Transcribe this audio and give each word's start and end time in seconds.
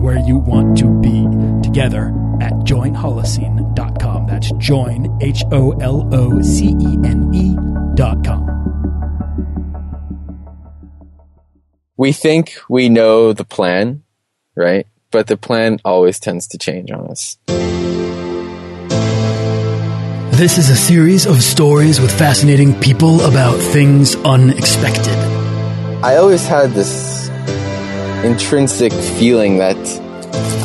and 0.00 0.04
where 0.04 0.18
you 0.18 0.38
want 0.38 0.78
to 0.78 0.88
be 1.00 1.26
together 1.62 2.08
at 2.40 2.52
joinholocene.com. 2.64 4.26
That's 4.26 4.50
join, 4.52 5.18
H 5.20 5.42
O 5.52 5.72
L 5.80 6.08
O 6.12 6.40
C 6.42 6.68
E 6.80 6.98
N 7.04 7.30
E.com. 7.34 8.46
We 11.96 12.12
think 12.12 12.54
we 12.68 12.88
know 12.88 13.32
the 13.34 13.44
plan, 13.44 14.02
right? 14.56 14.86
But 15.10 15.26
the 15.26 15.36
plan 15.36 15.80
always 15.84 16.18
tends 16.18 16.46
to 16.48 16.58
change 16.58 16.90
on 16.90 17.08
us. 17.08 17.36
This 20.38 20.56
is 20.56 20.70
a 20.70 20.76
series 20.76 21.26
of 21.26 21.42
stories 21.42 22.00
with 22.00 22.16
fascinating 22.18 22.78
people 22.80 23.20
about 23.20 23.58
things 23.58 24.16
unexpected. 24.16 25.18
I 26.02 26.16
always 26.16 26.46
had 26.46 26.70
this 26.70 27.19
intrinsic 28.24 28.92
feeling 28.92 29.58
that 29.58 29.76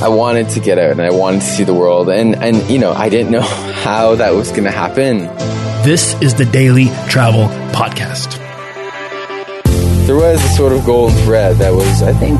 I 0.01 0.09
wanted 0.09 0.49
to 0.49 0.59
get 0.59 0.77
out 0.77 0.91
and 0.91 1.01
I 1.01 1.11
wanted 1.11 1.41
to 1.41 1.47
see 1.47 1.63
the 1.63 1.73
world 1.73 2.09
and 2.09 2.35
and 2.35 2.69
you 2.69 2.77
know, 2.79 2.91
I 2.91 3.09
didn't 3.09 3.31
know 3.31 3.41
how 3.85 4.15
that 4.15 4.33
was 4.33 4.49
going 4.51 4.65
to 4.65 4.71
happen. 4.71 5.19
This 5.85 6.19
is 6.21 6.33
the 6.33 6.45
Daily 6.45 6.85
Travel 7.07 7.47
Podcast. 7.71 8.37
There 10.05 10.15
was 10.15 10.43
a 10.43 10.49
sort 10.49 10.71
of 10.71 10.85
golden 10.85 11.15
thread 11.23 11.57
that 11.57 11.73
was 11.73 12.03
I 12.03 12.13
think 12.13 12.39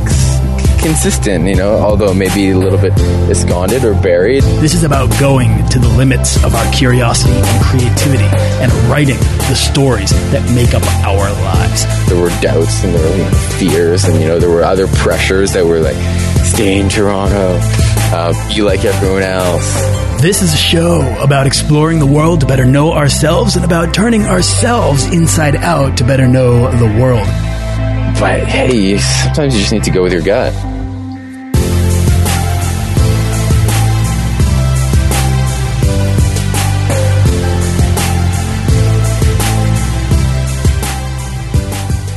consistent, 0.86 1.48
you 1.48 1.56
know, 1.56 1.80
although 1.80 2.14
maybe 2.14 2.52
a 2.52 2.56
little 2.56 2.78
bit 2.78 2.94
esconded 3.28 3.84
or 3.84 4.00
buried. 4.04 4.44
This 4.62 4.76
is 4.76 4.84
about 4.84 5.10
going 5.20 5.68
to 5.70 5.80
the 5.80 5.88
limits 5.88 6.44
of 6.44 6.54
our 6.54 6.72
curiosity 6.72 7.34
and 7.34 7.64
creativity 7.64 8.30
and 8.62 8.72
writing 8.88 9.18
the 9.18 9.56
stories 9.56 10.12
that 10.30 10.44
make 10.54 10.76
up 10.76 10.84
our 11.04 11.32
lives. 11.42 12.08
There 12.08 12.22
were 12.22 12.30
doubts 12.40 12.84
and 12.84 12.94
there 12.94 13.02
were 13.02 13.32
fears 13.58 14.04
and 14.04 14.22
you 14.22 14.28
know 14.28 14.38
there 14.38 14.52
were 14.52 14.64
other 14.64 14.86
pressures 14.86 15.54
that 15.54 15.66
were 15.66 15.80
like 15.80 15.96
stay 16.46 16.80
in 16.80 16.88
Toronto, 16.88 17.58
uh, 18.14 18.54
be 18.54 18.62
like 18.62 18.86
everyone 18.86 19.24
else. 19.24 20.22
This 20.22 20.44
is 20.44 20.54
a 20.54 20.58
show 20.58 21.02
about 21.20 21.48
exploring 21.48 21.98
the 21.98 22.06
world 22.06 22.42
to 22.42 22.46
better 22.46 22.66
know 22.66 22.94
ourselves 22.94 23.56
and 23.56 23.66
about 23.66 23.92
turning 23.92 24.28
ourselves 24.28 25.06
inside 25.12 25.56
out 25.56 25.98
to 25.98 26.04
better 26.04 26.28
know 26.28 26.70
the 26.78 27.02
world. 27.02 27.26
But 28.20 28.46
hey, 28.46 29.00
sometimes 29.00 29.56
you 29.56 29.62
just 29.62 29.74
need 29.74 29.84
to 29.86 29.92
go 29.92 30.04
with 30.04 30.14
your 30.14 30.22
gut. 30.22 30.54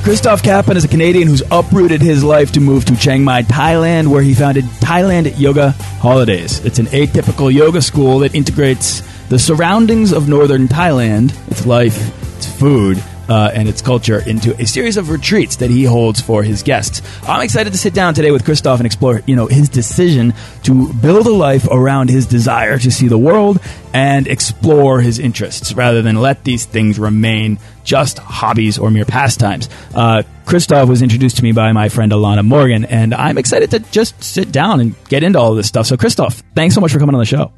Christoph 0.08 0.42
Kappen 0.42 0.74
is 0.74 0.84
a 0.84 0.88
Canadian 0.88 1.28
who's 1.28 1.42
uprooted 1.50 2.00
his 2.00 2.24
life 2.24 2.52
to 2.52 2.60
move 2.60 2.86
to 2.86 2.96
Chiang 2.96 3.22
Mai, 3.22 3.42
Thailand, 3.42 4.06
where 4.08 4.22
he 4.22 4.32
founded 4.32 4.64
Thailand 4.64 5.38
Yoga 5.38 5.72
Holidays. 6.00 6.64
It's 6.64 6.78
an 6.78 6.86
atypical 6.86 7.52
yoga 7.52 7.82
school 7.82 8.20
that 8.20 8.34
integrates 8.34 9.02
the 9.28 9.38
surroundings 9.38 10.12
of 10.14 10.26
northern 10.26 10.66
Thailand, 10.66 11.36
its 11.50 11.66
life, 11.66 11.94
its 12.38 12.46
food, 12.50 12.96
uh, 13.28 13.50
and 13.54 13.68
its 13.68 13.82
culture 13.82 14.20
into 14.28 14.54
a 14.60 14.66
series 14.66 14.96
of 14.96 15.10
retreats 15.10 15.56
that 15.56 15.70
he 15.70 15.84
holds 15.84 16.20
for 16.20 16.42
his 16.42 16.62
guests. 16.62 17.02
I'm 17.28 17.42
excited 17.42 17.72
to 17.72 17.78
sit 17.78 17.94
down 17.94 18.14
today 18.14 18.30
with 18.30 18.44
Christoph 18.44 18.80
and 18.80 18.86
explore, 18.86 19.22
you 19.26 19.36
know, 19.36 19.46
his 19.46 19.68
decision 19.68 20.34
to 20.64 20.92
build 20.94 21.26
a 21.26 21.32
life 21.32 21.66
around 21.70 22.10
his 22.10 22.26
desire 22.26 22.78
to 22.78 22.90
see 22.90 23.08
the 23.08 23.18
world 23.18 23.60
and 23.92 24.26
explore 24.26 25.00
his 25.00 25.18
interests 25.18 25.72
rather 25.74 26.02
than 26.02 26.16
let 26.16 26.44
these 26.44 26.64
things 26.64 26.98
remain 26.98 27.58
just 27.84 28.18
hobbies 28.18 28.78
or 28.78 28.90
mere 28.90 29.04
pastimes. 29.04 29.68
Uh, 29.94 30.22
Christoph 30.44 30.88
was 30.88 31.02
introduced 31.02 31.38
to 31.38 31.42
me 31.42 31.52
by 31.52 31.72
my 31.72 31.88
friend 31.88 32.12
Alana 32.12 32.44
Morgan, 32.44 32.84
and 32.84 33.14
I'm 33.14 33.38
excited 33.38 33.70
to 33.72 33.78
just 33.78 34.22
sit 34.22 34.52
down 34.52 34.80
and 34.80 34.94
get 35.08 35.22
into 35.22 35.38
all 35.38 35.54
this 35.54 35.68
stuff. 35.68 35.86
So, 35.86 35.96
Christoph, 35.96 36.42
thanks 36.54 36.74
so 36.74 36.80
much 36.80 36.92
for 36.92 36.98
coming 36.98 37.14
on 37.14 37.20
the 37.20 37.26
show. 37.26 37.52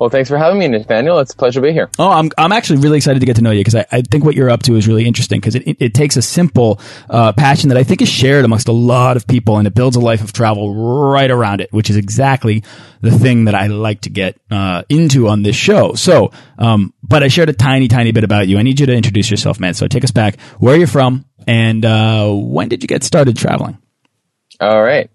Well, 0.00 0.10
thanks 0.10 0.28
for 0.28 0.36
having 0.36 0.58
me, 0.58 0.66
Nathaniel. 0.66 1.20
It's 1.20 1.32
a 1.32 1.36
pleasure 1.36 1.60
to 1.60 1.66
be 1.66 1.72
here. 1.72 1.88
Oh, 2.00 2.10
I'm, 2.10 2.28
I'm 2.36 2.50
actually 2.50 2.80
really 2.80 2.96
excited 2.96 3.20
to 3.20 3.26
get 3.26 3.36
to 3.36 3.42
know 3.42 3.52
you 3.52 3.60
because 3.60 3.76
I, 3.76 3.86
I 3.92 4.02
think 4.02 4.24
what 4.24 4.34
you're 4.34 4.50
up 4.50 4.62
to 4.64 4.74
is 4.74 4.88
really 4.88 5.06
interesting 5.06 5.40
because 5.40 5.54
it, 5.54 5.68
it, 5.68 5.76
it 5.78 5.94
takes 5.94 6.16
a 6.16 6.22
simple 6.22 6.80
uh, 7.08 7.32
passion 7.32 7.68
that 7.68 7.78
I 7.78 7.84
think 7.84 8.02
is 8.02 8.08
shared 8.08 8.44
amongst 8.44 8.66
a 8.66 8.72
lot 8.72 9.16
of 9.16 9.26
people 9.28 9.56
and 9.56 9.68
it 9.68 9.74
builds 9.74 9.94
a 9.94 10.00
life 10.00 10.20
of 10.20 10.32
travel 10.32 10.74
right 10.74 11.30
around 11.30 11.60
it, 11.60 11.72
which 11.72 11.90
is 11.90 11.96
exactly 11.96 12.64
the 13.02 13.12
thing 13.12 13.44
that 13.44 13.54
I 13.54 13.68
like 13.68 14.00
to 14.02 14.10
get 14.10 14.36
uh, 14.50 14.82
into 14.88 15.28
on 15.28 15.42
this 15.42 15.54
show. 15.54 15.94
So, 15.94 16.32
um, 16.58 16.92
but 17.02 17.22
I 17.22 17.28
shared 17.28 17.48
a 17.48 17.52
tiny, 17.52 17.86
tiny 17.86 18.10
bit 18.10 18.24
about 18.24 18.48
you. 18.48 18.58
I 18.58 18.62
need 18.62 18.80
you 18.80 18.86
to 18.86 18.94
introduce 18.94 19.30
yourself, 19.30 19.60
man. 19.60 19.74
So 19.74 19.86
take 19.86 20.02
us 20.02 20.10
back. 20.10 20.40
Where 20.58 20.74
are 20.74 20.78
you 20.78 20.88
from? 20.88 21.24
And 21.46 21.84
uh, 21.84 22.32
when 22.32 22.68
did 22.68 22.82
you 22.82 22.88
get 22.88 23.04
started 23.04 23.36
traveling? 23.36 23.78
All 24.58 24.82
right. 24.82 25.08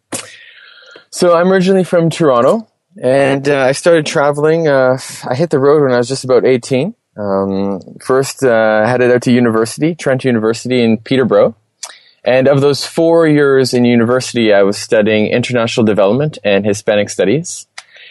So 1.11 1.35
I'm 1.35 1.51
originally 1.51 1.83
from 1.83 2.09
Toronto, 2.09 2.68
and 3.01 3.47
uh, 3.47 3.59
I 3.59 3.71
started 3.71 4.05
traveling. 4.05 4.67
Uh, 4.67 4.97
I 5.27 5.35
hit 5.35 5.49
the 5.49 5.59
road 5.59 5.81
when 5.81 5.93
I 5.93 5.97
was 5.97 6.07
just 6.07 6.23
about 6.23 6.45
18. 6.45 6.93
Um, 7.17 7.81
first, 8.01 8.43
uh, 8.43 8.85
headed 8.85 9.11
out 9.11 9.21
to 9.23 9.31
university, 9.31 9.95
Trent 9.95 10.23
University 10.23 10.83
in 10.83 10.97
Peterborough. 10.97 11.55
And 12.23 12.47
of 12.47 12.61
those 12.61 12.85
four 12.85 13.27
years 13.27 13.73
in 13.73 13.85
university, 13.85 14.53
I 14.53 14.63
was 14.63 14.77
studying 14.77 15.27
international 15.27 15.85
development 15.85 16.37
and 16.43 16.65
Hispanic 16.65 17.09
studies. 17.09 17.67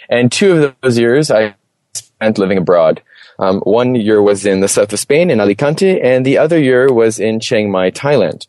And 0.08 0.32
two 0.32 0.52
of 0.52 0.76
those 0.80 0.98
years 0.98 1.30
I 1.30 1.54
spent 1.92 2.38
living 2.38 2.58
abroad. 2.58 3.02
Um, 3.38 3.60
one 3.60 3.94
year 3.94 4.20
was 4.20 4.44
in 4.44 4.60
the 4.60 4.68
south 4.68 4.92
of 4.92 4.98
Spain 4.98 5.30
in 5.30 5.40
Alicante, 5.40 6.00
and 6.00 6.26
the 6.26 6.38
other 6.38 6.58
year 6.58 6.92
was 6.92 7.20
in 7.20 7.38
Chiang 7.38 7.70
Mai, 7.70 7.90
Thailand. 7.90 8.46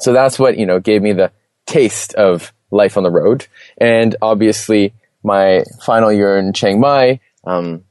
So 0.00 0.12
that's 0.12 0.38
what, 0.38 0.58
you 0.58 0.66
know, 0.66 0.78
gave 0.78 1.00
me 1.00 1.12
the 1.12 1.32
taste 1.64 2.12
of 2.14 2.52
life 2.70 2.96
on 2.96 3.02
the 3.02 3.10
road. 3.10 3.46
And 3.78 4.14
obviously, 4.20 4.92
my 5.26 5.64
final 5.82 6.12
year 6.12 6.38
in 6.38 6.52
Chiang 6.52 6.80
Mai, 6.80 7.20
um, 7.44 7.84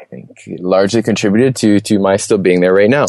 I 0.00 0.04
think 0.04 0.28
largely 0.58 1.02
contributed 1.02 1.56
to, 1.56 1.80
to 1.80 1.98
my 1.98 2.16
still 2.16 2.38
being 2.38 2.60
there 2.60 2.74
right 2.74 2.90
now. 2.90 3.06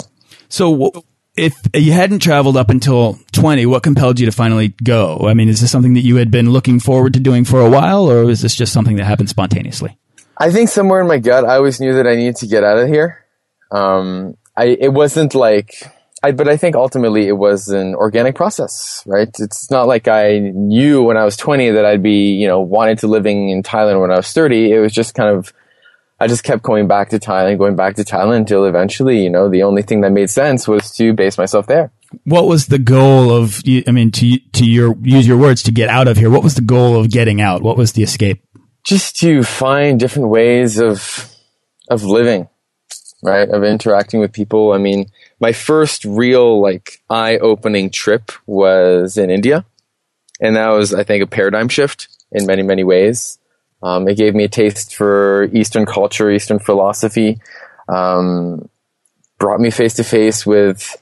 So, 0.47 1.03
if 1.35 1.55
you 1.73 1.91
hadn't 1.91 2.19
traveled 2.19 2.57
up 2.57 2.69
until 2.69 3.19
20, 3.33 3.65
what 3.65 3.83
compelled 3.83 4.19
you 4.19 4.25
to 4.25 4.31
finally 4.31 4.73
go? 4.83 5.27
I 5.27 5.33
mean, 5.33 5.49
is 5.49 5.61
this 5.61 5.71
something 5.71 5.93
that 5.95 6.01
you 6.01 6.15
had 6.15 6.31
been 6.31 6.51
looking 6.51 6.79
forward 6.79 7.13
to 7.13 7.19
doing 7.19 7.45
for 7.45 7.59
a 7.59 7.69
while, 7.69 8.09
or 8.09 8.29
is 8.29 8.41
this 8.41 8.55
just 8.55 8.73
something 8.73 8.95
that 8.95 9.05
happened 9.05 9.29
spontaneously? 9.29 9.97
I 10.37 10.51
think 10.51 10.69
somewhere 10.69 11.01
in 11.01 11.07
my 11.07 11.17
gut, 11.19 11.45
I 11.45 11.55
always 11.55 11.79
knew 11.79 11.95
that 11.95 12.07
I 12.07 12.15
needed 12.15 12.37
to 12.37 12.47
get 12.47 12.63
out 12.63 12.77
of 12.77 12.87
here. 12.87 13.25
Um, 13.71 14.37
I, 14.55 14.65
it 14.65 14.93
wasn't 14.93 15.35
like, 15.35 15.83
I, 16.23 16.31
but 16.31 16.47
I 16.47 16.57
think 16.57 16.75
ultimately 16.75 17.27
it 17.27 17.37
was 17.37 17.67
an 17.67 17.93
organic 17.93 18.35
process, 18.35 19.03
right? 19.05 19.29
It's 19.37 19.69
not 19.69 19.87
like 19.87 20.07
I 20.07 20.39
knew 20.39 21.03
when 21.03 21.15
I 21.15 21.23
was 21.23 21.37
20 21.37 21.71
that 21.71 21.85
I'd 21.85 22.01
be, 22.01 22.33
you 22.33 22.47
know, 22.47 22.59
wanted 22.59 22.99
to 22.99 23.07
living 23.07 23.49
in 23.49 23.61
Thailand 23.61 24.01
when 24.01 24.11
I 24.11 24.17
was 24.17 24.31
30. 24.33 24.71
It 24.71 24.79
was 24.79 24.93
just 24.93 25.13
kind 25.13 25.29
of, 25.29 25.53
I 26.19 26.25
just 26.25 26.43
kept 26.43 26.63
going 26.63 26.87
back 26.87 27.09
to 27.09 27.19
Thailand, 27.19 27.59
going 27.59 27.75
back 27.75 27.95
to 27.97 28.03
Thailand 28.03 28.37
until 28.37 28.65
eventually, 28.65 29.23
you 29.23 29.29
know, 29.29 29.47
the 29.47 29.61
only 29.61 29.83
thing 29.83 30.01
that 30.01 30.11
made 30.11 30.31
sense 30.31 30.67
was 30.67 30.89
to 30.93 31.13
base 31.13 31.37
myself 31.37 31.67
there. 31.67 31.91
What 32.23 32.47
was 32.47 32.67
the 32.67 32.79
goal 32.79 33.31
of, 33.31 33.61
I 33.87 33.91
mean, 33.91 34.11
to, 34.13 34.39
to 34.53 34.65
your, 34.65 34.95
use 35.03 35.27
your 35.27 35.37
words, 35.37 35.61
to 35.63 35.71
get 35.71 35.89
out 35.89 36.07
of 36.07 36.17
here? 36.17 36.31
What 36.31 36.43
was 36.43 36.55
the 36.55 36.61
goal 36.61 36.99
of 36.99 37.11
getting 37.11 37.41
out? 37.41 37.61
What 37.61 37.77
was 37.77 37.93
the 37.93 38.01
escape? 38.01 38.43
Just 38.83 39.17
to 39.17 39.43
find 39.43 39.99
different 39.99 40.29
ways 40.29 40.79
of, 40.79 41.31
of 41.91 42.03
living, 42.03 42.47
right? 43.21 43.47
Of 43.47 43.63
interacting 43.63 44.19
with 44.19 44.33
people. 44.33 44.71
I 44.71 44.79
mean, 44.79 45.05
my 45.39 45.51
first 45.51 46.05
real 46.05 46.61
like 46.61 47.01
eye 47.09 47.37
opening 47.37 47.89
trip 47.89 48.31
was 48.45 49.17
in 49.17 49.29
India. 49.29 49.65
And 50.39 50.55
that 50.55 50.69
was, 50.69 50.93
I 50.93 51.03
think, 51.03 51.23
a 51.23 51.27
paradigm 51.27 51.67
shift 51.67 52.09
in 52.31 52.45
many, 52.45 52.61
many 52.61 52.83
ways. 52.83 53.39
Um, 53.81 54.07
it 54.07 54.17
gave 54.17 54.35
me 54.35 54.43
a 54.43 54.49
taste 54.49 54.95
for 54.95 55.45
Eastern 55.45 55.85
culture, 55.85 56.31
Eastern 56.31 56.59
philosophy, 56.59 57.39
um, 57.87 58.69
brought 59.37 59.59
me 59.59 59.69
face 59.69 59.95
to 59.95 60.03
face 60.03 60.45
with 60.45 60.95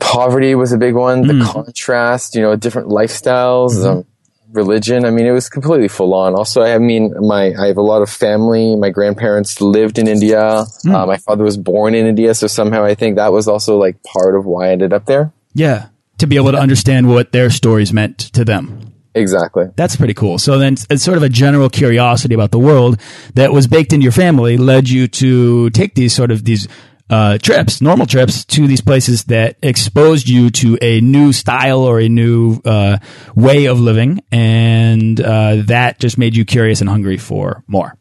poverty 0.00 0.54
was 0.54 0.72
a 0.72 0.78
big 0.78 0.94
one, 0.94 1.26
the 1.26 1.44
contrast, 1.44 2.34
you 2.34 2.42
know, 2.42 2.56
different 2.56 2.88
lifestyles, 2.88 3.84
um, 3.84 4.06
religion. 4.54 5.04
I 5.04 5.10
mean, 5.10 5.26
it 5.26 5.32
was 5.32 5.48
completely 5.48 5.88
full 5.88 6.14
on. 6.14 6.34
Also, 6.34 6.62
I 6.62 6.78
mean, 6.78 7.14
my, 7.20 7.52
I 7.58 7.66
have 7.66 7.76
a 7.76 7.82
lot 7.82 8.02
of 8.02 8.10
family. 8.10 8.76
My 8.76 8.90
grandparents 8.90 9.60
lived 9.60 9.98
in 9.98 10.08
India. 10.08 10.64
Uh, 10.86 11.06
my 11.06 11.16
father 11.18 11.44
was 11.44 11.56
born 11.56 11.94
in 11.94 12.06
India. 12.06 12.34
So 12.34 12.46
somehow 12.46 12.84
I 12.84 12.94
think 12.94 13.16
that 13.16 13.32
was 13.32 13.48
also 13.48 13.76
like 13.76 14.02
part 14.02 14.36
of 14.36 14.44
why 14.44 14.68
I 14.68 14.72
ended 14.72 14.92
up 14.92 15.06
there. 15.06 15.32
Yeah. 15.54 15.88
To 16.18 16.26
be 16.26 16.36
able 16.36 16.52
to 16.52 16.58
understand 16.58 17.08
what 17.08 17.32
their 17.32 17.50
stories 17.50 17.92
meant 17.92 18.18
to 18.18 18.44
them. 18.44 18.92
Exactly. 19.14 19.66
That's 19.76 19.96
pretty 19.96 20.14
cool. 20.14 20.38
So 20.38 20.58
then 20.58 20.76
it's 20.90 21.02
sort 21.02 21.16
of 21.16 21.22
a 21.22 21.28
general 21.28 21.70
curiosity 21.70 22.34
about 22.34 22.50
the 22.50 22.58
world 22.58 23.00
that 23.34 23.52
was 23.52 23.66
baked 23.66 23.92
into 23.92 24.02
your 24.02 24.12
family 24.12 24.56
led 24.56 24.88
you 24.88 25.06
to 25.08 25.70
take 25.70 25.94
these 25.94 26.12
sort 26.12 26.30
of 26.30 26.44
these 26.44 26.66
uh, 27.10 27.38
trips, 27.38 27.80
normal 27.80 28.06
trips 28.06 28.44
to 28.46 28.66
these 28.66 28.80
places 28.80 29.24
that 29.24 29.56
exposed 29.62 30.28
you 30.28 30.50
to 30.50 30.78
a 30.80 31.00
new 31.00 31.32
style 31.32 31.80
or 31.80 32.00
a 32.00 32.08
new 32.08 32.60
uh, 32.64 32.98
way 33.34 33.66
of 33.66 33.80
living, 33.80 34.20
and 34.32 35.20
uh, 35.20 35.56
that 35.66 35.98
just 35.98 36.18
made 36.18 36.34
you 36.34 36.44
curious 36.44 36.80
and 36.80 36.88
hungry 36.88 37.18
for 37.18 37.62
more. 37.66 37.96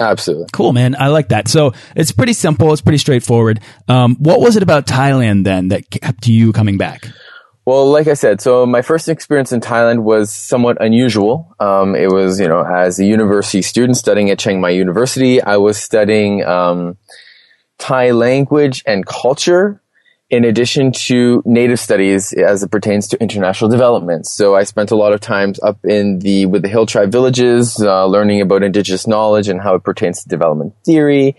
Absolutely. 0.00 0.46
Cool, 0.52 0.72
man. 0.72 0.96
I 0.98 1.08
like 1.08 1.28
that. 1.28 1.48
So 1.48 1.72
it's 1.94 2.12
pretty 2.12 2.32
simple. 2.32 2.72
It's 2.72 2.82
pretty 2.82 2.98
straightforward. 2.98 3.60
Um, 3.88 4.16
what 4.16 4.40
was 4.40 4.56
it 4.56 4.62
about 4.62 4.86
Thailand 4.86 5.44
then 5.44 5.68
that 5.68 5.90
kept 5.90 6.26
you 6.26 6.52
coming 6.52 6.78
back? 6.78 7.08
Well, 7.64 7.88
like 7.92 8.08
I 8.08 8.14
said, 8.14 8.40
so 8.40 8.66
my 8.66 8.82
first 8.82 9.08
experience 9.08 9.52
in 9.52 9.60
Thailand 9.60 10.02
was 10.02 10.34
somewhat 10.34 10.82
unusual. 10.82 11.54
Um, 11.60 11.94
it 11.94 12.10
was, 12.10 12.40
you 12.40 12.48
know, 12.48 12.64
as 12.64 12.98
a 12.98 13.04
university 13.04 13.62
student 13.62 13.96
studying 13.96 14.30
at 14.30 14.40
Chiang 14.40 14.60
Mai 14.60 14.70
University, 14.70 15.40
I 15.40 15.58
was 15.58 15.76
studying 15.76 16.42
um, 16.44 16.96
Thai 17.82 18.12
language 18.12 18.84
and 18.86 19.04
culture 19.04 19.82
in 20.30 20.44
addition 20.44 20.92
to 20.92 21.42
native 21.44 21.80
studies 21.80 22.32
as 22.32 22.62
it 22.62 22.70
pertains 22.70 23.08
to 23.08 23.20
international 23.20 23.68
development. 23.68 24.24
So 24.24 24.54
I 24.54 24.62
spent 24.62 24.92
a 24.92 24.96
lot 24.96 25.12
of 25.12 25.20
times 25.20 25.58
up 25.60 25.84
in 25.84 26.20
the 26.20 26.46
with 26.46 26.62
the 26.62 26.68
hill 26.68 26.86
tribe 26.86 27.10
villages, 27.10 27.82
uh, 27.82 28.06
learning 28.06 28.40
about 28.40 28.62
indigenous 28.62 29.08
knowledge 29.08 29.48
and 29.48 29.60
how 29.60 29.74
it 29.74 29.82
pertains 29.82 30.22
to 30.22 30.28
development 30.28 30.74
theory. 30.86 31.34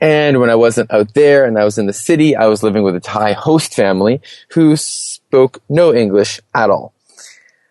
And 0.00 0.40
when 0.40 0.50
I 0.50 0.56
wasn't 0.56 0.92
out 0.92 1.14
there 1.14 1.44
and 1.44 1.56
I 1.56 1.62
was 1.62 1.78
in 1.78 1.86
the 1.86 1.92
city, 1.92 2.34
I 2.34 2.46
was 2.46 2.64
living 2.64 2.82
with 2.82 2.96
a 2.96 3.00
Thai 3.00 3.34
host 3.34 3.72
family 3.72 4.20
who 4.50 4.74
spoke 4.74 5.62
no 5.68 5.94
English 5.94 6.40
at 6.52 6.68
all. 6.68 6.94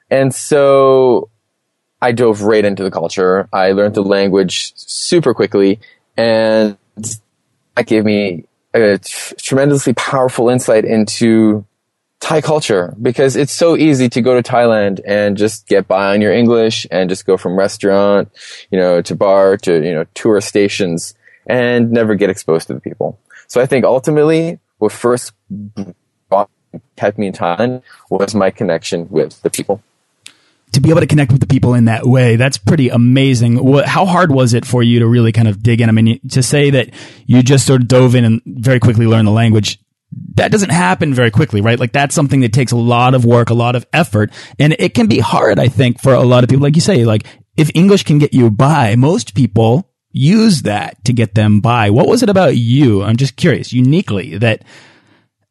And 0.10 0.34
so 0.34 1.30
I 2.02 2.14
dove 2.14 2.44
right 2.44 2.64
into 2.64 2.82
the 2.82 2.92
culture. 2.92 3.50
I 3.52 3.74
learned 3.74 3.96
the 3.96 4.04
language 4.04 4.72
super 4.78 5.34
quickly 5.34 5.82
and 6.16 6.78
that 7.76 7.86
gave 7.88 8.06
me 8.06 8.46
a 8.74 9.00
tremendously 9.38 9.94
powerful 9.94 10.50
insight 10.50 10.86
into 10.86 11.66
Thai 12.20 12.42
culture 12.42 12.96
because 13.02 13.36
it's 13.36 13.52
so 13.52 13.78
easy 13.78 14.10
to 14.10 14.22
go 14.22 14.40
to 14.40 14.52
Thailand 14.52 15.00
and 15.06 15.38
just 15.38 15.68
get 15.68 15.88
by 15.88 16.14
on 16.14 16.22
your 16.22 16.34
English 16.34 16.88
and 16.92 17.10
just 17.10 17.26
go 17.26 17.38
from 17.38 17.58
restaurant, 17.58 18.30
you 18.72 18.80
know, 18.80 19.02
to 19.02 19.16
bar 19.16 19.58
to, 19.58 19.86
you 19.86 19.94
know, 19.94 20.06
tourist 20.14 20.48
stations 20.48 21.14
and 21.46 21.92
never 21.92 22.16
get 22.16 22.30
exposed 22.30 22.68
to 22.68 22.74
the 22.74 22.80
people. 22.80 23.20
So 23.48 23.62
I 23.62 23.66
think 23.66 23.86
ultimately 23.86 24.60
what 24.80 24.92
first 24.92 25.34
kept 26.96 27.18
me 27.18 27.28
in 27.28 27.34
Thailand 27.34 27.84
was 28.10 28.34
my 28.34 28.50
connection 28.50 29.08
with 29.10 29.42
the 29.42 29.50
people 29.50 29.82
to 30.76 30.82
be 30.82 30.90
able 30.90 31.02
to 31.02 31.08
connect 31.08 31.32
with 31.32 31.42
the 31.42 31.48
people 31.48 31.74
in 31.74 31.86
that 31.86 32.06
way, 32.06 32.36
that's 32.36 32.58
pretty 32.58 32.90
amazing. 32.90 33.64
What, 33.64 33.86
how 33.86 34.06
hard 34.06 34.32
was 34.32 34.54
it 34.54 34.66
for 34.66 34.84
you 34.84 35.00
to 35.00 35.08
really 35.08 35.32
kind 35.32 35.48
of 35.48 35.62
dig 35.64 35.82
in? 35.82 35.90
I 35.90 35.92
mean, 35.92 36.20
to 36.30 36.44
say 36.44 36.70
that 36.70 36.92
you 37.26 37.42
just 37.44 37.66
sort 37.66 37.82
of 37.82 37.88
dove 37.88 38.16
in 38.16 38.24
and 38.24 38.42
very 38.46 38.80
quickly 38.80 39.08
learned 39.08 39.28
the 39.28 39.32
language, 39.32 39.80
that 40.36 40.52
doesn't 40.52 40.72
happen 40.72 41.14
very 41.14 41.32
quickly, 41.32 41.62
right? 41.62 41.80
Like 41.80 41.92
that's 41.92 42.16
something 42.16 42.42
that 42.42 42.54
takes 42.54 42.72
a 42.72 42.78
lot 42.78 43.16
of 43.16 43.26
work, 43.26 43.50
a 43.50 43.54
lot 43.54 43.76
of 43.76 43.86
effort, 43.92 44.32
and 44.60 44.76
it 44.80 44.94
can 44.94 45.08
be 45.08 45.20
hard, 45.20 45.60
I 45.60 45.68
think, 45.68 46.02
for 46.02 46.14
a 46.14 46.24
lot 46.24 46.44
of 46.44 46.50
people. 46.50 46.64
Like 46.64 46.76
you 46.76 46.82
say, 46.82 47.06
like 47.06 47.26
if 47.58 47.72
English 47.74 48.04
can 48.04 48.20
get 48.20 48.34
you 48.34 48.50
by, 48.50 48.96
most 48.96 49.36
people 49.36 49.92
use 50.12 50.62
that 50.62 51.04
to 51.06 51.14
get 51.14 51.36
them 51.36 51.60
by. 51.60 51.90
What 51.90 52.08
was 52.08 52.24
it 52.24 52.30
about 52.30 52.56
you? 52.56 53.04
I'm 53.04 53.18
just 53.18 53.36
curious, 53.36 53.74
uniquely 53.74 54.38
that 54.38 54.64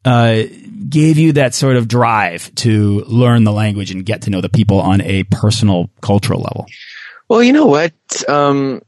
uh, 0.03 0.43
gave 0.89 1.17
you 1.17 1.33
that 1.33 1.53
sort 1.53 1.77
of 1.77 1.87
drive 1.87 2.53
to 2.55 3.01
learn 3.07 3.43
the 3.43 3.51
language 3.51 3.91
and 3.91 4.05
get 4.05 4.23
to 4.23 4.29
know 4.29 4.41
the 4.41 4.49
people 4.49 4.79
on 4.79 5.01
a 5.01 5.23
personal 5.23 5.89
cultural 6.01 6.41
level? 6.41 6.65
Well, 7.29 7.41
you 7.41 7.53
know 7.53 7.65
what? 7.65 7.93
Um, 8.29 8.81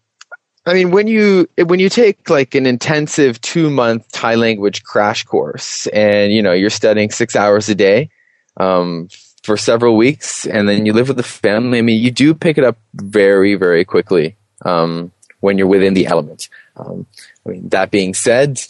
I 0.65 0.73
mean, 0.73 0.91
when 0.91 1.07
you 1.07 1.47
when 1.65 1.79
you 1.79 1.89
take 1.89 2.29
like 2.29 2.53
an 2.53 2.65
intensive 2.65 3.39
two 3.41 3.69
month 3.69 4.11
Thai 4.11 4.35
language 4.35 4.83
crash 4.83 5.23
course, 5.23 5.87
and 5.87 6.33
you 6.33 6.41
know 6.41 6.51
you're 6.51 6.69
studying 6.69 7.09
six 7.09 7.35
hours 7.35 7.69
a 7.69 7.75
day 7.75 8.09
um, 8.57 9.07
for 9.43 9.55
several 9.55 9.95
weeks, 9.95 10.45
and 10.45 10.67
then 10.67 10.85
you 10.85 10.91
live 10.91 11.07
with 11.07 11.17
the 11.17 11.23
family. 11.23 11.79
I 11.79 11.81
mean, 11.81 12.01
you 12.01 12.11
do 12.11 12.33
pick 12.33 12.57
it 12.57 12.65
up 12.65 12.77
very 12.95 13.55
very 13.55 13.85
quickly 13.85 14.35
um, 14.63 15.11
when 15.39 15.57
you're 15.57 15.67
within 15.67 15.93
the 15.93 16.07
element. 16.07 16.49
Um, 16.75 17.05
I 17.45 17.49
mean, 17.49 17.69
that 17.69 17.89
being 17.89 18.13
said, 18.13 18.61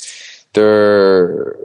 there 0.54 1.58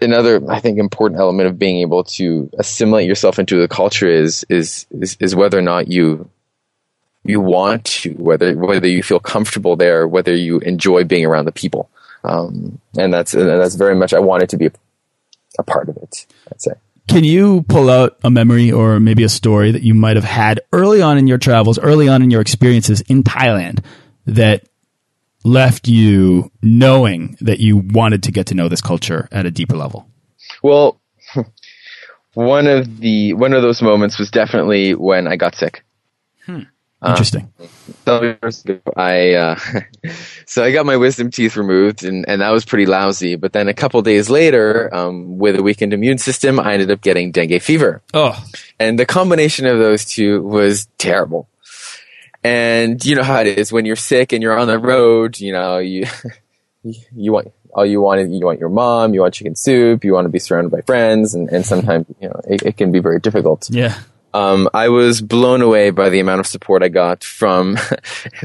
another 0.00 0.40
I 0.50 0.60
think 0.60 0.78
important 0.78 1.20
element 1.20 1.48
of 1.48 1.58
being 1.58 1.78
able 1.78 2.04
to 2.04 2.50
assimilate 2.58 3.08
yourself 3.08 3.38
into 3.38 3.60
the 3.60 3.68
culture 3.68 4.08
is 4.08 4.44
is 4.48 4.86
is, 4.90 5.16
is 5.20 5.34
whether 5.34 5.58
or 5.58 5.62
not 5.62 5.88
you 5.88 6.28
you 7.24 7.40
want 7.40 7.84
to 7.84 8.10
whether 8.14 8.56
whether 8.56 8.88
you 8.88 9.02
feel 9.02 9.20
comfortable 9.20 9.76
there 9.76 10.06
whether 10.06 10.34
you 10.34 10.58
enjoy 10.60 11.04
being 11.04 11.24
around 11.24 11.46
the 11.46 11.52
people. 11.52 11.90
Um, 12.24 12.80
and 12.98 13.12
that's 13.12 13.34
and 13.34 13.48
that's 13.48 13.76
very 13.76 13.94
much 13.94 14.12
I 14.12 14.18
wanted 14.18 14.48
to 14.50 14.56
be 14.56 14.66
a, 14.66 14.72
a 15.58 15.62
part 15.62 15.88
of 15.88 15.96
it 15.96 16.26
I'd 16.50 16.60
say. 16.60 16.72
Can 17.08 17.22
you 17.22 17.62
pull 17.62 17.88
out 17.88 18.18
a 18.24 18.30
memory 18.30 18.72
or 18.72 18.98
maybe 18.98 19.22
a 19.22 19.28
story 19.28 19.70
that 19.70 19.82
you 19.82 19.94
might 19.94 20.16
have 20.16 20.24
had 20.24 20.60
early 20.72 21.00
on 21.00 21.18
in 21.18 21.28
your 21.28 21.38
travels 21.38 21.78
early 21.78 22.08
on 22.08 22.20
in 22.20 22.32
your 22.32 22.40
experiences 22.40 23.00
in 23.02 23.22
Thailand 23.22 23.84
that 24.26 24.68
left 25.46 25.88
you 25.88 26.50
knowing 26.62 27.36
that 27.40 27.60
you 27.60 27.76
wanted 27.78 28.24
to 28.24 28.32
get 28.32 28.46
to 28.48 28.54
know 28.54 28.68
this 28.68 28.80
culture 28.80 29.28
at 29.30 29.46
a 29.46 29.50
deeper 29.50 29.76
level? 29.76 30.08
Well, 30.62 31.00
one 32.34 32.66
of 32.66 32.98
the 32.98 33.32
one 33.34 33.52
of 33.52 33.62
those 33.62 33.80
moments 33.80 34.18
was 34.18 34.30
definitely 34.30 34.94
when 34.94 35.26
I 35.26 35.36
got 35.36 35.54
sick. 35.54 35.84
Hmm. 36.44 36.62
Interesting. 37.06 37.52
Um, 38.06 38.38
I 38.96 39.34
uh, 39.34 39.58
so 40.46 40.64
I 40.64 40.72
got 40.72 40.86
my 40.86 40.96
wisdom 40.96 41.30
teeth 41.30 41.56
removed, 41.56 42.04
and, 42.04 42.26
and 42.26 42.40
that 42.40 42.50
was 42.50 42.64
pretty 42.64 42.86
lousy. 42.86 43.36
But 43.36 43.52
then 43.52 43.68
a 43.68 43.74
couple 43.74 44.00
days 44.02 44.30
later, 44.30 44.92
um, 44.94 45.38
with 45.38 45.56
a 45.56 45.62
weakened 45.62 45.92
immune 45.92 46.18
system, 46.18 46.58
I 46.58 46.72
ended 46.72 46.90
up 46.90 47.02
getting 47.02 47.32
dengue 47.32 47.60
fever. 47.60 48.02
Oh, 48.14 48.42
and 48.80 48.98
the 48.98 49.06
combination 49.06 49.66
of 49.66 49.78
those 49.78 50.06
two 50.06 50.42
was 50.42 50.88
terrible. 50.98 51.48
And 52.46 53.04
you 53.04 53.14
know 53.14 53.22
how 53.22 53.40
it 53.40 53.58
is 53.58 53.72
when 53.72 53.84
you're 53.84 53.96
sick 53.96 54.32
and 54.32 54.42
you're 54.42 54.58
on 54.58 54.66
the 54.66 54.78
road. 54.78 55.40
You 55.40 55.52
know 55.52 55.78
you 55.78 56.06
you 56.82 57.32
want 57.32 57.52
all 57.74 57.84
you 57.84 58.00
want 58.00 58.20
is 58.20 58.30
you 58.30 58.44
want 58.44 58.60
your 58.60 58.68
mom, 58.68 59.14
you 59.14 59.20
want 59.20 59.34
chicken 59.34 59.56
soup, 59.56 60.04
you 60.04 60.12
want 60.12 60.24
to 60.24 60.30
be 60.30 60.38
surrounded 60.38 60.70
by 60.70 60.80
friends, 60.80 61.34
and, 61.34 61.48
and 61.50 61.64
sometimes 61.64 62.06
you 62.20 62.28
know 62.28 62.40
it, 62.48 62.62
it 62.62 62.76
can 62.76 62.92
be 62.92 63.00
very 63.00 63.20
difficult. 63.20 63.68
Yeah 63.70 63.98
um, 64.34 64.68
I 64.74 64.88
was 64.88 65.22
blown 65.22 65.62
away 65.62 65.90
by 65.90 66.10
the 66.10 66.20
amount 66.20 66.40
of 66.40 66.46
support 66.46 66.82
I 66.82 66.88
got 66.88 67.24
from. 67.24 67.78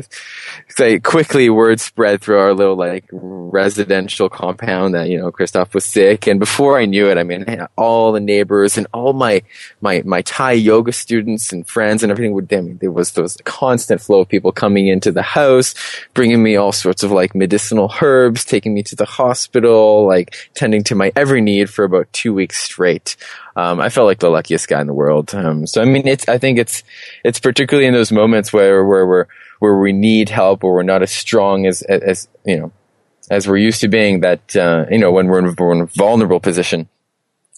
say 0.70 1.00
quickly, 1.00 1.50
word 1.50 1.82
spread 1.82 2.22
through 2.22 2.40
our 2.40 2.54
little 2.54 2.76
like 2.76 3.06
residential 3.12 4.30
compound 4.30 4.96
that 4.96 5.10
you 5.10 5.18
know 5.18 5.32
Christoph 5.32 5.74
was 5.74 5.84
sick, 5.84 6.28
and 6.28 6.40
before 6.40 6.80
I 6.80 6.86
knew 6.86 7.10
it, 7.10 7.18
I 7.18 7.24
mean 7.24 7.46
all 7.76 8.12
the 8.12 8.20
neighbors 8.20 8.78
and 8.78 8.88
all 8.94 9.14
my 9.14 9.42
my 9.82 10.02
my 10.06 10.22
Thai 10.22 10.54
yoga 10.54 10.94
students 10.94 11.52
and 11.52 11.68
friends 11.68 12.04
and 12.04 12.12
everything 12.12 12.34
would. 12.34 12.52
I 12.54 12.62
mean, 12.62 12.78
there 12.78 12.92
was 12.92 13.12
those 13.12 13.38
constant 13.44 14.02
flow 14.02 14.22
of 14.22 14.30
people 14.30 14.52
coming 14.52 14.88
into 14.88 15.12
the 15.12 15.22
house, 15.22 15.76
bringing 16.14 16.42
me 16.42 16.56
all 16.56 16.72
sorts 16.72 17.04
of 17.04 17.12
like 17.12 17.36
medicinal 17.36 17.94
herbs, 18.02 18.46
taking 18.46 18.74
me 18.74 18.84
to 18.84 18.96
the 18.96 19.06
hospital, 19.06 20.06
like 20.08 20.36
tending 20.54 20.84
to 20.86 20.96
my 20.96 21.12
every 21.16 21.42
need 21.42 21.70
for 21.70 21.84
about 21.84 22.12
two 22.14 22.34
weeks 22.34 22.60
straight 22.60 23.18
um, 23.56 23.80
I 23.80 23.90
felt 23.90 24.08
like 24.08 24.20
the 24.20 24.30
luckiest 24.30 24.68
guy 24.68 24.82
in 24.82 24.88
the 24.88 24.94
world. 24.94 25.34
Um, 25.36 25.68
so 25.68 25.82
I 25.82 25.86
mean, 25.86 26.08
it's 26.08 26.28
I 26.28 26.38
think 26.38 26.58
it's 26.58 26.84
it's 27.24 27.40
particularly 27.40 27.88
in 27.88 27.94
those 27.94 28.12
moments 28.12 28.54
where 28.54 28.86
where 28.86 29.06
we're 29.06 29.26
where 29.60 29.78
we 29.78 29.92
need 29.92 30.30
help 30.30 30.64
or 30.64 30.74
we're 30.74 30.84
not 30.84 31.02
as 31.02 31.12
strong 31.12 31.66
as 31.66 31.82
as 31.84 32.28
you 32.46 32.58
know 32.58 32.72
as 33.30 33.48
we're 33.48 33.58
used 33.58 33.82
to 33.82 33.88
being 33.88 34.22
that 34.22 34.56
uh, 34.56 34.86
you 34.90 34.98
know 34.98 35.12
when 35.12 35.28
we're 35.28 35.40
in, 35.40 35.56
we're 35.58 35.74
in, 35.74 35.82
a 35.82 35.86
vulnerable 35.86 36.40
position 36.40 36.88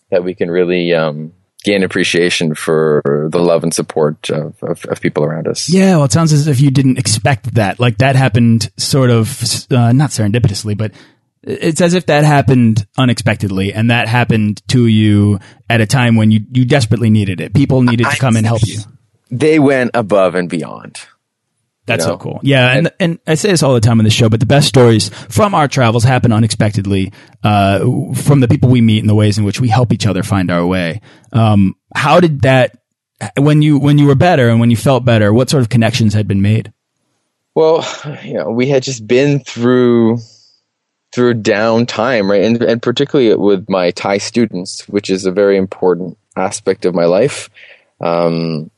that 0.10 0.24
we 0.24 0.36
can 0.36 0.50
really 0.50 0.94
um, 0.94 1.34
gain 1.64 1.84
appreciation 1.84 2.54
for 2.54 3.30
the 3.32 3.40
love 3.40 3.64
and 3.64 3.74
support 3.74 4.30
of, 4.30 4.62
of, 4.62 4.86
of, 4.86 5.02
people 5.02 5.24
around 5.24 5.48
us. 5.48 5.70
Yeah, 5.70 5.96
well, 5.96 6.06
it 6.06 6.12
sounds 6.12 6.34
as 6.34 6.48
if 6.48 6.60
you 6.60 6.70
didn't 6.70 7.00
expect 7.00 7.56
that. 7.56 7.80
Like 7.80 7.98
that 8.00 8.16
happened 8.16 8.70
sort 8.78 9.10
of 9.10 9.42
uh, 9.72 9.92
not 9.94 10.12
serendipitously, 10.12 10.78
but 10.78 10.92
it's 11.44 11.82
as 11.82 11.94
if 11.94 12.06
that 12.06 12.24
happened 12.24 12.88
unexpectedly 12.98 13.74
and 13.74 13.92
that 13.92 14.08
happened 14.08 14.66
to 14.70 14.88
you 14.88 15.40
at 15.70 15.82
a 15.82 15.86
time 15.86 16.16
when 16.16 16.32
you, 16.32 16.42
you 16.52 16.66
desperately 16.66 17.10
needed 17.10 17.42
it. 17.42 17.54
People 17.54 17.82
needed 17.82 18.08
to 18.08 18.18
come 18.18 18.36
and 18.36 18.46
help 18.46 18.66
you. 18.66 18.80
They 19.30 19.60
went 19.60 19.92
above 19.94 20.36
and 20.36 20.50
beyond. 20.50 21.00
That's 21.86 22.06
you 22.06 22.12
know? 22.12 22.14
so 22.14 22.18
cool. 22.18 22.40
Yeah. 22.44 22.72
And, 22.72 22.92
and 23.00 23.20
I 23.28 23.36
say 23.36 23.50
this 23.52 23.62
all 23.62 23.74
the 23.74 23.82
time 23.82 24.00
on 24.00 24.06
the 24.06 24.10
show, 24.10 24.30
but 24.30 24.40
the 24.40 24.46
best 24.46 24.70
stories 24.70 25.10
from 25.10 25.54
our 25.54 25.68
travels 25.68 26.06
happen 26.06 26.32
unexpectedly, 26.32 27.12
uh, 27.44 27.80
from 28.16 28.40
the 28.40 28.48
people 28.48 28.70
we 28.70 28.80
meet 28.80 29.00
and 29.00 29.10
the 29.10 29.16
ways 29.16 29.38
in 29.38 29.44
which 29.44 29.60
we 29.60 29.68
help 29.68 29.92
each 29.92 30.08
other 30.08 30.24
find 30.24 30.50
our 30.50 30.66
way. 30.66 31.02
Um, 31.34 31.76
how 31.94 32.22
did 32.22 32.44
that, 32.44 32.78
when 33.38 33.62
you, 33.62 33.80
when 33.80 33.98
you 33.98 34.08
were 34.08 34.16
better 34.16 34.50
and 34.50 34.62
when 34.62 34.70
you 34.70 34.78
felt 34.78 35.04
better, 35.04 35.34
what 35.34 35.50
sort 35.50 35.62
of 35.62 35.70
connections 35.70 36.14
had 36.14 36.28
been 36.28 36.42
made? 36.42 36.72
Well, 37.54 37.86
you 38.24 38.36
know, 38.36 38.50
we 38.50 38.68
had 38.68 38.84
just 38.84 39.06
been 39.06 39.42
through 39.42 40.20
through 41.14 41.36
downtime, 41.36 42.30
right? 42.30 42.44
And, 42.44 42.62
and 42.64 42.82
particularly 42.82 43.36
with 43.36 43.70
my 43.70 43.92
Thai 43.92 44.18
students, 44.18 44.88
which 44.90 45.10
is 45.10 45.26
a 45.26 45.32
very 45.32 45.58
important 45.58 46.18
aspect 46.36 46.86
of 46.86 46.96
my 46.96 47.06
life. 47.06 47.50
Um, 48.02 48.72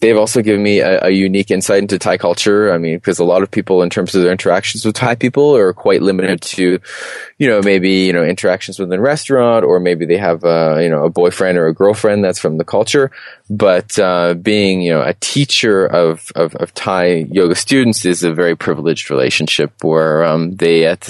they've 0.00 0.16
also 0.16 0.42
given 0.42 0.62
me 0.62 0.80
a, 0.80 1.06
a, 1.06 1.10
unique 1.10 1.50
insight 1.50 1.78
into 1.78 1.98
Thai 1.98 2.18
culture. 2.18 2.72
I 2.72 2.78
mean, 2.78 2.96
because 2.96 3.18
a 3.18 3.24
lot 3.24 3.42
of 3.42 3.50
people, 3.50 3.82
in 3.82 3.88
terms 3.88 4.14
of 4.14 4.22
their 4.22 4.32
interactions 4.32 4.84
with 4.84 4.94
Thai 4.94 5.14
people, 5.14 5.56
are 5.56 5.72
quite 5.72 6.02
limited 6.02 6.42
to, 6.42 6.78
you 7.38 7.48
know, 7.48 7.62
maybe 7.62 7.90
you 7.90 8.12
know 8.12 8.22
interactions 8.22 8.78
within 8.78 8.98
a 8.98 9.02
restaurant, 9.02 9.64
or 9.64 9.80
maybe 9.80 10.04
they 10.04 10.18
have 10.18 10.44
a 10.44 10.80
you 10.82 10.88
know 10.88 11.04
a 11.04 11.10
boyfriend 11.10 11.56
or 11.56 11.66
a 11.66 11.74
girlfriend 11.74 12.24
that's 12.24 12.38
from 12.38 12.58
the 12.58 12.64
culture. 12.64 13.10
But 13.48 13.98
uh, 13.98 14.34
being 14.34 14.82
you 14.82 14.92
know 14.92 15.02
a 15.02 15.14
teacher 15.14 15.86
of, 15.86 16.30
of, 16.34 16.54
of 16.56 16.74
Thai 16.74 17.26
yoga 17.30 17.54
students 17.54 18.04
is 18.04 18.22
a 18.22 18.34
very 18.34 18.56
privileged 18.56 19.10
relationship 19.10 19.82
where 19.82 20.24
um, 20.24 20.56
they 20.56 20.86
at 20.86 21.08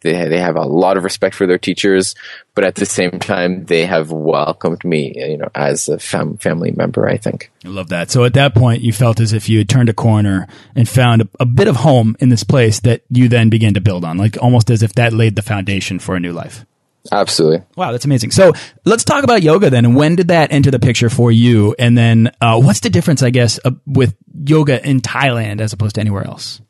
they 0.00 0.12
they 0.28 0.38
have 0.38 0.56
a 0.56 0.64
lot 0.64 0.96
of 0.96 1.04
respect 1.04 1.34
for 1.34 1.46
their 1.46 1.58
teachers, 1.58 2.14
but 2.54 2.64
at 2.64 2.76
the 2.76 2.86
same 2.86 3.18
time, 3.18 3.64
they 3.64 3.84
have 3.86 4.12
welcomed 4.12 4.84
me, 4.84 5.12
you 5.16 5.38
know, 5.38 5.48
as 5.54 5.88
a 5.88 5.98
fam- 5.98 6.36
family 6.36 6.70
member. 6.70 7.08
I 7.08 7.16
think. 7.16 7.50
I 7.64 7.68
love 7.68 7.88
that. 7.88 8.10
So 8.10 8.24
at 8.24 8.34
that 8.34 8.54
point, 8.54 8.82
you 8.82 8.92
felt 8.92 9.20
as 9.20 9.32
if 9.32 9.48
you 9.48 9.58
had 9.58 9.68
turned 9.68 9.88
a 9.88 9.94
corner 9.94 10.46
and 10.76 10.88
found 10.88 11.22
a, 11.22 11.28
a 11.40 11.46
bit 11.46 11.68
of 11.68 11.76
home 11.76 12.16
in 12.20 12.28
this 12.28 12.44
place 12.44 12.80
that 12.80 13.02
you 13.10 13.28
then 13.28 13.50
began 13.50 13.74
to 13.74 13.80
build 13.80 14.04
on, 14.04 14.18
like 14.18 14.40
almost 14.40 14.70
as 14.70 14.82
if 14.82 14.92
that 14.94 15.12
laid 15.12 15.36
the 15.36 15.42
foundation 15.42 15.98
for 15.98 16.16
a 16.16 16.20
new 16.20 16.32
life. 16.32 16.64
Absolutely. 17.10 17.62
Wow, 17.76 17.92
that's 17.92 18.04
amazing. 18.04 18.32
So 18.32 18.52
let's 18.84 19.04
talk 19.04 19.24
about 19.24 19.42
yoga 19.42 19.70
then. 19.70 19.94
When 19.94 20.16
did 20.16 20.28
that 20.28 20.52
enter 20.52 20.70
the 20.70 20.78
picture 20.78 21.08
for 21.08 21.32
you? 21.32 21.74
And 21.78 21.96
then 21.96 22.32
uh, 22.40 22.60
what's 22.60 22.80
the 22.80 22.90
difference, 22.90 23.22
I 23.22 23.30
guess, 23.30 23.58
uh, 23.64 23.70
with 23.86 24.14
yoga 24.44 24.86
in 24.86 25.00
Thailand 25.00 25.60
as 25.60 25.72
opposed 25.72 25.94
to 25.94 26.00
anywhere 26.00 26.26
else? 26.26 26.60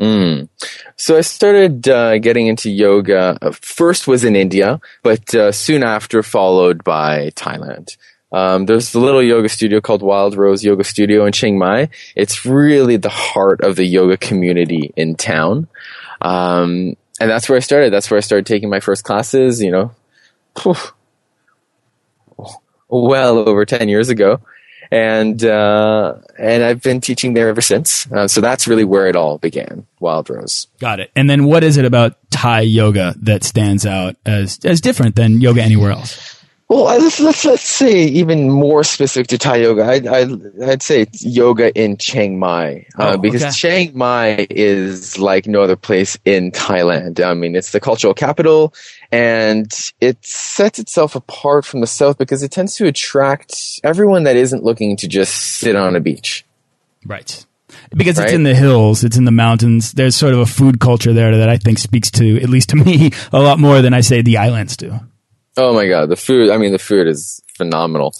Mm. 0.00 0.48
So 0.96 1.16
I 1.16 1.22
started 1.22 1.88
uh, 1.88 2.18
getting 2.18 2.46
into 2.46 2.70
yoga. 2.70 3.38
Uh, 3.40 3.50
first 3.52 4.06
was 4.06 4.24
in 4.24 4.36
India, 4.36 4.80
but 5.02 5.34
uh, 5.34 5.52
soon 5.52 5.82
after 5.82 6.22
followed 6.22 6.84
by 6.84 7.30
Thailand. 7.30 7.96
Um, 8.30 8.66
there's 8.66 8.94
a 8.94 9.00
little 9.00 9.22
yoga 9.22 9.48
studio 9.48 9.80
called 9.80 10.02
Wild 10.02 10.36
Rose 10.36 10.62
Yoga 10.62 10.84
Studio 10.84 11.24
in 11.24 11.32
Chiang 11.32 11.58
Mai. 11.58 11.88
It's 12.14 12.44
really 12.44 12.96
the 12.96 13.08
heart 13.08 13.62
of 13.62 13.76
the 13.76 13.86
yoga 13.86 14.18
community 14.18 14.92
in 14.96 15.16
town. 15.16 15.66
Um, 16.20 16.96
and 17.20 17.30
that's 17.30 17.48
where 17.48 17.56
I 17.56 17.60
started. 17.60 17.92
That's 17.92 18.10
where 18.10 18.18
I 18.18 18.20
started 18.20 18.46
taking 18.46 18.68
my 18.68 18.80
first 18.80 19.04
classes, 19.04 19.62
you 19.62 19.70
know, 19.70 19.92
well 22.88 23.38
over 23.38 23.64
10 23.64 23.88
years 23.88 24.08
ago 24.10 24.40
and 24.90 25.44
uh, 25.44 26.14
and 26.38 26.62
I've 26.62 26.82
been 26.82 27.00
teaching 27.00 27.34
there 27.34 27.48
ever 27.48 27.60
since. 27.60 28.10
Uh, 28.10 28.28
so 28.28 28.40
that's 28.40 28.66
really 28.66 28.84
where 28.84 29.06
it 29.06 29.16
all 29.16 29.38
began, 29.38 29.86
Wild 30.00 30.30
Rose. 30.30 30.66
Got 30.80 31.00
it. 31.00 31.10
And 31.14 31.28
then 31.28 31.44
what 31.44 31.64
is 31.64 31.76
it 31.76 31.84
about 31.84 32.16
Thai 32.30 32.62
yoga 32.62 33.14
that 33.22 33.44
stands 33.44 33.86
out 33.86 34.16
as 34.24 34.58
as 34.64 34.80
different 34.80 35.16
than 35.16 35.40
yoga 35.40 35.62
anywhere 35.62 35.90
else? 35.90 36.37
Well, 36.68 36.84
let's, 36.84 37.18
let's, 37.18 37.46
let's 37.46 37.66
say 37.66 38.04
even 38.04 38.50
more 38.50 38.84
specific 38.84 39.28
to 39.28 39.38
Thai 39.38 39.56
yoga. 39.56 39.84
I'd, 39.84 40.06
I'd, 40.06 40.62
I'd 40.62 40.82
say 40.82 41.00
it's 41.00 41.24
yoga 41.24 41.74
in 41.74 41.96
Chiang 41.96 42.38
Mai 42.38 42.84
uh, 42.98 43.14
oh, 43.14 43.18
because 43.18 43.42
okay. 43.42 43.52
Chiang 43.52 43.92
Mai 43.96 44.46
is 44.50 45.18
like 45.18 45.46
no 45.46 45.62
other 45.62 45.76
place 45.76 46.18
in 46.26 46.52
Thailand. 46.52 47.24
I 47.24 47.32
mean, 47.32 47.56
it's 47.56 47.70
the 47.70 47.80
cultural 47.80 48.12
capital 48.12 48.74
and 49.10 49.72
it 50.02 50.22
sets 50.22 50.78
itself 50.78 51.16
apart 51.16 51.64
from 51.64 51.80
the 51.80 51.86
South 51.86 52.18
because 52.18 52.42
it 52.42 52.50
tends 52.50 52.74
to 52.76 52.86
attract 52.86 53.80
everyone 53.82 54.24
that 54.24 54.36
isn't 54.36 54.62
looking 54.62 54.98
to 54.98 55.08
just 55.08 55.34
sit 55.34 55.74
on 55.74 55.96
a 55.96 56.00
beach. 56.00 56.44
Right. 57.06 57.46
Because 57.96 58.18
right? 58.18 58.24
it's 58.24 58.34
in 58.34 58.42
the 58.42 58.54
hills, 58.54 59.04
it's 59.04 59.16
in 59.16 59.24
the 59.24 59.30
mountains. 59.30 59.92
There's 59.92 60.16
sort 60.16 60.34
of 60.34 60.40
a 60.40 60.46
food 60.46 60.80
culture 60.80 61.14
there 61.14 61.38
that 61.38 61.48
I 61.48 61.56
think 61.56 61.78
speaks 61.78 62.10
to, 62.12 62.42
at 62.42 62.50
least 62.50 62.68
to 62.70 62.76
me, 62.76 63.10
a 63.32 63.40
lot 63.40 63.58
more 63.58 63.80
than 63.80 63.94
I 63.94 64.02
say 64.02 64.20
the 64.20 64.36
islands 64.36 64.76
do. 64.76 65.00
Oh 65.58 65.74
my 65.74 65.88
god, 65.88 66.08
the 66.08 66.14
food! 66.14 66.50
I 66.50 66.56
mean, 66.56 66.70
the 66.70 66.78
food 66.78 67.08
is 67.08 67.42
phenomenal. 67.56 68.14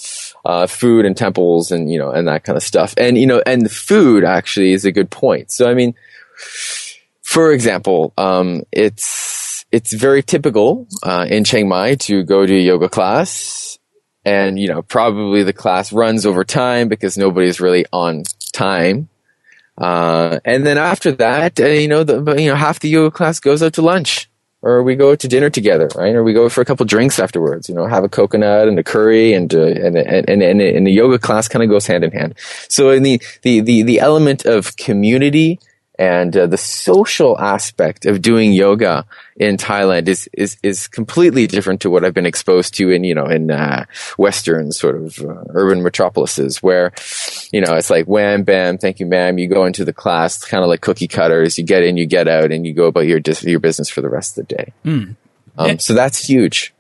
Uh, 0.45 0.67
food 0.67 1.07
and 1.07 1.17
temples 1.17 1.71
and 1.71 1.89
you 1.91 1.97
know 1.97 2.11
and 2.11 2.27
that 2.27 2.43
kind 2.43 2.57
of 2.57 2.65
stuff. 2.65 2.95
And 2.99 3.17
you 3.17 3.29
know, 3.29 3.41
and 3.47 3.65
the 3.65 3.71
food 3.71 4.25
actually 4.25 4.73
is 4.73 4.85
a 4.85 4.91
good 4.91 5.09
point. 5.09 5.53
So 5.53 5.71
I 5.71 5.75
mean, 5.75 5.95
for 7.23 7.53
example, 7.53 8.13
um, 8.19 8.65
it's 8.73 9.65
it's 9.71 9.93
very 9.93 10.21
typical 10.21 10.89
uh, 11.05 11.27
in 11.31 11.45
Chiang 11.45 11.69
Mai 11.69 11.95
to 11.95 12.25
go 12.25 12.45
to 12.45 12.57
a 12.57 12.61
yoga 12.61 12.89
class, 12.89 13.79
and 14.25 14.59
you 14.59 14.67
know 14.67 14.83
probably 14.83 15.45
the 15.45 15.53
class 15.53 15.93
runs 15.93 16.27
over 16.27 16.43
time 16.43 16.89
because 16.89 17.17
nobody's 17.17 17.61
really 17.61 17.87
on 17.93 18.25
time. 18.53 19.09
Uh, 19.77 20.41
and 20.45 20.67
then 20.67 20.77
after 20.77 21.13
that, 21.13 21.61
uh, 21.61 21.67
you 21.67 21.87
know, 21.87 22.03
the 22.03 22.35
you 22.35 22.49
know 22.49 22.57
half 22.57 22.81
the 22.81 22.89
yoga 22.89 23.13
class 23.13 23.39
goes 23.39 23.63
out 23.63 23.75
to 23.75 23.83
lunch 23.83 24.28
or 24.61 24.83
we 24.83 24.97
go 24.97 25.15
to 25.15 25.29
dinner 25.29 25.51
together, 25.51 25.89
right? 25.95 26.15
Or 26.15 26.25
we 26.25 26.33
go 26.33 26.49
for 26.49 26.61
a 26.61 26.65
couple 26.65 26.85
drinks 26.87 27.19
afterwards. 27.19 27.69
You 27.69 27.75
know, 27.75 27.87
have 27.87 28.05
a 28.05 28.09
coconut 28.09 28.69
and 28.69 28.79
a 28.79 28.85
curry, 28.85 29.33
and 29.33 29.53
uh, 29.55 29.61
and, 29.61 29.97
and 29.97 30.43
and 30.43 30.61
and 30.61 30.87
the 30.87 30.93
yoga 30.93 31.19
class 31.19 31.49
kind 31.49 31.63
of 31.63 31.69
goes 31.69 31.87
hand 31.87 32.05
in 32.05 32.11
hand. 32.11 32.35
So 32.69 32.91
in 32.91 33.03
the 33.03 33.23
the 33.43 33.61
the 33.61 33.83
the 33.83 34.01
element 34.01 34.45
of 34.47 34.77
community 34.77 35.61
and 35.99 36.37
uh, 36.37 36.47
the 36.47 36.57
social 36.57 37.39
aspect 37.39 38.07
of 38.07 38.23
doing 38.23 38.53
yoga 38.53 39.05
in 39.37 39.57
Thailand 39.57 40.09
is 40.09 40.29
is 40.33 40.57
is 40.63 40.87
completely 40.87 41.47
different 41.47 41.81
to 41.81 41.91
what 41.91 42.05
I've 42.05 42.15
been 42.15 42.27
exposed 42.27 42.75
to 42.75 42.91
in 42.91 43.03
you 43.05 43.15
know 43.15 43.27
in 43.27 43.51
uh, 43.51 43.85
Western 44.17 44.71
sort 44.71 44.97
of 44.97 45.19
uh, 45.21 45.45
urban 45.51 45.83
metropolises, 45.83 46.63
where 46.63 46.93
you 47.53 47.61
know 47.61 47.75
it's 47.75 47.91
like 47.91 48.07
wham 48.07 48.45
bam, 48.45 48.79
thank 48.79 49.01
you 49.01 49.07
ma'am. 49.07 49.39
You 49.39 49.49
go 49.49 49.65
into 49.65 49.85
the 49.85 49.93
class, 49.93 50.37
it's 50.37 50.47
kind 50.47 50.63
of 50.63 50.69
like 50.69 50.81
cookie 50.81 51.09
cutters. 51.09 51.59
You 51.59 51.65
get 51.65 51.83
in, 51.83 51.97
you 51.97 52.07
get 52.07 52.29
out, 52.29 52.53
and 52.53 52.65
you 52.65 52.73
go 52.73 52.87
about 52.87 53.07
your 53.07 53.21
your 53.43 53.61
business 53.61 53.89
for 53.89 54.01
the 54.01 54.09
rest 54.09 54.39
of 54.39 54.47
the 54.47 54.55
day. 54.55 54.73
Mm. 54.85 55.17
Um, 55.57 55.79
so 55.81 55.95
that's 55.95 56.25
huge. 56.25 56.73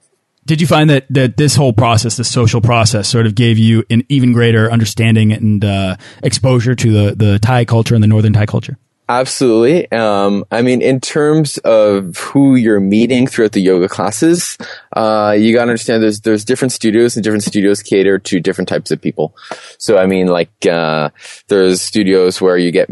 Did 0.47 0.63
you 0.63 0.67
find 0.67 0.89
that, 0.89 1.05
that 1.11 1.37
this 1.37 1.57
whole 1.57 1.75
process, 1.75 2.17
the 2.17 2.25
social 2.25 2.63
process, 2.63 3.07
sort 3.07 3.27
of 3.27 3.35
gave 3.35 3.59
you 3.59 3.85
an 3.91 4.05
even 4.09 4.33
greater 4.33 4.73
understanding 4.73 5.31
and 5.31 5.63
uh, 5.63 5.97
exposure 6.23 6.75
to 6.75 6.91
the, 6.91 7.15
the 7.15 7.39
Thai 7.39 7.67
culture 7.67 7.95
and 7.95 8.03
the 8.03 8.09
Northern 8.09 8.33
Thai 8.33 8.47
culture? 8.47 8.79
Absolutely. 9.11 9.91
Um, 9.91 10.45
I 10.51 10.61
mean, 10.61 10.83
in 10.83 11.01
terms 11.01 11.57
of 11.59 12.19
who 12.19 12.57
you're 12.57 12.79
meeting 12.81 13.27
throughout 13.27 13.53
the 13.53 13.61
yoga 13.61 13.89
classes, 13.89 14.59
uh, 14.95 15.35
you 15.39 15.55
gotta 15.55 15.71
understand 15.71 16.03
there's, 16.03 16.21
there's 16.21 16.45
different 16.45 16.73
studios 16.73 17.17
and 17.17 17.25
different 17.25 17.43
studios 17.43 17.83
cater 17.83 18.19
to 18.19 18.39
different 18.39 18.69
types 18.69 18.91
of 18.91 19.01
people. 19.01 19.35
So, 19.79 19.97
I 19.97 20.05
mean, 20.07 20.27
like, 20.27 20.67
uh, 20.67 21.09
there's 21.49 21.81
studios 21.81 22.41
where 22.43 22.59
you 22.59 22.71
get 22.71 22.91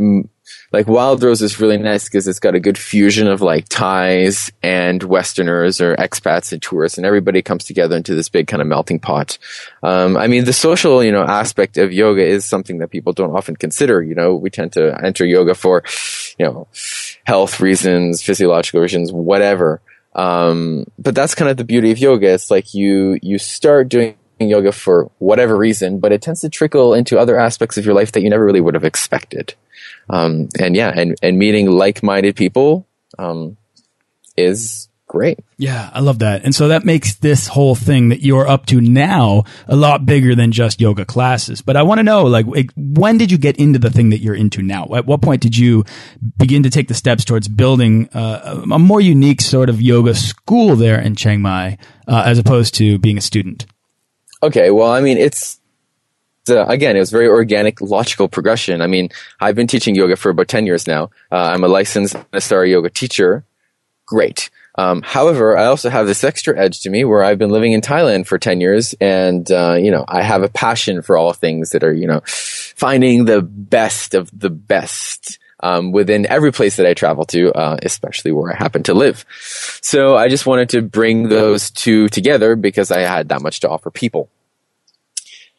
like 0.73 0.89
Wild 0.89 1.23
Rose 1.23 1.43
is 1.43 1.61
really 1.61 1.79
nice 1.79 2.05
because 2.05 2.27
it's 2.27 2.41
got 2.41 2.55
a 2.55 2.61
good 2.61 2.77
fusion 2.77 3.29
of 3.29 3.41
like 3.41 3.69
Thais 3.69 4.51
and 4.63 5.03
Westerners 5.03 5.81
or 5.81 5.97
expats 5.97 6.53
and 6.53 6.61
tourists, 6.61 6.99
and 6.99 7.07
everybody 7.07 7.43
comes 7.43 7.65
together 7.65 7.97
into 7.97 8.15
this 8.15 8.29
big 8.29 8.47
kind 8.47 8.61
of 8.61 8.67
melting 8.67 8.99
pot. 8.99 9.39
Um, 9.83 10.17
I 10.17 10.27
mean, 10.27 10.45
the 10.45 10.53
social, 10.53 11.03
you 11.03 11.13
know, 11.13 11.23
aspect 11.23 11.77
of 11.79 11.93
yoga 11.93 12.25
is 12.25 12.45
something 12.45 12.79
that 12.79 12.91
people 12.91 13.13
don't 13.13 13.37
often 13.37 13.57
consider. 13.57 14.03
You 14.03 14.15
know, 14.15 14.35
we 14.35 14.51
tend 14.51 14.73
to 14.73 14.99
enter 15.05 15.25
yoga 15.25 15.55
for, 15.55 15.85
you 16.39 16.47
know, 16.47 16.69
health 17.25 17.61
reasons, 17.61 18.23
physiological 18.23 18.81
reasons, 18.81 19.13
whatever. 19.13 19.81
Um, 20.15 20.87
but 20.99 21.15
that's 21.15 21.35
kind 21.35 21.51
of 21.51 21.59
the 21.59 21.65
beauty 21.65 21.93
of 21.93 21.99
yoga. 21.99 22.33
It's 22.33 22.51
like 22.51 22.75
you 22.75 23.19
you 23.23 23.39
start 23.39 23.89
doing 23.89 24.17
yoga 24.39 24.73
for 24.73 25.11
whatever 25.19 25.57
reason, 25.57 25.99
but 25.99 26.13
it 26.13 26.23
tends 26.23 26.41
to 26.43 26.49
trickle 26.49 26.95
into 26.95 27.19
other 27.19 27.39
aspects 27.39 27.79
of 27.79 27.85
your 27.85 27.95
life 27.95 28.13
that 28.13 28.23
you 28.23 28.31
never 28.31 28.45
really 28.45 28.61
would 28.61 28.75
have 28.75 28.85
expected. 28.85 29.55
Um, 30.11 30.49
and 30.59 30.77
yeah, 30.77 30.93
and, 30.95 31.17
and 31.23 31.39
meeting 31.39 31.71
like-minded 31.71 32.37
people, 32.37 32.87
um, 33.19 33.57
is 34.37 34.89
great. 35.09 35.39
Yeah, 35.57 35.89
I 35.95 36.01
love 36.01 36.19
that. 36.19 36.45
And 36.45 36.55
so 36.55 36.69
that 36.69 36.85
makes 36.85 37.15
this 37.15 37.47
whole 37.47 37.75
thing 37.75 38.11
that 38.11 38.23
you're 38.23 38.47
up 38.47 38.67
to 38.67 38.81
now 38.81 39.45
a 39.67 39.77
lot 39.77 40.05
bigger 40.05 40.35
than 40.35 40.53
just 40.53 40.81
yoga 40.81 41.05
classes. 41.05 41.63
But 41.63 41.77
I 41.77 41.83
want 41.83 42.01
to 42.01 42.03
know, 42.03 42.25
like, 42.25 42.45
when 42.77 43.17
did 43.17 43.31
you 43.31 43.39
get 43.39 43.57
into 43.57 43.79
the 43.79 43.91
thing 43.91 44.11
that 44.11 44.19
you're 44.19 44.35
into 44.35 44.63
now? 44.63 44.89
At 44.95 45.07
what 45.07 45.23
point 45.23 45.43
did 45.43 45.57
you 45.57 45.85
begin 46.37 46.65
to 46.65 46.71
take 46.71 46.89
the 46.89 46.95
steps 46.95 47.25
towards 47.25 47.49
building 47.49 48.09
uh, 48.13 48.65
a 48.71 48.79
more 48.79 49.01
unique 49.01 49.41
sort 49.41 49.71
of 49.71 49.81
yoga 49.81 50.15
school 50.15 50.77
there 50.77 51.01
in 51.01 51.15
Chiang 51.15 51.41
Mai, 51.41 51.79
uh, 52.07 52.25
as 52.27 52.39
opposed 52.39 52.75
to 52.75 52.99
being 52.99 53.17
a 53.17 53.23
student? 53.23 53.65
Okay, 54.43 54.71
well, 54.71 54.91
I 54.91 55.01
mean, 55.01 55.19
it's 55.19 55.61
uh, 56.49 56.67
again, 56.67 56.97
it 56.97 57.01
was 57.01 57.11
very 57.11 57.29
organic, 57.29 57.81
logical 57.81 58.29
progression. 58.29 58.81
I 58.81 58.87
mean, 58.87 59.11
I've 59.41 59.57
been 59.57 59.67
teaching 59.67 59.95
yoga 59.95 60.17
for 60.17 60.31
about 60.31 60.49
10 60.49 60.67
years 60.67 60.87
now. 60.87 61.11
Uh, 61.31 61.37
I'm 61.53 61.65
a 61.65 61.69
licensed 61.69 62.15
Anusara 62.33 62.71
yoga 62.71 62.91
teacher. 62.91 63.45
Great. 64.07 64.51
Um, 64.79 65.03
however, 65.03 65.57
I 65.57 65.65
also 65.67 65.89
have 65.89 66.07
this 66.07 66.23
extra 66.23 66.59
edge 66.59 66.81
to 66.81 66.91
me 66.91 67.05
where 67.05 67.25
I've 67.25 67.39
been 67.39 67.51
living 67.51 67.73
in 67.73 67.81
Thailand 67.81 68.27
for 68.27 68.39
10 68.39 68.61
years 68.61 68.95
and, 69.01 69.51
uh, 69.51 69.75
you 69.75 69.91
know, 69.91 70.05
I 70.07 70.23
have 70.23 70.43
a 70.43 70.49
passion 70.49 71.03
for 71.03 71.17
all 71.17 71.33
things 71.33 71.71
that 71.71 71.83
are, 71.83 71.93
you 71.93 72.07
know, 72.07 72.21
finding 72.27 73.25
the 73.25 73.41
best 73.41 74.15
of 74.15 74.31
the 74.39 74.51
best. 74.51 75.39
Um, 75.67 75.91
within 75.93 76.27
every 76.27 76.53
place 76.53 76.77
that 76.77 76.87
I 76.87 76.95
travel 76.95 77.25
to, 77.27 77.41
uh, 77.51 77.77
especially 77.83 78.31
where 78.31 78.53
I 78.53 78.57
happen 78.57 78.83
to 78.85 78.95
live. 78.95 79.25
So 79.83 80.17
I 80.17 80.29
just 80.29 80.47
wanted 80.47 80.69
to 80.71 80.81
bring 80.83 81.29
those 81.29 81.71
two 81.71 82.09
together 82.09 82.55
because 82.57 82.93
I 82.99 83.01
had 83.01 83.29
that 83.31 83.43
much 83.43 83.61
to 83.61 83.69
offer 83.69 83.91
people. 83.91 84.29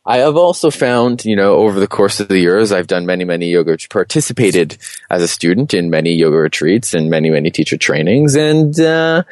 I 0.06 0.18
have 0.20 0.38
also 0.38 0.72
found, 0.72 1.26
you 1.26 1.36
know, 1.36 1.56
over 1.56 1.82
the 1.82 1.88
course 1.88 2.22
of 2.22 2.30
the 2.30 2.40
years, 2.40 2.72
I've 2.72 2.88
done 2.88 3.06
many, 3.06 3.26
many 3.26 3.48
yoga, 3.48 3.76
participated 3.90 4.78
as 5.10 5.22
a 5.22 5.28
student 5.28 5.74
in 5.74 5.90
many 5.90 6.14
yoga 6.14 6.38
retreats 6.38 6.94
and 6.94 7.10
many, 7.10 7.30
many 7.30 7.52
teacher 7.52 7.78
trainings. 7.78 8.38
And, 8.38 8.80
uh, 8.80 9.24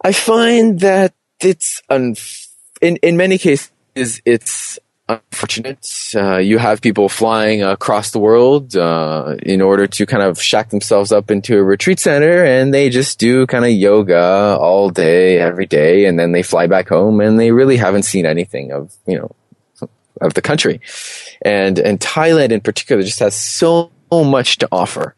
I 0.00 0.12
find 0.12 0.80
that 0.80 1.12
it's, 1.40 1.82
in, 1.90 2.96
in 3.02 3.16
many 3.18 3.36
cases, 3.36 4.22
it's 4.24 4.78
unfortunate. 5.08 5.86
Uh, 6.14 6.38
you 6.38 6.58
have 6.58 6.80
people 6.80 7.08
flying 7.08 7.62
across 7.62 8.10
the 8.10 8.18
world 8.18 8.76
uh, 8.76 9.36
in 9.42 9.60
order 9.60 9.86
to 9.86 10.06
kind 10.06 10.22
of 10.22 10.40
shack 10.40 10.70
themselves 10.70 11.12
up 11.12 11.30
into 11.30 11.58
a 11.58 11.62
retreat 11.62 11.98
center, 11.98 12.44
and 12.44 12.72
they 12.72 12.88
just 12.88 13.18
do 13.18 13.46
kind 13.46 13.64
of 13.64 13.70
yoga 13.70 14.56
all 14.60 14.90
day, 14.90 15.38
every 15.38 15.66
day, 15.66 16.06
and 16.06 16.18
then 16.18 16.32
they 16.32 16.42
fly 16.42 16.66
back 16.66 16.88
home, 16.88 17.20
and 17.20 17.38
they 17.38 17.50
really 17.52 17.76
haven't 17.76 18.04
seen 18.04 18.26
anything 18.26 18.72
of 18.72 18.94
you 19.06 19.18
know 19.18 19.88
of 20.20 20.34
the 20.34 20.42
country. 20.42 20.80
And 21.42 21.78
and 21.78 21.98
Thailand 21.98 22.50
in 22.50 22.60
particular 22.60 23.02
just 23.02 23.18
has 23.20 23.34
so 23.34 23.90
much 24.10 24.58
to 24.58 24.68
offer. 24.70 25.14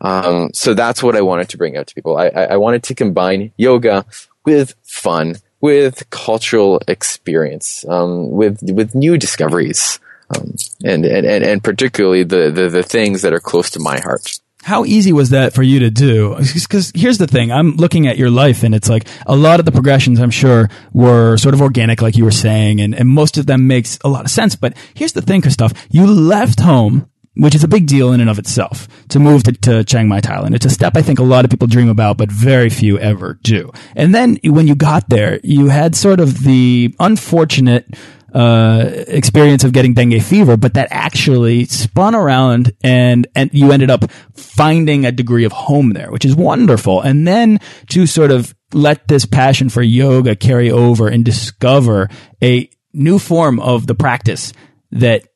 Um, 0.00 0.50
so 0.54 0.72
that's 0.72 1.02
what 1.02 1.14
I 1.14 1.20
wanted 1.20 1.50
to 1.50 1.58
bring 1.58 1.76
out 1.76 1.86
to 1.88 1.94
people. 1.94 2.16
I, 2.16 2.28
I, 2.28 2.42
I 2.44 2.56
wanted 2.56 2.82
to 2.84 2.94
combine 2.94 3.52
yoga 3.58 4.06
with 4.46 4.74
fun 4.82 5.36
with 5.60 6.08
cultural 6.10 6.80
experience, 6.88 7.84
um, 7.88 8.30
with 8.30 8.60
with 8.62 8.94
new 8.94 9.18
discoveries, 9.18 9.98
um, 10.30 10.54
and, 10.84 11.04
and 11.04 11.26
and 11.26 11.62
particularly 11.64 12.24
the, 12.24 12.50
the 12.50 12.68
the 12.68 12.82
things 12.82 13.22
that 13.22 13.32
are 13.32 13.40
close 13.40 13.70
to 13.70 13.80
my 13.80 14.00
heart. 14.00 14.38
How 14.62 14.84
easy 14.84 15.12
was 15.12 15.30
that 15.30 15.54
for 15.54 15.62
you 15.62 15.80
to 15.80 15.90
do? 15.90 16.36
Because 16.54 16.92
here's 16.94 17.18
the 17.18 17.26
thing: 17.26 17.50
I'm 17.50 17.76
looking 17.76 18.06
at 18.06 18.18
your 18.18 18.30
life, 18.30 18.62
and 18.62 18.74
it's 18.74 18.88
like 18.88 19.06
a 19.26 19.36
lot 19.36 19.58
of 19.58 19.66
the 19.66 19.72
progressions, 19.72 20.20
I'm 20.20 20.30
sure, 20.30 20.68
were 20.92 21.36
sort 21.36 21.54
of 21.54 21.62
organic, 21.62 22.02
like 22.02 22.16
you 22.16 22.24
were 22.24 22.30
saying, 22.30 22.80
and, 22.80 22.94
and 22.94 23.08
most 23.08 23.38
of 23.38 23.46
them 23.46 23.66
makes 23.66 23.98
a 24.04 24.08
lot 24.08 24.24
of 24.24 24.30
sense. 24.30 24.56
But 24.56 24.76
here's 24.94 25.12
the 25.12 25.22
thing, 25.22 25.42
Christoph: 25.42 25.72
you 25.90 26.06
left 26.06 26.60
home 26.60 27.09
which 27.36 27.54
is 27.54 27.64
a 27.64 27.68
big 27.68 27.86
deal 27.86 28.12
in 28.12 28.20
and 28.20 28.28
of 28.28 28.38
itself 28.38 28.88
to 29.08 29.18
move 29.18 29.42
to, 29.44 29.52
to 29.52 29.84
Chiang 29.84 30.08
Mai, 30.08 30.20
Thailand. 30.20 30.54
It's 30.54 30.66
a 30.66 30.70
step 30.70 30.96
I 30.96 31.02
think 31.02 31.18
a 31.18 31.24
lot 31.24 31.44
of 31.44 31.50
people 31.50 31.68
dream 31.68 31.88
about, 31.88 32.18
but 32.18 32.30
very 32.30 32.70
few 32.70 32.98
ever 32.98 33.38
do. 33.42 33.70
And 33.94 34.14
then 34.14 34.38
when 34.44 34.66
you 34.66 34.74
got 34.74 35.08
there, 35.08 35.40
you 35.42 35.68
had 35.68 35.94
sort 35.94 36.20
of 36.20 36.42
the 36.42 36.94
unfortunate 36.98 37.86
uh, 38.34 38.84
experience 39.08 39.64
of 39.64 39.72
getting 39.72 39.94
dengue 39.94 40.22
fever, 40.22 40.56
but 40.56 40.74
that 40.74 40.88
actually 40.90 41.64
spun 41.64 42.14
around 42.14 42.72
and, 42.82 43.26
and 43.34 43.50
you 43.52 43.72
ended 43.72 43.90
up 43.90 44.10
finding 44.34 45.04
a 45.04 45.12
degree 45.12 45.44
of 45.44 45.52
home 45.52 45.92
there, 45.92 46.10
which 46.10 46.24
is 46.24 46.34
wonderful. 46.36 47.00
And 47.00 47.26
then 47.26 47.60
to 47.90 48.06
sort 48.06 48.30
of 48.30 48.54
let 48.72 49.08
this 49.08 49.24
passion 49.24 49.68
for 49.68 49.82
yoga 49.82 50.36
carry 50.36 50.70
over 50.70 51.08
and 51.08 51.24
discover 51.24 52.08
a 52.42 52.70
new 52.92 53.18
form 53.18 53.58
of 53.60 53.86
the 53.86 53.94
practice 53.94 54.52
that 54.92 55.26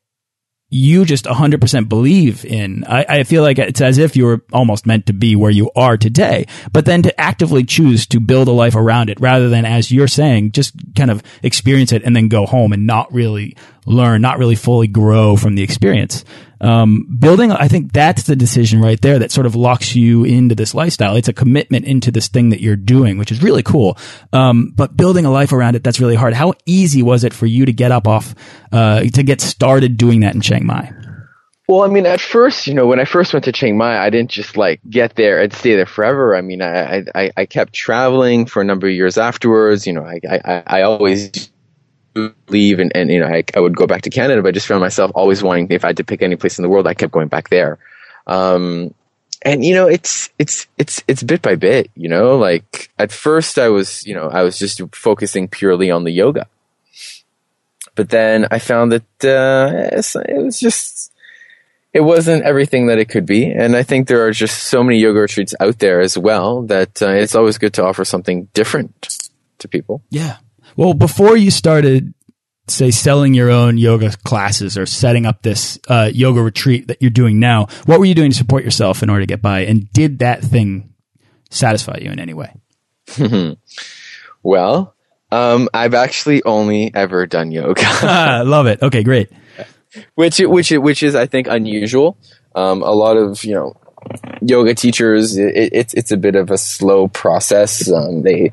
you 0.74 1.04
just 1.04 1.24
100% 1.24 1.88
believe 1.88 2.44
in. 2.44 2.82
I, 2.88 3.06
I, 3.08 3.22
feel 3.22 3.44
like 3.44 3.60
it's 3.60 3.80
as 3.80 3.96
if 3.96 4.16
you 4.16 4.24
were 4.24 4.44
almost 4.52 4.86
meant 4.86 5.06
to 5.06 5.12
be 5.12 5.36
where 5.36 5.52
you 5.52 5.70
are 5.76 5.96
today, 5.96 6.46
but 6.72 6.84
then 6.84 7.02
to 7.02 7.20
actively 7.20 7.62
choose 7.62 8.08
to 8.08 8.18
build 8.18 8.48
a 8.48 8.52
life 8.52 8.74
around 8.74 9.08
it 9.08 9.20
rather 9.20 9.48
than, 9.48 9.64
as 9.64 9.92
you're 9.92 10.08
saying, 10.08 10.50
just 10.50 10.74
kind 10.96 11.12
of 11.12 11.22
experience 11.44 11.92
it 11.92 12.02
and 12.02 12.16
then 12.16 12.26
go 12.26 12.44
home 12.44 12.72
and 12.72 12.88
not 12.88 13.12
really 13.14 13.56
learn, 13.86 14.22
not 14.22 14.38
really 14.38 14.54
fully 14.54 14.86
grow 14.86 15.36
from 15.36 15.54
the 15.54 15.62
experience. 15.62 16.24
Um, 16.60 17.06
building, 17.18 17.52
I 17.52 17.68
think 17.68 17.92
that's 17.92 18.22
the 18.22 18.36
decision 18.36 18.80
right 18.80 19.00
there 19.00 19.18
that 19.18 19.30
sort 19.30 19.46
of 19.46 19.54
locks 19.54 19.94
you 19.94 20.24
into 20.24 20.54
this 20.54 20.74
lifestyle. 20.74 21.16
It's 21.16 21.28
a 21.28 21.32
commitment 21.32 21.84
into 21.84 22.10
this 22.10 22.28
thing 22.28 22.50
that 22.50 22.60
you're 22.60 22.76
doing, 22.76 23.18
which 23.18 23.30
is 23.30 23.42
really 23.42 23.62
cool. 23.62 23.98
Um, 24.32 24.72
but 24.74 24.96
building 24.96 25.26
a 25.26 25.30
life 25.30 25.52
around 25.52 25.76
it, 25.76 25.84
that's 25.84 26.00
really 26.00 26.14
hard. 26.14 26.32
How 26.32 26.54
easy 26.64 27.02
was 27.02 27.24
it 27.24 27.34
for 27.34 27.46
you 27.46 27.66
to 27.66 27.72
get 27.72 27.92
up 27.92 28.08
off, 28.08 28.34
uh, 28.72 29.00
to 29.00 29.22
get 29.22 29.40
started 29.40 29.96
doing 29.96 30.20
that 30.20 30.34
in 30.34 30.40
Chiang 30.40 30.64
Mai? 30.64 30.90
Well, 31.66 31.82
I 31.82 31.88
mean, 31.88 32.04
at 32.04 32.20
first, 32.20 32.66
you 32.66 32.74
know, 32.74 32.86
when 32.86 33.00
I 33.00 33.06
first 33.06 33.32
went 33.32 33.46
to 33.46 33.52
Chiang 33.52 33.78
Mai, 33.78 33.98
I 33.98 34.10
didn't 34.10 34.30
just 34.30 34.56
like 34.56 34.80
get 34.88 35.16
there 35.16 35.40
and 35.40 35.52
stay 35.52 35.76
there 35.76 35.86
forever. 35.86 36.36
I 36.36 36.42
mean, 36.42 36.60
I 36.60 37.04
I, 37.14 37.30
I 37.36 37.46
kept 37.46 37.72
traveling 37.72 38.44
for 38.44 38.60
a 38.60 38.64
number 38.64 38.86
of 38.86 38.92
years 38.92 39.16
afterwards. 39.16 39.86
You 39.86 39.94
know, 39.94 40.04
I 40.04 40.20
I, 40.28 40.62
I 40.66 40.82
always 40.82 41.50
leave 42.48 42.78
and, 42.78 42.92
and 42.94 43.10
you 43.10 43.20
know 43.20 43.26
I, 43.26 43.44
I, 43.54 43.60
would 43.60 43.76
go 43.76 43.86
back 43.86 44.02
to 44.02 44.10
Canada, 44.10 44.42
but 44.42 44.48
I 44.48 44.52
just 44.52 44.66
found 44.66 44.80
myself 44.80 45.10
always 45.14 45.42
wanting 45.42 45.68
if 45.70 45.84
I 45.84 45.88
had 45.88 45.96
to 45.98 46.04
pick 46.04 46.22
any 46.22 46.36
place 46.36 46.58
in 46.58 46.62
the 46.62 46.68
world, 46.68 46.86
I 46.86 46.94
kept 46.94 47.12
going 47.12 47.28
back 47.28 47.48
there. 47.48 47.78
Um, 48.26 48.94
and 49.42 49.64
you 49.64 49.74
know 49.74 49.88
it's 49.88 50.30
it's 50.38 50.66
it's 50.78 51.02
it's 51.06 51.22
bit 51.22 51.42
by 51.42 51.56
bit. 51.56 51.90
You 51.94 52.08
know, 52.08 52.36
like 52.36 52.90
at 52.98 53.12
first 53.12 53.58
I 53.58 53.68
was 53.68 54.06
you 54.06 54.14
know 54.14 54.28
I 54.28 54.42
was 54.42 54.58
just 54.58 54.80
focusing 54.94 55.48
purely 55.48 55.90
on 55.90 56.04
the 56.04 56.12
yoga, 56.12 56.46
but 57.94 58.08
then 58.10 58.46
I 58.50 58.58
found 58.58 58.92
that 58.92 59.24
uh, 59.24 59.96
it 60.28 60.42
was 60.42 60.58
just 60.58 61.12
it 61.92 62.00
wasn't 62.00 62.42
everything 62.42 62.88
that 62.88 62.98
it 62.98 63.08
could 63.08 63.24
be. 63.24 63.50
And 63.50 63.76
I 63.76 63.84
think 63.84 64.08
there 64.08 64.26
are 64.26 64.32
just 64.32 64.64
so 64.64 64.82
many 64.82 64.98
yoga 64.98 65.20
retreats 65.20 65.54
out 65.60 65.78
there 65.78 66.00
as 66.00 66.18
well 66.18 66.62
that 66.62 67.00
uh, 67.00 67.10
it's 67.10 67.36
always 67.36 67.56
good 67.56 67.72
to 67.74 67.84
offer 67.84 68.04
something 68.04 68.48
different 68.52 69.30
to 69.58 69.68
people. 69.68 70.02
Yeah. 70.10 70.38
Well, 70.76 70.94
before 70.94 71.36
you 71.36 71.50
started, 71.50 72.14
say, 72.68 72.90
selling 72.90 73.34
your 73.34 73.50
own 73.50 73.78
yoga 73.78 74.10
classes 74.24 74.76
or 74.76 74.86
setting 74.86 75.26
up 75.26 75.42
this 75.42 75.78
uh, 75.88 76.10
yoga 76.12 76.42
retreat 76.42 76.88
that 76.88 77.00
you're 77.00 77.10
doing 77.10 77.38
now, 77.38 77.66
what 77.86 77.98
were 77.98 78.04
you 78.04 78.14
doing 78.14 78.30
to 78.30 78.36
support 78.36 78.64
yourself 78.64 79.02
in 79.02 79.10
order 79.10 79.22
to 79.22 79.26
get 79.26 79.42
by? 79.42 79.60
And 79.60 79.90
did 79.92 80.20
that 80.20 80.42
thing 80.42 80.94
satisfy 81.50 81.98
you 82.00 82.10
in 82.10 82.18
any 82.18 82.34
way? 82.34 82.54
well, 84.42 84.94
um, 85.30 85.68
I've 85.74 85.94
actually 85.94 86.42
only 86.44 86.92
ever 86.94 87.26
done 87.26 87.50
yoga. 87.50 87.82
Love 88.44 88.66
it. 88.66 88.82
Okay, 88.82 89.02
great. 89.02 89.30
Which, 90.14 90.38
which, 90.38 90.70
which 90.70 91.02
is, 91.02 91.14
I 91.14 91.26
think, 91.26 91.46
unusual. 91.46 92.18
Um, 92.56 92.82
a 92.82 92.90
lot 92.92 93.16
of 93.16 93.44
you 93.44 93.54
know 93.54 93.74
yoga 94.40 94.74
teachers, 94.74 95.36
it, 95.36 95.70
it's 95.72 95.94
it's 95.94 96.10
a 96.12 96.16
bit 96.16 96.34
of 96.36 96.50
a 96.50 96.58
slow 96.58 97.08
process. 97.08 97.90
Um, 97.90 98.22
they 98.22 98.52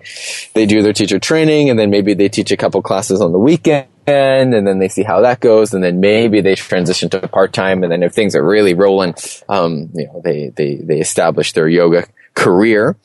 they 0.53 0.65
do 0.65 0.81
their 0.81 0.93
teacher 0.93 1.19
training, 1.19 1.69
and 1.69 1.77
then 1.77 1.89
maybe 1.89 2.13
they 2.13 2.29
teach 2.29 2.51
a 2.51 2.57
couple 2.57 2.81
classes 2.81 3.21
on 3.21 3.31
the 3.31 3.39
weekend, 3.39 3.87
and 4.07 4.67
then 4.67 4.79
they 4.79 4.87
see 4.87 5.03
how 5.03 5.21
that 5.21 5.39
goes, 5.39 5.73
and 5.73 5.83
then 5.83 5.99
maybe 5.99 6.41
they 6.41 6.55
transition 6.55 7.09
to 7.09 7.27
part 7.27 7.53
time, 7.53 7.83
and 7.83 7.91
then 7.91 8.03
if 8.03 8.13
things 8.13 8.35
are 8.35 8.45
really 8.45 8.73
rolling, 8.73 9.15
um, 9.49 9.89
you 9.93 10.07
know, 10.07 10.21
they 10.23 10.49
they 10.49 10.75
they 10.75 10.99
establish 10.99 11.53
their 11.53 11.67
yoga 11.67 12.07
career 12.33 12.95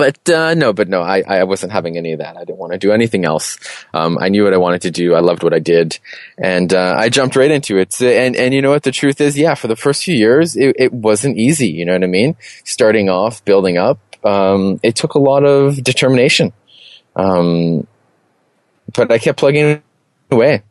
but 0.00 0.30
uh, 0.30 0.54
no, 0.54 0.72
but 0.72 0.88
no, 0.88 1.02
I, 1.02 1.20
I 1.20 1.44
wasn't 1.44 1.72
having 1.72 1.98
any 1.98 2.12
of 2.12 2.20
that. 2.20 2.34
I 2.34 2.44
didn't 2.44 2.56
want 2.56 2.72
to 2.72 2.78
do 2.78 2.90
anything 2.90 3.26
else. 3.26 3.58
Um, 3.92 4.16
I 4.18 4.30
knew 4.30 4.44
what 4.44 4.54
I 4.54 4.56
wanted 4.56 4.80
to 4.82 4.90
do. 4.90 5.14
I 5.14 5.20
loved 5.20 5.42
what 5.42 5.52
I 5.52 5.58
did, 5.58 5.98
and 6.38 6.72
uh, 6.72 6.94
I 6.96 7.10
jumped 7.10 7.36
right 7.36 7.50
into 7.50 7.76
it. 7.76 8.00
And 8.00 8.34
and 8.34 8.54
you 8.54 8.62
know 8.62 8.70
what? 8.70 8.82
The 8.82 8.92
truth 8.92 9.20
is, 9.20 9.36
yeah, 9.36 9.54
for 9.54 9.68
the 9.68 9.76
first 9.76 10.04
few 10.04 10.16
years, 10.16 10.56
it, 10.56 10.74
it 10.78 10.90
wasn't 10.90 11.36
easy. 11.36 11.68
You 11.68 11.84
know 11.84 11.92
what 11.92 12.02
I 12.02 12.06
mean? 12.06 12.34
Starting 12.64 13.10
off, 13.10 13.44
building 13.44 13.76
up, 13.76 13.98
um, 14.24 14.80
it 14.82 14.96
took 14.96 15.12
a 15.12 15.18
lot 15.18 15.44
of 15.44 15.84
determination. 15.84 16.54
Um, 17.14 17.86
but 18.94 19.12
I 19.12 19.18
kept 19.18 19.38
plugging 19.38 19.82
away 20.30 20.62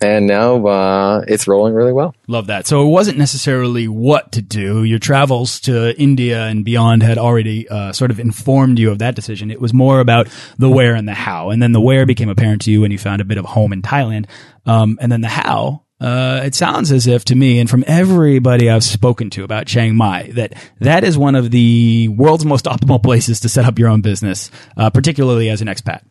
and 0.00 0.26
now 0.26 0.66
uh, 0.66 1.24
it's 1.26 1.46
rolling 1.46 1.74
really 1.74 1.92
well. 1.92 2.14
Love 2.26 2.48
that. 2.48 2.66
So 2.66 2.82
it 2.82 2.90
wasn't 2.90 3.18
necessarily 3.18 3.88
what 3.88 4.32
to 4.32 4.42
do. 4.42 4.84
Your 4.84 4.98
travels 4.98 5.60
to 5.60 5.98
India 6.00 6.46
and 6.46 6.64
beyond 6.64 7.02
had 7.02 7.18
already 7.18 7.68
uh, 7.68 7.92
sort 7.92 8.10
of 8.10 8.18
informed 8.18 8.78
you 8.78 8.90
of 8.90 8.98
that 8.98 9.14
decision. 9.14 9.50
It 9.50 9.60
was 9.60 9.72
more 9.72 10.00
about 10.00 10.28
the 10.58 10.68
where 10.68 10.94
and 10.94 11.08
the 11.08 11.14
how, 11.14 11.50
and 11.50 11.62
then 11.62 11.72
the 11.72 11.80
where 11.80 12.06
became 12.06 12.28
apparent 12.28 12.62
to 12.62 12.72
you 12.72 12.80
when 12.80 12.90
you 12.90 12.98
found 12.98 13.20
a 13.20 13.24
bit 13.24 13.38
of 13.38 13.44
home 13.44 13.72
in 13.72 13.82
Thailand, 13.82 14.26
um, 14.66 14.98
and 15.00 15.10
then 15.10 15.20
the 15.20 15.28
how. 15.28 15.84
Uh, 16.00 16.42
it 16.44 16.54
sounds 16.54 16.92
as 16.92 17.08
if 17.08 17.24
to 17.24 17.34
me, 17.34 17.58
and 17.58 17.68
from 17.68 17.82
everybody 17.88 18.70
I've 18.70 18.84
spoken 18.84 19.30
to 19.30 19.42
about 19.42 19.66
Chiang 19.66 19.96
Mai, 19.96 20.30
that 20.34 20.54
that 20.78 21.02
is 21.02 21.18
one 21.18 21.34
of 21.34 21.50
the 21.50 22.06
world's 22.06 22.44
most 22.44 22.66
optimal 22.66 23.02
places 23.02 23.40
to 23.40 23.48
set 23.48 23.64
up 23.64 23.80
your 23.80 23.88
own 23.88 24.00
business, 24.00 24.48
uh, 24.76 24.90
particularly 24.90 25.50
as 25.50 25.60
an 25.60 25.66
expat. 25.66 26.02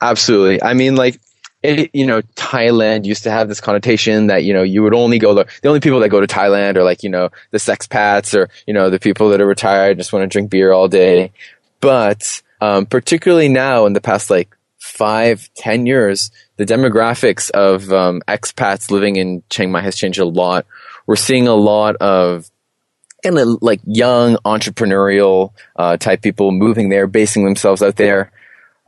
Absolutely. 0.00 0.62
I 0.62 0.74
mean, 0.74 0.94
like 0.94 1.20
it, 1.62 1.90
you 1.92 2.06
know, 2.06 2.22
Thailand 2.36 3.04
used 3.04 3.24
to 3.24 3.30
have 3.30 3.48
this 3.48 3.60
connotation 3.60 4.28
that, 4.28 4.44
you 4.44 4.52
know, 4.54 4.62
you 4.62 4.82
would 4.82 4.94
only 4.94 5.18
go, 5.18 5.34
the, 5.34 5.46
the 5.62 5.68
only 5.68 5.80
people 5.80 6.00
that 6.00 6.08
go 6.08 6.20
to 6.20 6.26
Thailand 6.26 6.76
are 6.76 6.84
like, 6.84 7.02
you 7.02 7.10
know, 7.10 7.30
the 7.50 7.58
sexpats 7.58 8.36
or, 8.36 8.48
you 8.66 8.74
know, 8.74 8.90
the 8.90 9.00
people 9.00 9.30
that 9.30 9.40
are 9.40 9.46
retired, 9.46 9.98
just 9.98 10.12
want 10.12 10.22
to 10.22 10.28
drink 10.28 10.50
beer 10.50 10.72
all 10.72 10.86
day. 10.86 11.32
But, 11.80 12.42
um, 12.60 12.86
particularly 12.86 13.48
now 13.48 13.86
in 13.86 13.92
the 13.92 14.00
past 14.00 14.30
like 14.30 14.56
five, 14.78 15.50
ten 15.56 15.86
years, 15.86 16.30
the 16.56 16.64
demographics 16.64 17.50
of, 17.50 17.92
um, 17.92 18.22
expats 18.28 18.90
living 18.90 19.16
in 19.16 19.42
Chiang 19.50 19.72
Mai 19.72 19.82
has 19.82 19.96
changed 19.96 20.20
a 20.20 20.24
lot. 20.24 20.64
We're 21.06 21.16
seeing 21.16 21.48
a 21.48 21.54
lot 21.54 21.96
of 21.96 22.48
kind 23.24 23.36
of 23.36 23.48
like 23.62 23.80
young 23.84 24.36
entrepreneurial, 24.44 25.52
uh, 25.74 25.96
type 25.96 26.22
people 26.22 26.52
moving 26.52 26.88
there, 26.88 27.08
basing 27.08 27.44
themselves 27.44 27.82
out 27.82 27.96
there 27.96 28.30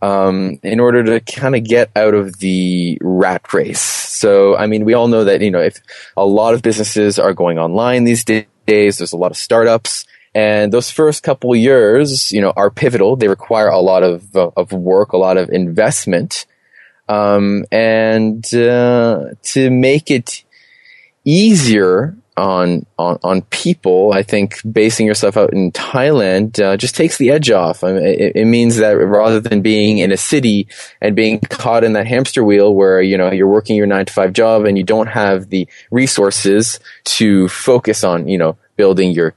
um, 0.03 0.59
in 0.63 0.81
order 0.81 1.03
to 1.05 1.21
kind 1.21 1.55
of 1.55 1.65
get 1.65 1.91
out 1.95 2.15
of 2.15 2.39
the 2.39 2.99
rat 3.03 3.53
race. 3.53 3.81
So, 3.81 4.57
I 4.57 4.67
mean, 4.67 4.85
we 4.85 4.95
all 4.95 5.09
know 5.09 5.25
that, 5.25 5.41
you 5.41 5.51
know, 5.51 5.61
if 5.61 5.81
a 6.17 6.27
lot 6.27 6.55
of 6.55 6.63
businesses 6.63 7.19
are 7.19 7.35
going 7.35 7.59
online 7.59 8.05
these 8.05 8.25
days, 8.25 8.47
there's 8.67 9.13
a 9.13 9.17
lot 9.17 9.31
of 9.31 9.37
startups. 9.37 10.07
And 10.35 10.73
those 10.73 10.91
first 10.91 11.23
couple 11.23 11.55
years, 11.57 12.31
you 12.31 12.41
know, 12.41 12.53
are 12.57 12.71
pivotal. 12.71 13.17
They 13.17 13.29
require 13.29 13.69
a 13.69 13.81
lot 13.81 14.03
of, 14.03 14.37
uh, 14.37 14.51
of 14.57 14.73
work, 14.73 15.13
a 15.13 15.17
lot 15.17 15.37
of 15.37 15.51
investment. 15.51 16.47
Um, 17.09 17.65
and, 17.73 18.45
uh, 18.55 19.31
to 19.43 19.71
make 19.71 20.11
it 20.11 20.45
easier, 21.25 22.17
on 22.41 22.87
on 22.99 23.19
on 23.23 23.43
people, 23.43 24.13
I 24.13 24.23
think 24.23 24.61
basing 24.71 25.07
yourself 25.07 25.37
out 25.37 25.53
in 25.53 25.73
Thailand 25.73 26.61
uh, 26.61 26.77
just 26.77 26.97
takes 26.97 27.19
the 27.19 27.31
edge 27.31 27.51
off. 27.51 27.85
I 27.85 27.93
mean, 27.93 28.05
it, 28.05 28.37
it, 28.37 28.45
means 28.47 28.77
that 28.77 28.93
rather 28.93 29.41
than 29.41 29.61
being 29.61 29.99
in 29.99 30.11
a 30.11 30.17
city 30.17 30.67
and 31.01 31.15
being 31.15 31.41
caught 31.41 31.85
in 31.85 31.93
that 31.93 32.07
hamster 32.07 32.43
wheel 32.43 32.75
where 32.75 33.03
you 33.03 33.19
know 33.19 33.31
you're 33.31 33.47
working 33.47 33.77
your 33.77 33.87
nine 33.87 34.07
to 34.07 34.13
five 34.13 34.33
job 34.33 34.65
and 34.65 34.79
you 34.79 34.85
don't 34.85 35.09
have 35.09 35.51
the 35.51 35.69
resources 35.91 36.81
to 37.05 37.47
focus 37.49 38.03
on 38.03 38.27
you 38.27 38.39
know 38.39 38.57
building 38.77 39.13
your 39.13 39.35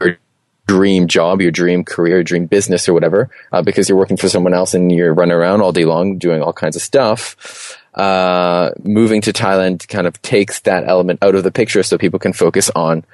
your 0.00 0.18
dream 0.66 1.06
job, 1.06 1.42
your 1.42 1.52
dream 1.52 1.84
career, 1.84 2.24
dream 2.24 2.46
business 2.46 2.88
or 2.88 2.94
whatever, 2.94 3.30
uh, 3.52 3.62
because 3.62 3.88
you're 3.88 3.98
working 3.98 4.16
for 4.16 4.30
someone 4.30 4.54
else 4.54 4.72
and 4.72 4.90
you're 4.90 5.14
running 5.14 5.36
around 5.36 5.60
all 5.60 5.72
day 5.72 5.84
long 5.84 6.16
doing 6.16 6.42
all 6.42 6.54
kinds 6.54 6.74
of 6.74 6.82
stuff. 6.82 7.75
Uh, 7.96 8.70
moving 8.82 9.22
to 9.22 9.32
Thailand 9.32 9.88
kind 9.88 10.06
of 10.06 10.20
takes 10.22 10.60
that 10.60 10.86
element 10.86 11.22
out 11.22 11.34
of 11.34 11.44
the 11.44 11.50
picture 11.50 11.82
so 11.82 11.96
people 11.96 12.18
can 12.18 12.34
focus 12.34 12.70
on 12.76 13.04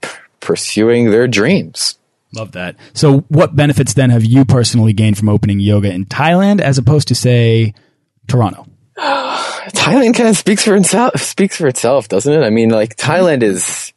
p- 0.00 0.08
pursuing 0.38 1.10
their 1.10 1.26
dreams. 1.26 1.98
Love 2.32 2.52
that. 2.52 2.76
So, 2.94 3.20
what 3.28 3.56
benefits 3.56 3.94
then 3.94 4.10
have 4.10 4.24
you 4.24 4.44
personally 4.44 4.92
gained 4.92 5.18
from 5.18 5.28
opening 5.28 5.58
yoga 5.58 5.92
in 5.92 6.06
Thailand 6.06 6.60
as 6.60 6.78
opposed 6.78 7.08
to, 7.08 7.16
say, 7.16 7.74
Toronto? 8.28 8.66
Thailand 8.98 10.14
kind 10.14 10.28
of 10.28 10.36
speaks 10.36 10.64
for 10.64 10.76
itself. 10.76 11.20
Speaks 11.20 11.56
for 11.56 11.66
itself, 11.66 12.06
doesn't 12.08 12.32
it? 12.32 12.44
I 12.44 12.50
mean, 12.50 12.70
like 12.70 12.96
Thailand 12.96 13.42
is 13.42 13.92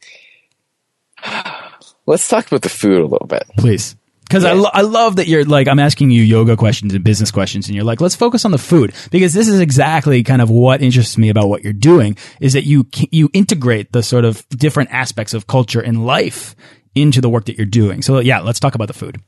Let's 2.06 2.28
talk 2.28 2.46
about 2.46 2.62
the 2.62 2.68
food 2.68 3.00
a 3.00 3.06
little 3.06 3.26
bit. 3.26 3.44
Please. 3.56 3.96
Because 4.24 4.44
yeah. 4.44 4.50
I, 4.50 4.52
lo 4.54 4.70
I 4.72 4.80
love 4.82 5.16
that 5.16 5.28
you're 5.28 5.44
like, 5.44 5.68
I'm 5.68 5.78
asking 5.78 6.10
you 6.10 6.22
yoga 6.22 6.56
questions 6.56 6.94
and 6.94 7.04
business 7.04 7.30
questions, 7.30 7.66
and 7.66 7.74
you're 7.74 7.84
like, 7.84 8.00
let's 8.00 8.16
focus 8.16 8.44
on 8.44 8.50
the 8.50 8.58
food. 8.58 8.94
Because 9.10 9.34
this 9.34 9.48
is 9.48 9.60
exactly 9.60 10.22
kind 10.22 10.40
of 10.40 10.50
what 10.50 10.82
interests 10.82 11.18
me 11.18 11.28
about 11.28 11.48
what 11.48 11.62
you're 11.62 11.72
doing 11.72 12.16
is 12.40 12.54
that 12.54 12.64
you, 12.64 12.86
you 13.10 13.30
integrate 13.32 13.92
the 13.92 14.02
sort 14.02 14.24
of 14.24 14.48
different 14.48 14.90
aspects 14.92 15.34
of 15.34 15.46
culture 15.46 15.80
and 15.80 16.06
life 16.06 16.56
into 16.94 17.20
the 17.20 17.28
work 17.28 17.46
that 17.46 17.56
you're 17.56 17.66
doing. 17.66 18.02
So, 18.02 18.20
yeah, 18.20 18.40
let's 18.40 18.60
talk 18.60 18.74
about 18.74 18.88
the 18.88 18.94
food. 18.94 19.20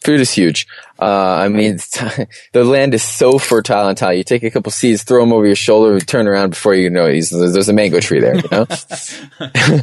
Food 0.00 0.20
is 0.20 0.30
huge. 0.30 0.68
Uh, 1.00 1.04
I 1.40 1.48
mean, 1.48 1.78
the 2.52 2.64
land 2.64 2.94
is 2.94 3.02
so 3.02 3.38
fertile 3.38 3.88
in 3.88 3.96
Thailand. 3.96 4.18
You 4.18 4.24
take 4.24 4.42
a 4.42 4.50
couple 4.50 4.70
seeds, 4.70 5.02
throw 5.02 5.20
them 5.20 5.32
over 5.32 5.46
your 5.46 5.56
shoulder, 5.56 5.98
turn 5.98 6.28
around 6.28 6.50
before 6.50 6.74
you 6.74 6.90
know 6.90 7.06
it, 7.06 7.28
there's 7.30 7.68
a 7.68 7.72
mango 7.72 8.00
tree 8.00 8.20
there, 8.20 8.36
you 8.36 8.48
know? 8.52 8.66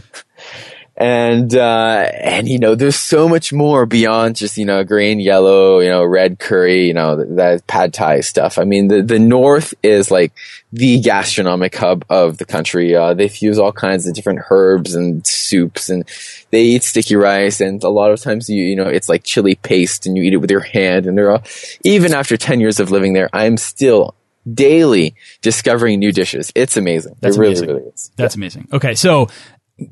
and 0.95 1.55
uh, 1.55 2.07
and 2.21 2.47
you 2.47 2.59
know 2.59 2.75
there's 2.75 2.95
so 2.95 3.27
much 3.27 3.51
more 3.51 3.85
beyond 3.85 4.35
just 4.35 4.57
you 4.57 4.65
know 4.65 4.83
green 4.83 5.19
yellow 5.19 5.79
you 5.79 5.89
know 5.89 6.03
red 6.03 6.37
curry 6.37 6.85
you 6.85 6.93
know 6.93 7.15
that, 7.15 7.35
that 7.35 7.67
pad 7.67 7.93
thai 7.93 8.19
stuff 8.19 8.59
i 8.59 8.63
mean 8.63 8.89
the 8.89 9.01
the 9.01 9.17
north 9.17 9.73
is 9.81 10.11
like 10.11 10.31
the 10.71 10.99
gastronomic 11.01 11.75
hub 11.75 12.05
of 12.09 12.37
the 12.37 12.45
country 12.45 12.95
uh, 12.95 13.13
they 13.13 13.27
fuse 13.27 13.57
all 13.57 13.71
kinds 13.71 14.05
of 14.07 14.13
different 14.13 14.39
herbs 14.51 14.93
and 14.93 15.25
soups 15.25 15.89
and 15.89 16.07
they 16.51 16.61
eat 16.61 16.83
sticky 16.83 17.15
rice 17.15 17.59
and 17.59 17.83
a 17.83 17.89
lot 17.89 18.11
of 18.11 18.21
times 18.21 18.47
you 18.47 18.63
you 18.63 18.75
know 18.75 18.87
it's 18.87 19.09
like 19.09 19.23
chili 19.23 19.55
paste 19.55 20.05
and 20.05 20.15
you 20.15 20.21
eat 20.21 20.33
it 20.33 20.37
with 20.37 20.51
your 20.51 20.59
hand 20.59 21.07
and 21.07 21.17
they're 21.17 21.31
all 21.31 21.43
even 21.83 22.13
after 22.13 22.37
10 22.37 22.59
years 22.59 22.79
of 22.79 22.91
living 22.91 23.13
there 23.13 23.29
i'm 23.33 23.57
still 23.57 24.13
daily 24.51 25.15
discovering 25.41 25.99
new 25.99 26.11
dishes. 26.11 26.51
It's 26.53 26.75
amazing. 26.75 27.15
That's 27.21 27.37
it 27.37 27.39
really, 27.39 27.51
amazing. 27.53 27.67
really 27.69 27.89
is. 27.91 28.11
That's 28.17 28.35
yeah. 28.35 28.39
amazing. 28.39 28.67
Okay, 28.73 28.93
so 28.93 29.29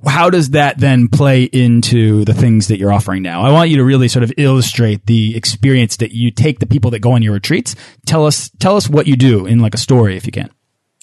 how 0.06 0.30
does 0.30 0.52
that 0.52 0.78
then 0.78 1.08
play 1.08 1.44
into 1.44 2.24
the 2.26 2.34
things 2.34 2.67
that 2.67 2.78
you're 2.78 2.94
offering 2.94 3.24
now? 3.24 3.41
I 3.41 3.52
want 3.52 3.70
you 3.70 3.78
to 3.78 3.84
really 3.84 4.08
sort 4.08 4.24
of 4.24 4.32
illustrate 4.38 5.06
the 5.06 5.36
experience 5.36 5.98
that 5.98 6.12
you 6.12 6.32
take 6.32 6.60
the 6.60 6.67
people 6.67 6.91
that 6.91 7.00
go 7.00 7.13
on 7.13 7.22
your 7.22 7.34
retreats. 7.34 7.76
Tell 8.06 8.26
us, 8.26 8.50
tell 8.60 8.78
us 8.78 8.88
what 8.88 9.08
you 9.08 9.15
do 9.15 9.46
in 9.46 9.60
like 9.60 9.74
a 9.74 9.80
story 9.80 10.15
if 10.17 10.26
you 10.26 10.32
can. 10.32 10.52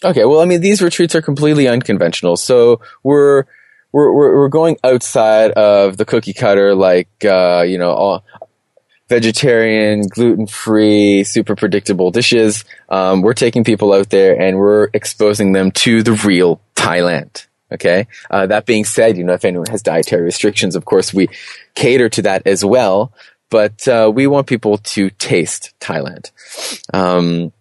Okay. 0.04 0.24
Well, 0.24 0.40
I 0.40 0.44
mean, 0.44 0.60
these 0.60 0.80
retreats 0.80 1.14
are 1.16 1.22
completely 1.22 1.66
unconventional. 1.66 2.36
So 2.36 2.80
we're, 3.02 3.44
we're, 3.90 4.12
we're 4.12 4.48
going 4.48 4.78
outside 4.84 5.50
of 5.52 5.96
the 5.96 6.04
cookie 6.04 6.32
cutter, 6.32 6.74
like, 6.74 7.24
uh, 7.24 7.62
you 7.62 7.78
know, 7.78 7.90
all, 7.90 8.24
vegetarian, 9.08 10.02
gluten 10.02 10.46
free, 10.46 11.24
super 11.24 11.56
predictable 11.56 12.10
dishes. 12.10 12.64
Um, 12.88 13.22
we're 13.22 13.34
taking 13.34 13.64
people 13.64 13.92
out 13.92 14.10
there 14.10 14.40
and 14.40 14.58
we're 14.58 14.90
exposing 14.94 15.52
them 15.52 15.70
to 15.72 16.02
the 16.02 16.12
real 16.12 16.60
Thailand. 16.76 17.47
Okay. 17.70 18.07
Uh, 18.31 18.46
that 18.46 18.66
being 18.66 18.85
said, 18.85 19.16
you 19.18 19.24
know, 19.24 19.35
if 19.35 19.44
anyone 19.44 19.66
has 19.70 19.83
dietary 19.83 20.22
restrictions, 20.22 20.74
of 20.74 20.85
course, 20.85 21.12
we 21.12 21.28
cater 21.74 22.09
to 22.09 22.22
that 22.22 22.46
as 22.46 22.64
well. 22.64 23.12
But 23.50 23.87
uh, 23.88 24.11
we 24.14 24.26
want 24.26 24.46
people 24.46 24.78
to 24.78 25.11
taste 25.11 25.74
Thailand. 25.81 26.31
Um, 26.92 27.52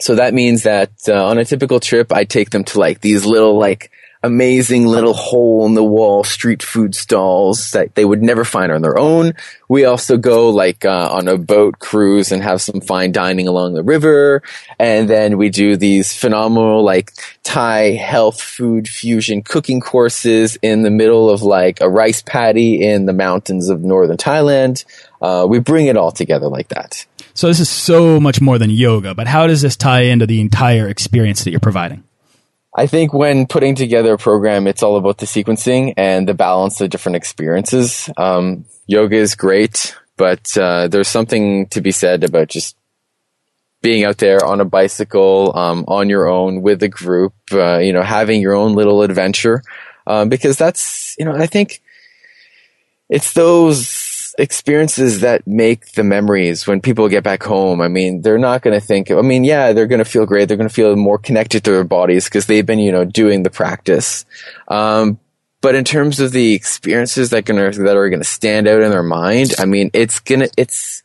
so 0.00 0.16
that 0.16 0.34
means 0.34 0.64
that 0.64 0.90
uh, 1.08 1.26
on 1.26 1.38
a 1.38 1.44
typical 1.44 1.80
trip, 1.80 2.12
I 2.12 2.24
take 2.24 2.50
them 2.50 2.64
to 2.64 2.78
like 2.78 3.00
these 3.00 3.24
little 3.24 3.56
like 3.56 3.90
amazing 4.22 4.86
little 4.86 5.14
hole 5.14 5.66
in 5.66 5.74
the 5.74 5.84
wall 5.84 6.24
street 6.24 6.62
food 6.62 6.94
stalls 6.94 7.70
that 7.72 7.94
they 7.94 8.04
would 8.04 8.22
never 8.22 8.44
find 8.44 8.72
on 8.72 8.82
their 8.82 8.98
own. 8.98 9.32
We 9.68 9.84
also 9.84 10.16
go 10.16 10.50
like 10.50 10.84
uh, 10.84 11.10
on 11.12 11.28
a 11.28 11.38
boat 11.38 11.78
cruise 11.78 12.32
and 12.32 12.42
have 12.42 12.60
some 12.62 12.80
fine 12.80 13.12
dining 13.12 13.48
along 13.48 13.74
the 13.74 13.82
river. 13.82 14.42
And 14.78 15.08
then 15.08 15.38
we 15.38 15.50
do 15.50 15.76
these 15.76 16.12
phenomenal 16.12 16.82
like 16.84 17.12
Thai 17.42 17.92
health 17.92 18.40
food 18.40 18.88
fusion 18.88 19.42
cooking 19.42 19.80
courses 19.80 20.58
in 20.62 20.82
the 20.82 20.90
middle 20.90 21.30
of 21.30 21.42
like 21.42 21.80
a 21.80 21.88
rice 21.88 22.22
paddy 22.22 22.82
in 22.82 23.06
the 23.06 23.12
mountains 23.12 23.68
of 23.68 23.82
northern 23.82 24.16
Thailand. 24.16 24.84
Uh, 25.20 25.46
we 25.48 25.58
bring 25.58 25.86
it 25.86 25.96
all 25.96 26.12
together 26.12 26.48
like 26.48 26.68
that. 26.68 27.06
So 27.34 27.48
this 27.48 27.60
is 27.60 27.68
so 27.68 28.18
much 28.18 28.40
more 28.40 28.58
than 28.58 28.70
yoga, 28.70 29.14
but 29.14 29.26
how 29.26 29.46
does 29.46 29.60
this 29.60 29.76
tie 29.76 30.02
into 30.02 30.26
the 30.26 30.40
entire 30.40 30.88
experience 30.88 31.44
that 31.44 31.50
you're 31.50 31.60
providing? 31.60 32.02
I 32.78 32.86
think 32.86 33.14
when 33.14 33.46
putting 33.46 33.74
together 33.74 34.12
a 34.12 34.18
program, 34.18 34.66
it's 34.66 34.82
all 34.82 34.96
about 34.96 35.16
the 35.16 35.24
sequencing 35.24 35.94
and 35.96 36.28
the 36.28 36.34
balance 36.34 36.78
of 36.82 36.90
different 36.90 37.16
experiences. 37.16 38.10
Um, 38.18 38.66
yoga 38.86 39.16
is 39.16 39.34
great, 39.34 39.96
but 40.18 40.54
uh, 40.58 40.88
there's 40.88 41.08
something 41.08 41.68
to 41.68 41.80
be 41.80 41.90
said 41.90 42.22
about 42.22 42.48
just 42.48 42.76
being 43.80 44.04
out 44.04 44.18
there 44.18 44.44
on 44.44 44.60
a 44.60 44.66
bicycle, 44.66 45.56
um, 45.56 45.86
on 45.88 46.10
your 46.10 46.28
own 46.28 46.60
with 46.60 46.82
a 46.82 46.88
group, 46.88 47.32
uh, 47.52 47.78
you 47.78 47.94
know, 47.94 48.02
having 48.02 48.42
your 48.42 48.54
own 48.54 48.74
little 48.74 49.02
adventure, 49.02 49.62
um, 50.06 50.28
because 50.28 50.58
that's, 50.58 51.14
you 51.18 51.24
know, 51.24 51.34
I 51.34 51.46
think 51.46 51.80
it's 53.08 53.32
those 53.32 54.05
experiences 54.38 55.20
that 55.20 55.46
make 55.46 55.92
the 55.92 56.04
memories 56.04 56.66
when 56.66 56.80
people 56.80 57.08
get 57.08 57.24
back 57.24 57.42
home. 57.42 57.80
I 57.80 57.88
mean, 57.88 58.22
they're 58.22 58.38
not 58.38 58.62
going 58.62 58.78
to 58.78 58.84
think, 58.84 59.10
I 59.10 59.22
mean, 59.22 59.44
yeah, 59.44 59.72
they're 59.72 59.86
going 59.86 60.00
to 60.00 60.04
feel 60.04 60.26
great. 60.26 60.46
They're 60.46 60.56
going 60.56 60.68
to 60.68 60.74
feel 60.74 60.94
more 60.96 61.18
connected 61.18 61.64
to 61.64 61.72
their 61.72 61.84
bodies 61.84 62.24
because 62.24 62.46
they've 62.46 62.66
been, 62.66 62.78
you 62.78 62.92
know, 62.92 63.04
doing 63.04 63.42
the 63.42 63.50
practice. 63.50 64.24
Um, 64.68 65.18
but 65.60 65.74
in 65.74 65.84
terms 65.84 66.20
of 66.20 66.32
the 66.32 66.52
experiences 66.54 67.30
that 67.30 67.44
gonna, 67.44 67.70
that 67.70 67.96
are 67.96 68.10
going 68.10 68.20
to 68.20 68.28
stand 68.28 68.68
out 68.68 68.82
in 68.82 68.90
their 68.90 69.02
mind, 69.02 69.54
I 69.58 69.64
mean, 69.64 69.90
it's 69.92 70.20
gonna, 70.20 70.48
it's, 70.56 71.02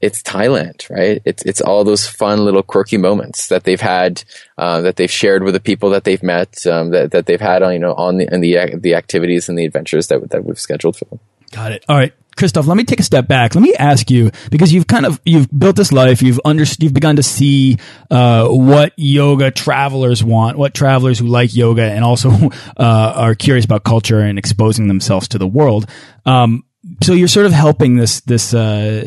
it's 0.00 0.22
Thailand, 0.22 0.88
right? 0.90 1.20
It's 1.24 1.42
it's 1.42 1.60
all 1.60 1.82
those 1.82 2.06
fun 2.06 2.44
little 2.44 2.62
quirky 2.62 2.96
moments 2.96 3.48
that 3.48 3.64
they've 3.64 3.80
had, 3.80 4.22
uh, 4.56 4.80
that 4.82 4.94
they've 4.94 5.10
shared 5.10 5.42
with 5.42 5.54
the 5.54 5.60
people 5.60 5.90
that 5.90 6.04
they've 6.04 6.22
met, 6.22 6.64
um, 6.68 6.90
that 6.90 7.10
that 7.10 7.26
they've 7.26 7.40
had 7.40 7.64
on 7.64 7.72
you 7.72 7.80
know 7.80 7.94
on 7.94 8.18
the 8.18 8.32
in 8.32 8.40
the 8.40 8.76
the 8.76 8.94
activities 8.94 9.48
and 9.48 9.58
the 9.58 9.64
adventures 9.64 10.06
that 10.06 10.30
that 10.30 10.44
we've 10.44 10.60
scheduled 10.60 10.96
for 10.96 11.06
them. 11.06 11.18
Got 11.50 11.72
it. 11.72 11.84
All 11.88 11.96
right. 11.96 12.12
Christoph, 12.38 12.68
let 12.68 12.76
me 12.76 12.84
take 12.84 13.00
a 13.00 13.02
step 13.02 13.26
back. 13.26 13.56
Let 13.56 13.62
me 13.62 13.74
ask 13.74 14.10
you 14.12 14.30
because 14.48 14.72
you've 14.72 14.86
kind 14.86 15.04
of 15.04 15.20
you've 15.24 15.48
built 15.50 15.74
this 15.74 15.90
life. 15.90 16.22
You've 16.22 16.40
under, 16.44 16.64
you've 16.78 16.94
begun 16.94 17.16
to 17.16 17.22
see 17.22 17.78
uh, 18.12 18.46
what 18.46 18.92
yoga 18.96 19.50
travelers 19.50 20.22
want, 20.22 20.56
what 20.56 20.72
travelers 20.72 21.18
who 21.18 21.26
like 21.26 21.56
yoga 21.56 21.82
and 21.82 22.04
also 22.04 22.30
uh, 22.76 23.12
are 23.16 23.34
curious 23.34 23.64
about 23.64 23.82
culture 23.82 24.20
and 24.20 24.38
exposing 24.38 24.86
themselves 24.86 25.26
to 25.28 25.38
the 25.38 25.48
world. 25.48 25.90
Um, 26.24 26.64
so 27.02 27.12
you're 27.12 27.26
sort 27.26 27.46
of 27.46 27.52
helping 27.52 27.96
this 27.96 28.20
this 28.20 28.54
uh, 28.54 29.04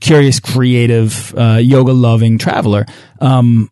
curious, 0.00 0.40
creative, 0.40 1.32
uh, 1.38 1.58
yoga 1.62 1.92
loving 1.92 2.38
traveler. 2.38 2.86
Um, 3.20 3.70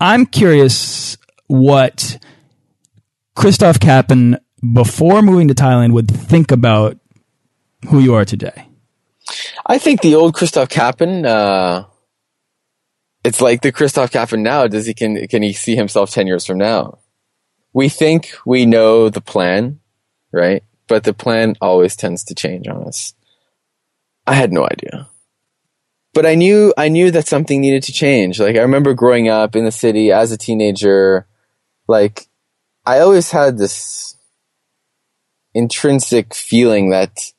I'm 0.00 0.26
curious 0.26 1.16
what 1.46 2.18
Christoph 3.36 3.78
Kappen 3.78 4.40
before 4.72 5.22
moving 5.22 5.46
to 5.48 5.54
Thailand 5.54 5.92
would 5.92 6.10
think 6.10 6.50
about 6.50 6.96
who 7.88 7.98
you 7.98 8.14
are 8.14 8.24
today? 8.24 8.66
I 9.66 9.78
think 9.78 10.00
the 10.00 10.14
old 10.14 10.34
Christoph 10.34 10.68
Kappen, 10.68 11.24
uh, 11.24 11.84
it's 13.24 13.40
like 13.40 13.62
the 13.62 13.72
Christoph 13.72 14.10
Kappen 14.10 14.40
now. 14.40 14.66
Does 14.66 14.86
he 14.86 14.94
can 14.94 15.26
can 15.28 15.42
he 15.42 15.52
see 15.52 15.76
himself 15.76 16.10
ten 16.10 16.26
years 16.26 16.46
from 16.46 16.58
now? 16.58 16.98
We 17.72 17.88
think 17.88 18.32
we 18.44 18.66
know 18.66 19.08
the 19.08 19.20
plan, 19.20 19.80
right? 20.32 20.64
But 20.88 21.04
the 21.04 21.14
plan 21.14 21.54
always 21.60 21.94
tends 21.94 22.24
to 22.24 22.34
change 22.34 22.66
on 22.66 22.84
us. 22.84 23.14
I 24.26 24.34
had 24.34 24.52
no 24.52 24.64
idea. 24.64 25.08
But 26.12 26.26
I 26.26 26.34
knew 26.34 26.74
I 26.76 26.88
knew 26.88 27.10
that 27.12 27.28
something 27.28 27.60
needed 27.60 27.84
to 27.84 27.92
change. 27.92 28.40
Like 28.40 28.56
I 28.56 28.62
remember 28.62 28.94
growing 28.94 29.28
up 29.28 29.54
in 29.54 29.64
the 29.64 29.72
city 29.72 30.10
as 30.10 30.32
a 30.32 30.38
teenager, 30.38 31.26
like 31.86 32.26
I 32.84 33.00
always 33.00 33.30
had 33.30 33.58
this 33.58 34.16
intrinsic 35.54 36.34
feeling 36.34 36.90
that 36.90 37.32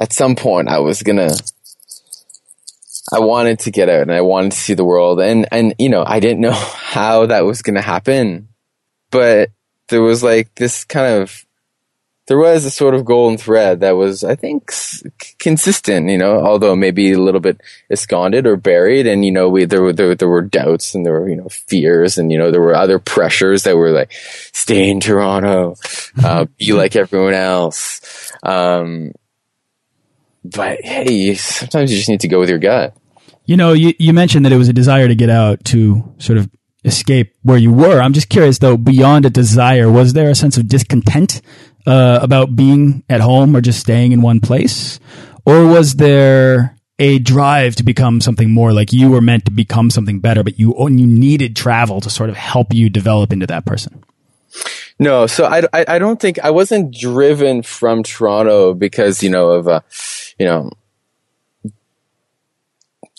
at 0.00 0.12
some 0.12 0.36
point 0.36 0.68
I 0.68 0.78
was 0.78 1.02
gonna, 1.02 1.30
I 3.12 3.20
wanted 3.20 3.60
to 3.60 3.70
get 3.70 3.88
out 3.88 4.02
and 4.02 4.12
I 4.12 4.20
wanted 4.20 4.52
to 4.52 4.58
see 4.58 4.74
the 4.74 4.84
world 4.84 5.20
and, 5.20 5.46
and, 5.50 5.74
you 5.78 5.88
know, 5.88 6.04
I 6.06 6.20
didn't 6.20 6.40
know 6.40 6.52
how 6.52 7.26
that 7.26 7.44
was 7.44 7.62
gonna 7.62 7.82
happen, 7.82 8.48
but 9.10 9.50
there 9.88 10.02
was 10.02 10.22
like 10.22 10.54
this 10.56 10.84
kind 10.84 11.22
of 11.22 11.46
there 12.26 12.38
was 12.38 12.64
a 12.64 12.70
sort 12.70 12.94
of 12.94 13.04
golden 13.04 13.38
thread 13.38 13.80
that 13.80 13.92
was, 13.92 14.24
I 14.24 14.34
think, 14.34 14.64
s- 14.68 15.02
consistent, 15.38 16.08
you 16.10 16.18
know, 16.18 16.40
although 16.44 16.74
maybe 16.74 17.12
a 17.12 17.20
little 17.20 17.40
bit 17.40 17.60
esconded 17.90 18.46
or 18.46 18.56
buried. 18.56 19.06
And, 19.06 19.24
you 19.24 19.30
know, 19.30 19.48
we, 19.48 19.64
there 19.64 19.82
were, 19.82 19.92
there, 19.92 20.14
there 20.14 20.28
were 20.28 20.42
doubts 20.42 20.94
and 20.94 21.06
there 21.06 21.12
were, 21.12 21.28
you 21.28 21.36
know, 21.36 21.48
fears 21.48 22.18
and, 22.18 22.32
you 22.32 22.38
know, 22.38 22.50
there 22.50 22.60
were 22.60 22.74
other 22.74 22.98
pressures 22.98 23.62
that 23.62 23.76
were 23.76 23.92
like, 23.92 24.12
stay 24.52 24.90
in 24.90 24.98
Toronto, 24.98 25.76
uh, 26.24 26.46
be 26.58 26.72
like 26.72 26.96
everyone 26.96 27.34
else. 27.34 28.32
Um, 28.42 29.12
but 30.54 30.80
hey, 30.82 31.34
sometimes 31.34 31.90
you 31.90 31.98
just 31.98 32.08
need 32.08 32.20
to 32.20 32.28
go 32.28 32.38
with 32.38 32.48
your 32.48 32.58
gut. 32.58 32.96
You 33.44 33.56
know, 33.56 33.72
you, 33.72 33.94
you 33.98 34.12
mentioned 34.12 34.44
that 34.44 34.52
it 34.52 34.56
was 34.56 34.68
a 34.68 34.72
desire 34.72 35.06
to 35.06 35.14
get 35.14 35.30
out 35.30 35.64
to 35.66 36.14
sort 36.18 36.38
of 36.38 36.50
escape 36.84 37.34
where 37.42 37.58
you 37.58 37.72
were. 37.72 38.00
I'm 38.00 38.12
just 38.12 38.28
curious, 38.28 38.58
though, 38.58 38.76
beyond 38.76 39.24
a 39.24 39.30
desire, 39.30 39.90
was 39.90 40.12
there 40.12 40.30
a 40.30 40.34
sense 40.34 40.56
of 40.56 40.68
discontent 40.68 41.42
uh, 41.86 42.18
about 42.22 42.56
being 42.56 43.04
at 43.08 43.20
home 43.20 43.56
or 43.56 43.60
just 43.60 43.80
staying 43.80 44.12
in 44.12 44.22
one 44.22 44.40
place? 44.40 44.98
Or 45.44 45.66
was 45.66 45.94
there 45.94 46.76
a 46.98 47.18
drive 47.18 47.76
to 47.76 47.82
become 47.82 48.20
something 48.20 48.50
more 48.50 48.72
like 48.72 48.92
you 48.92 49.10
were 49.10 49.20
meant 49.20 49.44
to 49.44 49.50
become 49.50 49.90
something 49.90 50.18
better, 50.18 50.42
but 50.42 50.58
you, 50.58 50.74
you 50.78 51.06
needed 51.06 51.54
travel 51.54 52.00
to 52.00 52.10
sort 52.10 52.30
of 52.30 52.36
help 52.36 52.72
you 52.72 52.88
develop 52.88 53.32
into 53.32 53.46
that 53.46 53.64
person? 53.64 54.02
No, 54.98 55.26
so 55.26 55.44
I, 55.44 55.62
I, 55.72 55.84
I 55.88 55.98
don't 55.98 56.18
think 56.18 56.38
I 56.38 56.50
wasn't 56.50 56.96
driven 56.96 57.62
from 57.62 58.02
Toronto 58.02 58.72
because, 58.72 59.22
you 59.22 59.28
know, 59.28 59.50
of, 59.50 59.68
uh, 59.68 59.80
you 60.38 60.46
know, 60.46 60.70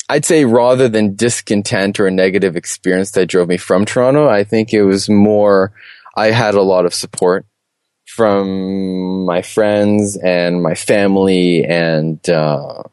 I'd 0.09 0.25
say 0.25 0.45
rather 0.45 0.87
than 0.87 1.15
discontent 1.15 1.99
or 1.99 2.07
a 2.07 2.11
negative 2.11 2.55
experience 2.55 3.11
that 3.11 3.25
drove 3.27 3.49
me 3.49 3.57
from 3.57 3.85
Toronto, 3.85 4.29
I 4.29 4.43
think 4.43 4.73
it 4.73 4.83
was 4.83 5.09
more, 5.09 5.73
I 6.15 6.31
had 6.31 6.55
a 6.55 6.61
lot 6.61 6.85
of 6.85 6.93
support 6.93 7.45
from 8.05 9.25
my 9.25 9.41
friends 9.41 10.15
and 10.15 10.63
my 10.63 10.75
family 10.75 11.65
and, 11.65 12.27
uh, 12.29 12.83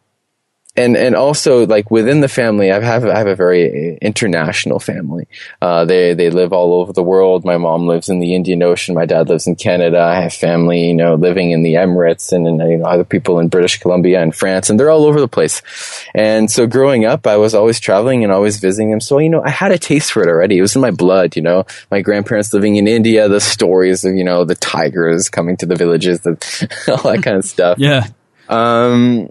and 0.77 0.97
and 0.97 1.15
also 1.15 1.67
like 1.67 1.91
within 1.91 2.21
the 2.21 2.29
family, 2.29 2.73
I 2.73 2.83
have 2.83 3.05
I 3.05 3.17
have 3.17 3.29
a 3.29 3.37
very 3.37 3.97
international 4.03 4.81
family. 4.81 5.29
Uh, 5.63 5.85
they 5.85 6.15
they 6.15 6.31
live 6.31 6.53
all 6.53 6.75
over 6.75 6.93
the 6.93 7.03
world. 7.03 7.45
My 7.45 7.59
mom 7.59 7.87
lives 7.87 8.09
in 8.09 8.19
the 8.19 8.35
Indian 8.35 8.63
Ocean. 8.63 8.95
My 8.95 9.07
dad 9.07 9.29
lives 9.29 9.47
in 9.47 9.55
Canada. 9.55 10.01
I 10.01 10.23
have 10.23 10.33
family, 10.33 10.87
you 10.87 10.95
know, 10.95 11.15
living 11.15 11.53
in 11.53 11.63
the 11.63 11.75
Emirates 11.75 12.33
and, 12.33 12.47
and 12.49 12.59
you 12.71 12.79
know 12.79 12.87
other 12.87 13.05
people 13.05 13.39
in 13.39 13.49
British 13.49 13.79
Columbia 13.79 14.21
and 14.21 14.35
France, 14.35 14.69
and 14.69 14.79
they're 14.79 14.91
all 14.91 15.05
over 15.05 15.21
the 15.21 15.29
place. 15.29 15.63
And 16.13 16.51
so 16.51 16.67
growing 16.67 17.05
up, 17.05 17.27
I 17.27 17.37
was 17.37 17.55
always 17.55 17.79
traveling 17.79 18.25
and 18.25 18.33
always 18.33 18.59
visiting 18.59 18.91
them. 18.91 19.01
So 19.01 19.19
you 19.19 19.31
know, 19.31 19.43
I 19.43 19.51
had 19.51 19.71
a 19.71 19.79
taste 19.79 20.11
for 20.11 20.23
it 20.25 20.29
already. 20.29 20.59
It 20.59 20.63
was 20.63 20.75
in 20.75 20.83
my 20.83 20.91
blood. 20.91 21.37
You 21.37 21.43
know, 21.43 21.67
my 21.93 22.01
grandparents 22.01 22.53
living 22.53 22.75
in 22.75 22.89
India, 22.89 23.29
the 23.29 23.41
stories 23.41 24.05
of 24.05 24.17
you 24.17 24.25
know 24.25 24.45
the 24.45 24.57
tigers 24.57 25.29
coming 25.29 25.57
to 25.59 25.67
the 25.67 25.77
villages, 25.77 26.21
the, 26.21 26.33
all 26.89 27.13
that 27.13 27.23
kind 27.23 27.37
of 27.37 27.45
stuff. 27.45 27.79
Yeah. 27.79 28.09
Um, 28.49 29.31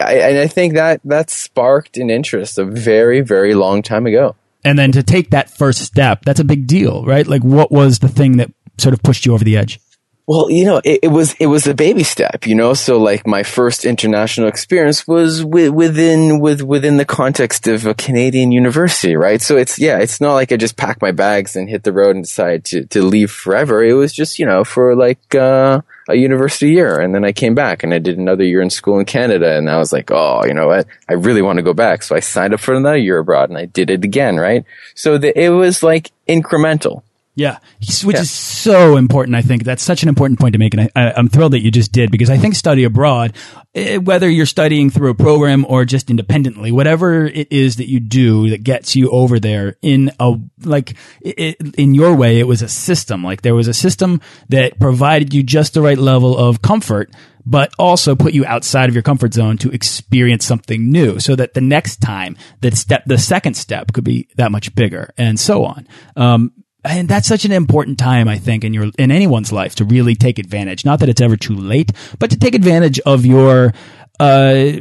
I, 0.00 0.14
and 0.14 0.38
I 0.38 0.46
think 0.46 0.74
that 0.74 1.00
that 1.04 1.30
sparked 1.30 1.96
an 1.96 2.10
interest 2.10 2.58
a 2.58 2.64
very, 2.64 3.20
very 3.20 3.54
long 3.54 3.82
time 3.82 4.06
ago. 4.06 4.36
And 4.64 4.78
then 4.78 4.92
to 4.92 5.02
take 5.02 5.30
that 5.30 5.50
first 5.50 5.80
step, 5.80 6.24
that's 6.24 6.40
a 6.40 6.44
big 6.44 6.66
deal, 6.66 7.04
right? 7.04 7.26
Like, 7.26 7.42
what 7.42 7.70
was 7.70 7.98
the 7.98 8.08
thing 8.08 8.38
that 8.38 8.50
sort 8.78 8.94
of 8.94 9.02
pushed 9.02 9.26
you 9.26 9.34
over 9.34 9.44
the 9.44 9.56
edge? 9.56 9.78
Well, 10.26 10.50
you 10.50 10.64
know, 10.64 10.80
it, 10.82 11.00
it 11.02 11.08
was 11.08 11.34
it 11.34 11.48
was 11.48 11.66
a 11.66 11.74
baby 11.74 12.02
step, 12.02 12.46
you 12.46 12.54
know. 12.54 12.72
So, 12.72 12.98
like, 12.98 13.26
my 13.26 13.42
first 13.42 13.84
international 13.84 14.48
experience 14.48 15.06
was 15.06 15.40
wi- 15.40 15.68
within 15.68 16.40
with 16.40 16.62
within 16.62 16.96
the 16.96 17.04
context 17.04 17.66
of 17.66 17.84
a 17.84 17.92
Canadian 17.92 18.50
university, 18.50 19.16
right? 19.16 19.42
So 19.42 19.58
it's 19.58 19.78
yeah, 19.78 19.98
it's 19.98 20.22
not 20.22 20.32
like 20.32 20.50
I 20.50 20.56
just 20.56 20.78
packed 20.78 21.02
my 21.02 21.12
bags 21.12 21.56
and 21.56 21.68
hit 21.68 21.82
the 21.82 21.92
road 21.92 22.16
and 22.16 22.24
decided 22.24 22.64
to 22.66 22.86
to 22.86 23.02
leave 23.02 23.30
forever. 23.30 23.84
It 23.84 23.92
was 23.92 24.14
just 24.14 24.38
you 24.38 24.46
know 24.46 24.64
for 24.64 24.96
like 24.96 25.34
uh, 25.34 25.82
a 26.08 26.14
university 26.14 26.70
year, 26.70 27.00
and 27.00 27.14
then 27.14 27.24
I 27.24 27.32
came 27.32 27.54
back 27.54 27.82
and 27.82 27.94
I 27.94 27.98
did 27.98 28.18
another 28.18 28.44
year 28.44 28.60
in 28.60 28.70
school 28.70 28.98
in 28.98 29.04
Canada, 29.04 29.56
and 29.56 29.70
I 29.70 29.78
was 29.78 29.92
like, 29.92 30.10
oh, 30.10 30.44
you 30.44 30.54
know 30.54 30.68
what? 30.68 30.86
I 31.08 31.14
really 31.14 31.42
want 31.42 31.56
to 31.58 31.62
go 31.62 31.74
back, 31.74 32.02
so 32.02 32.14
I 32.14 32.20
signed 32.20 32.54
up 32.54 32.60
for 32.60 32.74
another 32.74 32.96
year 32.96 33.18
abroad, 33.18 33.48
and 33.48 33.58
I 33.58 33.66
did 33.66 33.90
it 33.90 34.04
again, 34.04 34.36
right? 34.36 34.64
So 34.94 35.18
the, 35.18 35.38
it 35.38 35.50
was 35.50 35.82
like 35.82 36.10
incremental. 36.28 37.02
Yeah, 37.36 37.58
which 37.80 38.14
yeah. 38.14 38.20
is 38.20 38.30
so 38.30 38.96
important. 38.96 39.34
I 39.34 39.42
think 39.42 39.64
that's 39.64 39.82
such 39.82 40.04
an 40.04 40.08
important 40.08 40.38
point 40.38 40.52
to 40.52 40.58
make, 40.58 40.72
and 40.72 40.82
I, 40.82 40.90
I, 40.94 41.18
am 41.18 41.28
thrilled 41.28 41.52
that 41.54 41.62
you 41.62 41.72
just 41.72 41.90
did 41.90 42.12
because 42.12 42.30
I 42.30 42.36
think 42.36 42.54
study 42.54 42.84
abroad, 42.84 43.34
eh, 43.74 43.96
whether 43.96 44.30
you're 44.30 44.46
studying 44.46 44.88
through 44.88 45.10
a 45.10 45.14
program 45.16 45.66
or 45.68 45.84
just 45.84 46.10
independently, 46.10 46.70
whatever 46.70 47.26
it 47.26 47.50
is 47.50 47.76
that 47.76 47.88
you 47.88 47.98
do 47.98 48.50
that 48.50 48.62
gets 48.62 48.94
you 48.94 49.10
over 49.10 49.40
there 49.40 49.76
in 49.82 50.12
a 50.20 50.36
like 50.62 50.94
it, 51.22 51.74
in 51.76 51.94
your 51.94 52.14
way, 52.14 52.38
it 52.38 52.46
was 52.46 52.62
a 52.62 52.68
system. 52.68 53.24
Like 53.24 53.42
there 53.42 53.56
was 53.56 53.66
a 53.66 53.74
system 53.74 54.20
that 54.50 54.78
provided 54.78 55.34
you 55.34 55.42
just 55.42 55.74
the 55.74 55.82
right 55.82 55.98
level 55.98 56.38
of 56.38 56.62
comfort 56.62 57.10
but 57.46 57.72
also 57.78 58.14
put 58.14 58.32
you 58.32 58.44
outside 58.46 58.88
of 58.88 58.94
your 58.94 59.02
comfort 59.02 59.34
zone 59.34 59.58
to 59.58 59.70
experience 59.70 60.46
something 60.46 60.90
new 60.90 61.20
so 61.20 61.36
that 61.36 61.52
the 61.52 61.60
next 61.60 61.96
time 61.96 62.36
that 62.62 62.74
step, 62.74 63.02
the 63.04 63.18
second 63.18 63.54
step 63.54 63.92
could 63.92 64.04
be 64.04 64.28
that 64.36 64.50
much 64.50 64.74
bigger 64.74 65.12
and 65.18 65.38
so 65.38 65.64
on. 65.64 65.86
Um, 66.16 66.52
and 66.84 67.08
that's 67.08 67.26
such 67.26 67.44
an 67.44 67.52
important 67.52 67.98
time, 67.98 68.28
I 68.28 68.38
think, 68.38 68.64
in 68.64 68.74
your 68.74 68.90
in 68.98 69.10
anyone's 69.10 69.52
life 69.52 69.74
to 69.76 69.84
really 69.84 70.14
take 70.14 70.38
advantage. 70.38 70.84
Not 70.84 71.00
that 71.00 71.08
it's 71.08 71.20
ever 71.20 71.36
too 71.36 71.54
late, 71.54 71.92
but 72.18 72.30
to 72.30 72.38
take 72.38 72.54
advantage 72.54 73.00
of 73.00 73.24
your 73.24 73.72
uh, 74.20 74.72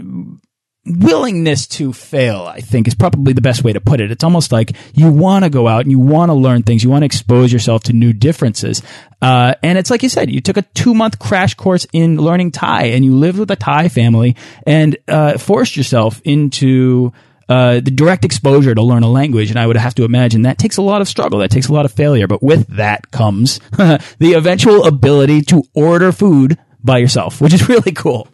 willingness 0.86 1.66
to 1.68 1.94
fail. 1.94 2.42
I 2.44 2.60
think 2.60 2.88
is 2.88 2.96
probably 2.96 3.34
the 3.34 3.42
best 3.42 3.64
way 3.64 3.74
to 3.74 3.80
put 3.80 4.02
it. 4.02 4.12
It's 4.12 4.24
almost 4.24 4.52
like 4.52 4.74
you 4.94 5.12
want 5.12 5.46
to 5.46 5.50
go 5.50 5.68
out 5.68 5.82
and 5.82 5.92
you 5.92 6.00
want 6.00 6.30
to 6.30 6.34
learn 6.34 6.64
things. 6.64 6.84
You 6.84 6.90
want 6.90 7.04
to 7.04 7.08
expose 7.08 7.54
yourself 7.54 7.84
to 7.84 7.94
new 7.94 8.12
differences. 8.12 8.82
Uh, 9.22 9.54
and 9.64 9.78
it's 9.78 9.90
like 9.90 10.04
you 10.04 10.10
said, 10.10 10.30
you 10.30 10.42
took 10.42 10.58
a 10.58 10.64
two 10.74 10.94
month 10.94 11.20
crash 11.20 11.54
course 11.54 11.88
in 11.94 12.18
learning 12.18 12.52
Thai, 12.52 12.86
and 12.88 13.06
you 13.06 13.16
lived 13.16 13.40
with 13.40 13.50
a 13.52 13.56
Thai 13.56 13.88
family 13.88 14.36
and 14.68 14.98
uh, 15.08 15.38
forced 15.38 15.78
yourself 15.78 16.22
into 16.26 17.14
uh, 17.50 17.76
the 17.76 17.92
direct 17.92 18.26
exposure 18.26 18.74
to 18.74 18.82
learn 18.82 19.04
a 19.04 19.10
language, 19.10 19.50
and 19.50 19.60
I 19.60 19.68
would 19.68 19.78
have 19.78 19.96
to 19.96 20.04
imagine 20.04 20.44
that 20.44 20.58
takes 20.58 20.78
a 20.78 20.82
lot 20.82 21.02
of 21.02 21.08
struggle, 21.08 21.40
that 21.40 21.52
takes 21.52 21.68
a 21.68 21.74
lot 21.74 21.86
of 21.86 21.92
failure. 21.92 22.28
But 22.28 22.42
with 22.42 22.68
that 22.68 23.12
comes 23.12 23.60
the 23.78 24.34
eventual 24.36 24.86
ability 24.86 25.42
to 25.44 25.64
order 25.74 26.12
food 26.12 26.58
by 26.84 26.98
yourself, 26.98 27.42
which 27.42 27.54
is 27.54 27.68
really 27.70 27.92
cool. 27.92 28.28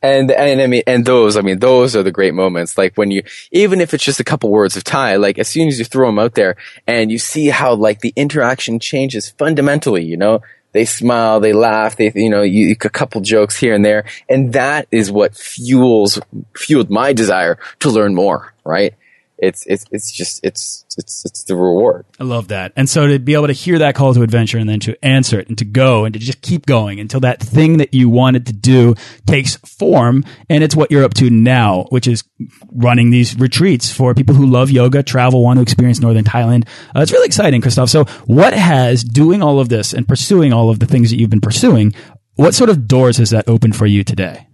And 0.00 0.30
and 0.30 0.60
I 0.60 0.66
mean, 0.68 0.82
and 0.86 1.04
those, 1.04 1.36
I 1.36 1.40
mean, 1.40 1.58
those 1.58 1.96
are 1.96 2.04
the 2.04 2.12
great 2.12 2.32
moments. 2.32 2.78
Like 2.78 2.94
when 2.96 3.10
you, 3.10 3.24
even 3.50 3.80
if 3.80 3.92
it's 3.92 4.04
just 4.04 4.20
a 4.20 4.24
couple 4.24 4.48
words 4.50 4.76
of 4.76 4.84
Thai, 4.84 5.16
like 5.16 5.38
as 5.38 5.48
soon 5.48 5.66
as 5.66 5.78
you 5.78 5.84
throw 5.84 6.06
them 6.06 6.20
out 6.20 6.34
there, 6.34 6.56
and 6.86 7.10
you 7.10 7.18
see 7.18 7.48
how 7.48 7.74
like 7.74 8.00
the 8.00 8.12
interaction 8.14 8.78
changes 8.78 9.28
fundamentally, 9.30 10.04
you 10.04 10.16
know, 10.16 10.40
they 10.72 10.84
smile, 10.84 11.40
they 11.40 11.52
laugh, 11.52 11.96
they, 11.96 12.12
you 12.14 12.30
know, 12.30 12.42
you, 12.42 12.72
a 12.72 12.88
couple 12.88 13.20
jokes 13.20 13.56
here 13.56 13.74
and 13.74 13.84
there. 13.84 14.04
And 14.28 14.52
that 14.52 14.86
is 14.90 15.10
what 15.10 15.34
fuels, 15.34 16.20
fueled 16.54 16.90
my 16.90 17.12
desire 17.12 17.58
to 17.80 17.90
learn 17.90 18.14
more, 18.14 18.54
right? 18.64 18.94
It's, 19.38 19.64
it's, 19.66 19.84
it's 19.92 20.10
just, 20.10 20.40
it's, 20.44 20.84
it's, 20.98 21.24
it's 21.24 21.44
the 21.44 21.54
reward. 21.54 22.06
I 22.18 22.24
love 22.24 22.48
that. 22.48 22.72
And 22.74 22.88
so 22.88 23.06
to 23.06 23.18
be 23.20 23.34
able 23.34 23.46
to 23.46 23.52
hear 23.52 23.78
that 23.78 23.94
call 23.94 24.12
to 24.12 24.22
adventure 24.22 24.58
and 24.58 24.68
then 24.68 24.80
to 24.80 25.04
answer 25.04 25.38
it 25.38 25.48
and 25.48 25.56
to 25.58 25.64
go 25.64 26.04
and 26.04 26.12
to 26.12 26.18
just 26.18 26.42
keep 26.42 26.66
going 26.66 26.98
until 26.98 27.20
that 27.20 27.40
thing 27.40 27.76
that 27.78 27.94
you 27.94 28.08
wanted 28.08 28.46
to 28.46 28.52
do 28.52 28.96
takes 29.26 29.56
form. 29.56 30.24
And 30.50 30.64
it's 30.64 30.74
what 30.74 30.90
you're 30.90 31.04
up 31.04 31.14
to 31.14 31.30
now, 31.30 31.86
which 31.90 32.08
is 32.08 32.24
running 32.72 33.10
these 33.10 33.38
retreats 33.38 33.92
for 33.92 34.12
people 34.12 34.34
who 34.34 34.46
love 34.46 34.70
yoga, 34.70 35.04
travel, 35.04 35.44
want 35.44 35.58
to 35.58 35.62
experience 35.62 36.00
Northern 36.00 36.24
Thailand. 36.24 36.66
Uh, 36.96 37.00
it's 37.00 37.12
really 37.12 37.26
exciting, 37.26 37.60
Christoph. 37.60 37.90
So 37.90 38.06
what 38.26 38.54
has 38.54 39.04
doing 39.04 39.40
all 39.40 39.60
of 39.60 39.68
this 39.68 39.92
and 39.92 40.08
pursuing 40.08 40.52
all 40.52 40.68
of 40.68 40.80
the 40.80 40.86
things 40.86 41.10
that 41.10 41.18
you've 41.18 41.30
been 41.30 41.40
pursuing, 41.40 41.94
what 42.34 42.54
sort 42.54 42.70
of 42.70 42.88
doors 42.88 43.18
has 43.18 43.30
that 43.30 43.48
opened 43.48 43.76
for 43.76 43.86
you 43.86 44.02
today? 44.02 44.47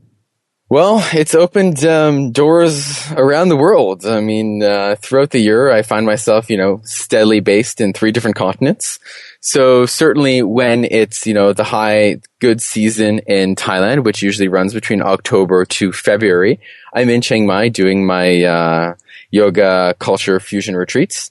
Well, 0.71 1.07
it's 1.13 1.35
opened 1.35 1.85
um, 1.85 2.33
doors 2.33 3.13
around 3.13 3.51
the 3.51 3.57
world. 3.57 4.07
I 4.07 4.21
mean, 4.23 4.63
uh, 4.63 4.97
throughout 4.99 5.31
the 5.31 5.39
year, 5.39 5.71
I 5.71 5.83
find 5.83 6.07
myself, 6.07 6.49
you 6.49 6.57
know, 6.57 6.81
steadily 6.85 7.41
based 7.41 7.83
in 7.83 7.93
three 7.93 8.13
different 8.13 8.37
continents. 8.37 8.99
So 9.41 9.85
certainly 9.85 10.43
when 10.43 10.87
it's, 10.87 11.27
you 11.27 11.35
know, 11.35 11.53
the 11.53 11.65
high 11.65 12.21
good 12.41 12.63
season 12.63 13.19
in 13.27 13.57
Thailand, 13.57 14.05
which 14.05 14.23
usually 14.23 14.49
runs 14.49 14.73
between 14.73 15.03
October 15.03 15.67
to 15.67 15.93
February, 15.93 16.61
I'm 16.95 17.11
in 17.11 17.21
Chiang 17.21 17.47
Mai 17.47 17.69
doing 17.69 18.07
my 18.07 18.43
uh, 18.43 18.95
yoga 19.31 19.95
culture 19.99 20.41
fusion 20.41 20.77
retreats. 20.77 21.31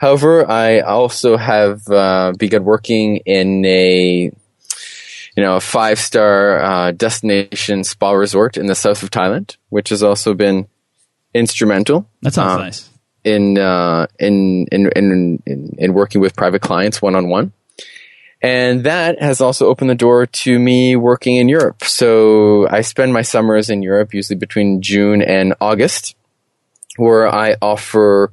However, 0.00 0.50
I 0.50 0.80
also 0.80 1.36
have 1.36 1.86
uh, 1.88 2.32
begun 2.36 2.64
working 2.64 3.18
in 3.18 3.64
a 3.64 4.32
you 5.36 5.42
know, 5.42 5.56
a 5.56 5.60
five 5.60 5.98
star 5.98 6.62
uh, 6.62 6.90
destination 6.92 7.84
spa 7.84 8.12
resort 8.12 8.56
in 8.56 8.66
the 8.66 8.74
south 8.74 9.02
of 9.02 9.10
Thailand, 9.10 9.56
which 9.68 9.88
has 9.88 10.02
also 10.02 10.34
been 10.34 10.68
instrumental. 11.34 12.08
That 12.22 12.34
sounds 12.34 12.52
uh, 12.52 12.58
nice. 12.58 12.90
In, 13.24 13.58
uh, 13.58 14.06
in, 14.18 14.66
in, 14.70 14.90
in, 14.94 15.42
in, 15.46 15.74
in 15.78 15.94
working 15.94 16.20
with 16.20 16.36
private 16.36 16.60
clients 16.62 17.00
one 17.00 17.16
on 17.16 17.28
one. 17.28 17.52
And 18.42 18.84
that 18.84 19.22
has 19.22 19.40
also 19.40 19.68
opened 19.68 19.88
the 19.88 19.94
door 19.94 20.26
to 20.26 20.58
me 20.58 20.96
working 20.96 21.36
in 21.36 21.48
Europe. 21.48 21.82
So 21.84 22.68
I 22.68 22.82
spend 22.82 23.14
my 23.14 23.22
summers 23.22 23.70
in 23.70 23.82
Europe, 23.82 24.12
usually 24.12 24.36
between 24.36 24.82
June 24.82 25.22
and 25.22 25.54
August, 25.62 26.14
where 26.98 27.26
I 27.26 27.56
offer 27.62 28.30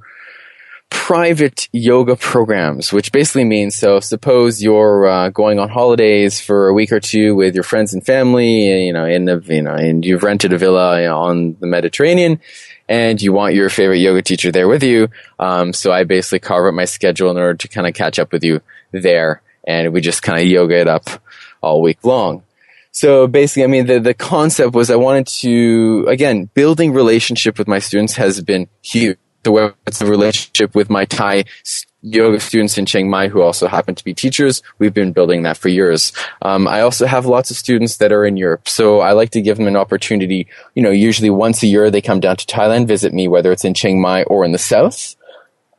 private 0.91 1.69
yoga 1.71 2.15
programs, 2.17 2.91
which 2.93 3.12
basically 3.12 3.45
means 3.45 3.75
so 3.75 3.99
suppose 4.01 4.62
you're 4.62 5.08
uh, 5.08 5.30
going 5.30 5.58
on 5.58 5.69
holidays 5.69 6.39
for 6.39 6.67
a 6.67 6.73
week 6.73 6.91
or 6.91 6.99
two 6.99 7.34
with 7.34 7.56
your 7.56 7.63
friends 7.63 7.93
and 7.93 8.06
family, 8.06 8.86
you 8.86 8.93
know, 8.93 9.06
in 9.06 9.25
the, 9.25 9.41
you 9.47 9.62
know, 9.62 9.73
and 9.73 10.06
you've 10.06 10.21
rented 10.21 10.51
a 10.54 10.58
villa 10.58 11.08
on 11.08 11.56
the 11.60 11.65
Mediterranean 11.65 12.39
and 12.89 13.21
you 13.21 13.32
want 13.32 13.56
your 13.56 13.69
favorite 13.69 13.99
yoga 13.99 14.21
teacher 14.21 14.51
there 14.51 14.67
with 14.67 14.84
you. 14.84 15.08
Um, 15.39 15.71
so 15.71 15.93
I 15.93 16.04
basically 16.04 16.39
carve 16.39 16.67
up 16.67 16.73
my 16.73 16.86
schedule 16.86 17.32
in 17.32 17.38
order 17.38 17.56
to 17.56 17.67
kind 17.69 17.88
of 17.88 17.93
catch 17.93 18.19
up 18.19 18.34
with 18.34 18.43
you 18.43 18.62
there. 18.91 19.41
And 19.65 19.93
we 19.93 20.01
just 20.01 20.21
kind 20.21 20.39
of 20.39 20.45
yoga 20.45 20.77
it 20.77 20.88
up 20.89 21.10
all 21.62 21.82
week 21.82 22.04
long. 22.04 22.43
So 22.91 23.27
basically, 23.27 23.63
I 23.63 23.67
mean, 23.67 23.86
the, 23.86 23.99
the 24.01 24.13
concept 24.13 24.75
was 24.75 24.89
I 24.89 24.97
wanted 24.97 25.27
to, 25.27 26.06
again, 26.10 26.49
building 26.54 26.91
relationship 26.91 27.58
with 27.58 27.69
my 27.69 27.80
students 27.80 28.17
has 28.17 28.41
been 28.41 28.67
huge. 28.84 29.17
The 29.43 29.51
way 29.51 29.71
it's 29.88 29.99
the 29.99 30.06
relationship 30.06 30.75
with 30.75 30.89
my 30.89 31.06
Thai 31.06 31.45
yoga 32.01 32.39
students 32.39 32.77
in 32.77 32.86
Chiang 32.86 33.10
Mai 33.10 33.27
who 33.27 33.41
also 33.41 33.67
happen 33.67 33.95
to 33.95 34.04
be 34.04 34.13
teachers. 34.13 34.62
We've 34.80 34.93
been 34.93 35.13
building 35.13 35.43
that 35.43 35.58
for 35.58 35.69
years. 35.69 36.12
Um, 36.41 36.67
I 36.67 36.82
also 36.82 37.06
have 37.06 37.25
lots 37.25 37.51
of 37.51 37.58
students 37.58 37.97
that 37.97 38.12
are 38.12 38.25
in 38.25 38.38
Europe. 38.38 38.67
So 38.67 38.99
I 39.01 39.12
like 39.13 39.32
to 39.32 39.41
give 39.41 39.58
them 39.58 39.67
an 39.67 39.75
opportunity. 39.75 40.47
You 40.75 40.84
know, 40.84 40.89
usually 40.89 41.30
once 41.30 41.63
a 41.63 41.67
year 41.67 41.89
they 41.89 42.01
come 42.01 42.19
down 42.19 42.38
to 42.38 42.45
Thailand, 42.45 42.88
visit 42.88 43.13
me, 43.13 43.27
whether 43.27 43.51
it's 43.51 43.65
in 43.65 43.73
Chiang 43.73 44.01
Mai 44.01 44.23
or 44.23 44.43
in 44.43 44.51
the 44.51 44.58
south. 44.58 45.15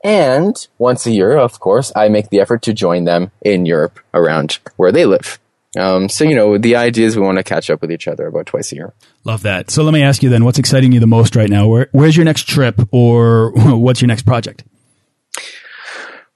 And 0.04 0.56
once 0.78 1.06
a 1.06 1.12
year, 1.12 1.36
of 1.36 1.60
course, 1.60 1.92
I 1.94 2.08
make 2.08 2.30
the 2.30 2.40
effort 2.40 2.62
to 2.62 2.72
join 2.72 3.04
them 3.04 3.30
in 3.40 3.66
Europe 3.66 4.00
around 4.12 4.58
where 4.76 4.90
they 4.90 5.06
live. 5.06 5.38
Um, 5.78 6.08
so, 6.08 6.24
you 6.24 6.34
know, 6.34 6.58
the 6.58 6.76
idea 6.76 7.06
is 7.06 7.16
we 7.16 7.22
want 7.22 7.38
to 7.38 7.44
catch 7.44 7.70
up 7.70 7.80
with 7.80 7.90
each 7.90 8.06
other 8.06 8.26
about 8.26 8.46
twice 8.46 8.72
a 8.72 8.76
year. 8.76 8.94
Love 9.24 9.42
that. 9.42 9.70
So 9.70 9.82
let 9.82 9.92
me 9.92 10.02
ask 10.02 10.22
you 10.22 10.28
then, 10.28 10.44
what's 10.44 10.58
exciting 10.58 10.92
you 10.92 11.00
the 11.00 11.06
most 11.06 11.34
right 11.34 11.48
now? 11.48 11.66
Where, 11.66 11.88
where's 11.92 12.16
your 12.16 12.24
next 12.24 12.46
trip 12.46 12.80
or 12.92 13.52
what's 13.56 14.00
your 14.02 14.08
next 14.08 14.22
project? 14.22 14.64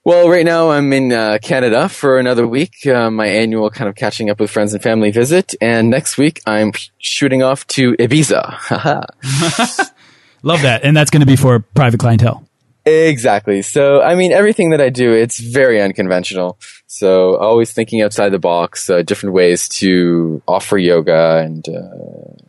Well, 0.03 0.29
right 0.29 0.45
now 0.45 0.69
I'm 0.71 0.93
in 0.93 1.11
uh, 1.11 1.37
Canada 1.41 1.89
for 1.89 2.17
another 2.17 2.47
week, 2.47 2.87
uh, 2.87 3.11
my 3.11 3.27
annual 3.27 3.69
kind 3.69 3.89
of 3.89 3.95
catching 3.95 4.29
up 4.29 4.39
with 4.39 4.49
friends 4.49 4.73
and 4.73 4.81
family 4.81 5.11
visit. 5.11 5.53
And 5.59 5.89
next 5.89 6.17
week 6.17 6.41
I'm 6.47 6.71
shooting 6.97 7.43
off 7.43 7.67
to 7.67 7.91
Ibiza. 7.97 9.91
Love 10.43 10.61
that. 10.61 10.85
And 10.85 10.95
that's 10.95 11.11
going 11.11 11.19
to 11.19 11.27
be 11.27 11.35
for 11.35 11.59
private 11.59 11.99
clientele. 11.99 12.46
Exactly. 12.87 13.61
So, 13.63 14.01
I 14.01 14.15
mean, 14.15 14.31
everything 14.31 14.69
that 14.69 14.79
I 14.79 14.89
do, 14.89 15.11
it's 15.11 15.39
very 15.39 15.81
unconventional. 15.81 16.57
So, 16.87 17.35
always 17.35 17.73
thinking 17.73 18.01
outside 18.01 18.29
the 18.29 18.39
box, 18.39 18.89
uh, 18.89 19.01
different 19.01 19.33
ways 19.33 19.67
to 19.79 20.41
offer 20.47 20.77
yoga, 20.77 21.37
and, 21.43 21.67
uh, 21.67 21.81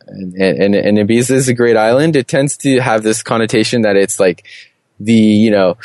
and, 0.07 0.35
and 0.35 0.75
and 0.75 0.97
Ibiza 0.97 1.31
is 1.31 1.49
a 1.49 1.53
great 1.53 1.75
island. 1.75 2.15
It 2.15 2.27
tends 2.27 2.55
to 2.57 2.79
have 2.79 3.03
this 3.03 3.21
connotation 3.21 3.81
that 3.81 3.97
it's 3.97 4.17
like 4.19 4.45
the 4.99 5.13
you 5.13 5.51
know 5.51 5.77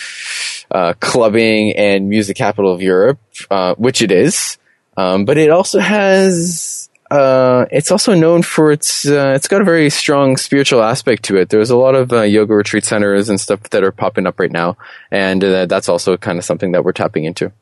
uh, 0.71 0.95
clubbing 1.01 1.73
and 1.77 2.09
music 2.09 2.37
capital 2.37 2.73
of 2.73 2.81
Europe, 2.81 3.19
uh, 3.51 3.75
which 3.75 4.03
it 4.03 4.12
is. 4.12 4.57
Um, 4.97 5.25
but 5.25 5.37
it 5.37 5.51
also 5.51 5.81
has 5.81 6.84
uh, 7.11 7.67
it's 7.71 7.90
also 7.90 8.14
known 8.14 8.43
for 8.43 8.73
its 8.73 9.07
uh, 9.07 9.33
it's 9.35 9.49
got 9.49 9.61
a 9.61 9.64
very 9.64 9.90
strong 9.90 10.37
spiritual 10.37 10.83
aspect 10.83 11.25
to 11.25 11.37
it. 11.37 11.49
There's 11.51 11.71
a 11.71 11.77
lot 11.77 11.95
of 11.95 12.12
uh, 12.12 12.23
yoga 12.23 12.55
retreat 12.55 12.85
centers 12.85 13.29
and 13.29 13.40
stuff 13.40 13.62
that 13.71 13.85
are 13.85 13.93
popping 13.93 14.27
up 14.27 14.40
right 14.40 14.51
now, 14.51 14.77
and 15.11 15.43
uh, 15.45 15.67
that's 15.67 15.88
also 15.88 16.17
kind 16.17 16.38
of 16.38 16.45
something 16.45 16.73
that 16.73 16.85
we're 16.85 16.93
tapping 16.93 17.25
into. 17.25 17.53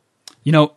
You 0.44 0.52
know, 0.52 0.74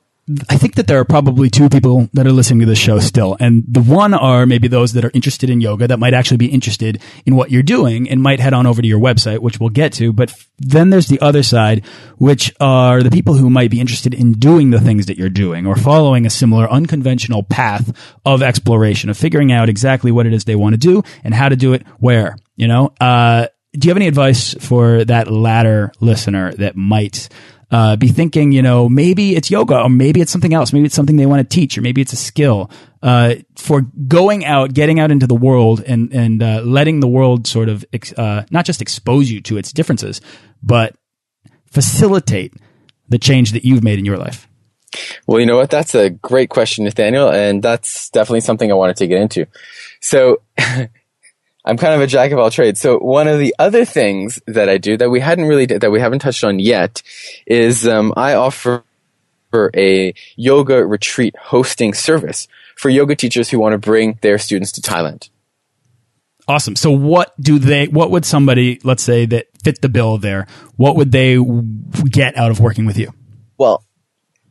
I 0.49 0.57
think 0.57 0.73
that 0.75 0.87
there 0.87 0.99
are 0.99 1.05
probably 1.05 1.51
two 1.51 1.69
people 1.69 2.09
that 2.13 2.25
are 2.25 2.31
listening 2.31 2.61
to 2.61 2.65
this 2.65 2.79
show 2.79 2.97
still. 2.97 3.37
And 3.39 3.63
the 3.67 3.81
one 3.81 4.15
are 4.15 4.47
maybe 4.47 4.67
those 4.67 4.93
that 4.93 5.05
are 5.05 5.11
interested 5.13 5.51
in 5.51 5.61
yoga 5.61 5.87
that 5.87 5.99
might 5.99 6.15
actually 6.15 6.37
be 6.37 6.47
interested 6.47 6.99
in 7.27 7.35
what 7.35 7.51
you're 7.51 7.61
doing 7.61 8.09
and 8.09 8.23
might 8.23 8.39
head 8.39 8.53
on 8.53 8.65
over 8.65 8.81
to 8.81 8.87
your 8.87 8.99
website, 8.99 9.39
which 9.39 9.59
we'll 9.59 9.69
get 9.69 9.93
to. 9.93 10.11
But 10.11 10.33
then 10.57 10.89
there's 10.89 11.07
the 11.07 11.21
other 11.21 11.43
side, 11.43 11.85
which 12.17 12.51
are 12.59 13.03
the 13.03 13.11
people 13.11 13.35
who 13.35 13.51
might 13.51 13.69
be 13.69 13.79
interested 13.79 14.15
in 14.15 14.31
doing 14.33 14.71
the 14.71 14.81
things 14.81 15.05
that 15.05 15.17
you're 15.17 15.29
doing 15.29 15.67
or 15.67 15.75
following 15.75 16.25
a 16.25 16.31
similar 16.31 16.67
unconventional 16.71 17.43
path 17.43 17.95
of 18.25 18.41
exploration, 18.41 19.11
of 19.11 19.17
figuring 19.17 19.51
out 19.51 19.69
exactly 19.69 20.11
what 20.11 20.25
it 20.25 20.33
is 20.33 20.45
they 20.45 20.55
want 20.55 20.73
to 20.73 20.77
do 20.77 21.03
and 21.23 21.35
how 21.35 21.49
to 21.49 21.55
do 21.55 21.73
it 21.73 21.85
where, 21.99 22.35
you 22.55 22.67
know? 22.67 22.91
Uh, 22.99 23.45
do 23.77 23.87
you 23.87 23.91
have 23.91 23.97
any 23.97 24.07
advice 24.07 24.53
for 24.55 25.03
that 25.05 25.29
latter 25.29 25.91
listener 25.99 26.53
that 26.53 26.75
might 26.75 27.29
uh, 27.75 27.97
be 27.97 28.07
thinking, 28.07 28.53
you 28.53 28.61
know, 28.61 28.87
maybe 28.87 29.35
it's 29.35 29.51
yoga 29.51 29.81
or 29.81 29.89
maybe 29.89 30.21
it's 30.21 30.31
something 30.31 30.53
else. 30.53 30.71
Maybe 30.71 30.85
it's 30.85 30.95
something 30.95 31.17
they 31.17 31.25
want 31.25 31.41
to 31.41 31.53
teach 31.53 31.77
or 31.77 31.81
maybe 31.81 31.99
it's 31.99 32.13
a 32.13 32.15
skill. 32.15 32.71
Uh, 33.03 33.35
for 33.57 33.81
going 34.07 34.45
out, 34.45 34.73
getting 34.73 34.97
out 34.97 35.11
into 35.11 35.27
the 35.27 35.35
world 35.35 35.83
and, 35.85 36.09
and, 36.13 36.41
uh, 36.41 36.61
letting 36.61 37.01
the 37.01 37.07
world 37.07 37.45
sort 37.45 37.67
of, 37.67 37.83
uh, 38.15 38.43
not 38.49 38.63
just 38.63 38.81
expose 38.81 39.29
you 39.29 39.41
to 39.41 39.57
its 39.57 39.73
differences, 39.73 40.21
but 40.63 40.95
facilitate 41.69 42.53
the 43.09 43.19
change 43.19 43.51
that 43.51 43.65
you've 43.65 43.83
made 43.83 43.99
in 43.99 44.05
your 44.05 44.17
life. 44.17 44.47
Well, 45.27 45.41
you 45.41 45.45
know 45.45 45.57
what? 45.57 45.69
That's 45.69 45.95
a 45.95 46.09
great 46.09 46.49
question, 46.49 46.85
Nathaniel, 46.85 47.29
and 47.29 47.61
that's 47.61 48.09
definitely 48.09 48.39
something 48.39 48.71
I 48.71 48.75
wanted 48.75 48.95
to 48.97 49.07
get 49.07 49.19
into. 49.19 49.47
So, 49.99 50.41
I'm 51.65 51.77
kind 51.77 51.95
of 51.95 52.01
a 52.01 52.07
jack 52.07 52.31
of 52.31 52.37
all 52.37 52.51
trades. 52.51 52.79
So 52.79 52.99
one 52.99 53.27
of 53.27 53.39
the 53.39 53.55
other 53.57 53.85
things 53.85 54.39
that 54.45 54.69
I 54.69 54.77
do 54.77 54.97
that 54.97 55.09
we 55.09 55.19
hadn't 55.19 55.45
really 55.45 55.65
that 55.65 55.91
we 55.91 55.99
haven't 55.99 56.19
touched 56.19 56.43
on 56.43 56.59
yet 56.59 57.01
is 57.47 57.87
um, 57.87 58.13
I 58.15 58.35
offer 58.35 58.83
a 59.75 60.13
yoga 60.35 60.85
retreat 60.85 61.35
hosting 61.37 61.93
service 61.93 62.47
for 62.75 62.89
yoga 62.89 63.15
teachers 63.15 63.49
who 63.49 63.59
want 63.59 63.73
to 63.73 63.77
bring 63.77 64.19
their 64.21 64.37
students 64.37 64.73
to 64.73 64.81
Thailand. 64.81 65.29
Awesome. 66.47 66.75
So 66.75 66.91
what 66.91 67.33
do 67.41 67.57
they 67.57 67.87
what 67.87 68.11
would 68.11 68.25
somebody 68.25 68.79
let's 68.83 69.01
say 69.01 69.25
that 69.25 69.47
fit 69.63 69.81
the 69.81 69.89
bill 69.89 70.17
there 70.19 70.45
what 70.75 70.95
would 70.95 71.11
they 71.11 71.39
get 72.09 72.37
out 72.37 72.51
of 72.51 72.59
working 72.59 72.85
with 72.85 72.97
you? 72.97 73.11
Well, 73.57 73.83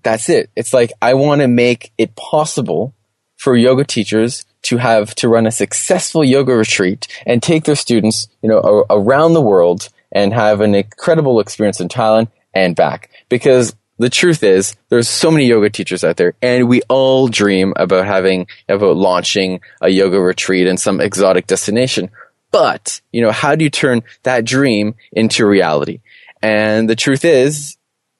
that's 0.03 0.29
it. 0.29 0.51
It's 0.57 0.75
like 0.75 0.93
I 1.01 1.15
want 1.15 1.43
to 1.43 1.49
make 1.49 1.93
it 1.97 2.17
possible 2.17 2.95
for 3.37 3.55
yoga 3.57 3.85
teachers 3.85 4.45
to 4.65 4.77
have 4.79 5.15
to 5.17 5.29
run 5.29 5.47
a 5.47 5.51
successful 5.51 6.25
yoga 6.25 6.55
retreat 6.55 7.07
and 7.27 7.43
take 7.43 7.65
their 7.65 7.77
students, 7.77 8.29
you 8.43 8.49
know, 8.49 8.85
around 8.91 9.33
the 9.33 9.41
world 9.41 9.89
and 10.13 10.33
have 10.33 10.61
an 10.61 10.75
incredible 10.75 11.41
experience 11.41 11.81
in 11.81 11.89
Thailand 11.89 12.29
and 12.55 12.77
back. 12.77 13.11
Because 13.29 13.75
the 13.99 14.11
truth 14.11 14.43
is, 14.43 14.75
there's 14.89 15.09
so 15.09 15.31
many 15.31 15.47
yoga 15.47 15.71
teachers 15.71 16.03
out 16.03 16.17
there, 16.17 16.35
and 16.43 16.69
we 16.69 16.83
all 16.89 17.29
dream 17.29 17.73
about 17.77 18.07
having, 18.07 18.47
about 18.69 18.97
launching 18.97 19.61
a 19.81 19.89
yoga 19.89 20.21
retreat 20.21 20.67
in 20.67 20.77
some 20.77 21.01
exotic 21.01 21.47
destination. 21.47 22.11
But, 22.51 23.01
you 23.13 23.21
know, 23.21 23.33
how 23.33 23.55
do 23.55 23.65
you 23.65 23.71
turn 23.71 24.03
that 24.23 24.45
dream 24.45 24.95
into 25.13 25.47
reality? 25.47 26.01
And 26.43 26.89
the 26.89 26.97
truth 26.97 27.25
is, 27.25 27.77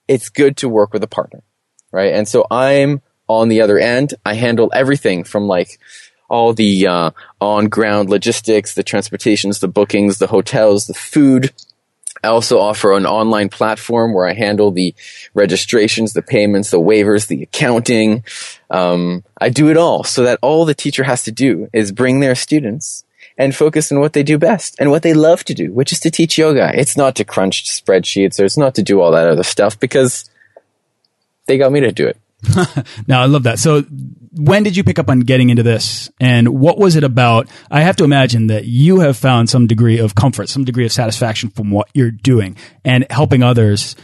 it's 0.07 0.29
good 0.29 0.57
to 0.57 0.69
work 0.69 0.93
with 0.93 1.03
a 1.03 1.07
partner, 1.07 1.41
right? 1.91 2.13
And 2.13 2.27
so 2.27 2.45
I'm 2.51 3.01
on 3.27 3.49
the 3.49 3.61
other 3.61 3.79
end. 3.79 4.13
I 4.25 4.35
handle 4.35 4.71
everything 4.73 5.23
from 5.23 5.47
like 5.47 5.79
all 6.29 6.53
the 6.53 6.87
uh, 6.87 7.11
on 7.39 7.67
ground 7.67 8.09
logistics, 8.09 8.73
the 8.73 8.83
transportations, 8.83 9.59
the 9.59 9.67
bookings, 9.67 10.17
the 10.17 10.27
hotels, 10.27 10.87
the 10.87 10.93
food. 10.93 11.53
I 12.23 12.29
also 12.29 12.59
offer 12.59 12.93
an 12.93 13.05
online 13.05 13.49
platform 13.49 14.13
where 14.13 14.27
I 14.27 14.33
handle 14.33 14.71
the 14.71 14.95
registrations, 15.35 16.13
the 16.13 16.23
payments, 16.23 16.71
the 16.71 16.79
waivers, 16.79 17.27
the 17.27 17.43
accounting. 17.43 18.23
Um, 18.71 19.23
I 19.39 19.49
do 19.49 19.69
it 19.69 19.77
all 19.77 20.03
so 20.03 20.23
that 20.23 20.39
all 20.41 20.65
the 20.65 20.73
teacher 20.73 21.03
has 21.03 21.23
to 21.25 21.31
do 21.31 21.69
is 21.71 21.91
bring 21.91 22.21
their 22.21 22.33
students 22.33 23.03
and 23.37 23.55
focus 23.55 23.91
on 23.91 23.99
what 23.99 24.13
they 24.13 24.23
do 24.23 24.37
best 24.37 24.75
and 24.79 24.89
what 24.89 25.03
they 25.03 25.13
love 25.13 25.43
to 25.43 25.53
do, 25.53 25.73
which 25.73 25.91
is 25.91 25.99
to 25.99 26.09
teach 26.09 26.37
yoga. 26.37 26.71
It's 26.73 26.97
not 26.97 27.15
to 27.15 27.25
crunch 27.25 27.65
spreadsheets 27.65 28.39
or 28.39 28.45
it's 28.45 28.57
not 28.57 28.75
to 28.75 28.83
do 28.83 29.01
all 29.01 29.11
that 29.11 29.27
other 29.27 29.43
stuff 29.43 29.79
because 29.79 30.29
they 31.45 31.57
got 31.57 31.71
me 31.71 31.81
to 31.81 31.91
do 31.91 32.07
it. 32.07 32.17
now 33.07 33.21
I 33.21 33.25
love 33.25 33.43
that. 33.43 33.59
So 33.59 33.83
when 34.37 34.63
did 34.63 34.75
you 34.75 34.83
pick 34.83 34.99
up 34.99 35.09
on 35.09 35.21
getting 35.21 35.49
into 35.49 35.63
this 35.63 36.09
and 36.19 36.49
what 36.49 36.77
was 36.77 36.95
it 36.95 37.03
about? 37.03 37.47
I 37.71 37.81
have 37.81 37.95
to 37.97 38.03
imagine 38.03 38.47
that 38.47 38.65
you 38.65 38.99
have 38.99 39.17
found 39.17 39.49
some 39.49 39.67
degree 39.67 39.99
of 39.99 40.15
comfort, 40.15 40.49
some 40.49 40.65
degree 40.65 40.85
of 40.85 40.91
satisfaction 40.91 41.49
from 41.49 41.71
what 41.71 41.89
you're 41.93 42.11
doing 42.11 42.57
and 42.83 43.05
helping 43.09 43.43
others 43.43 43.95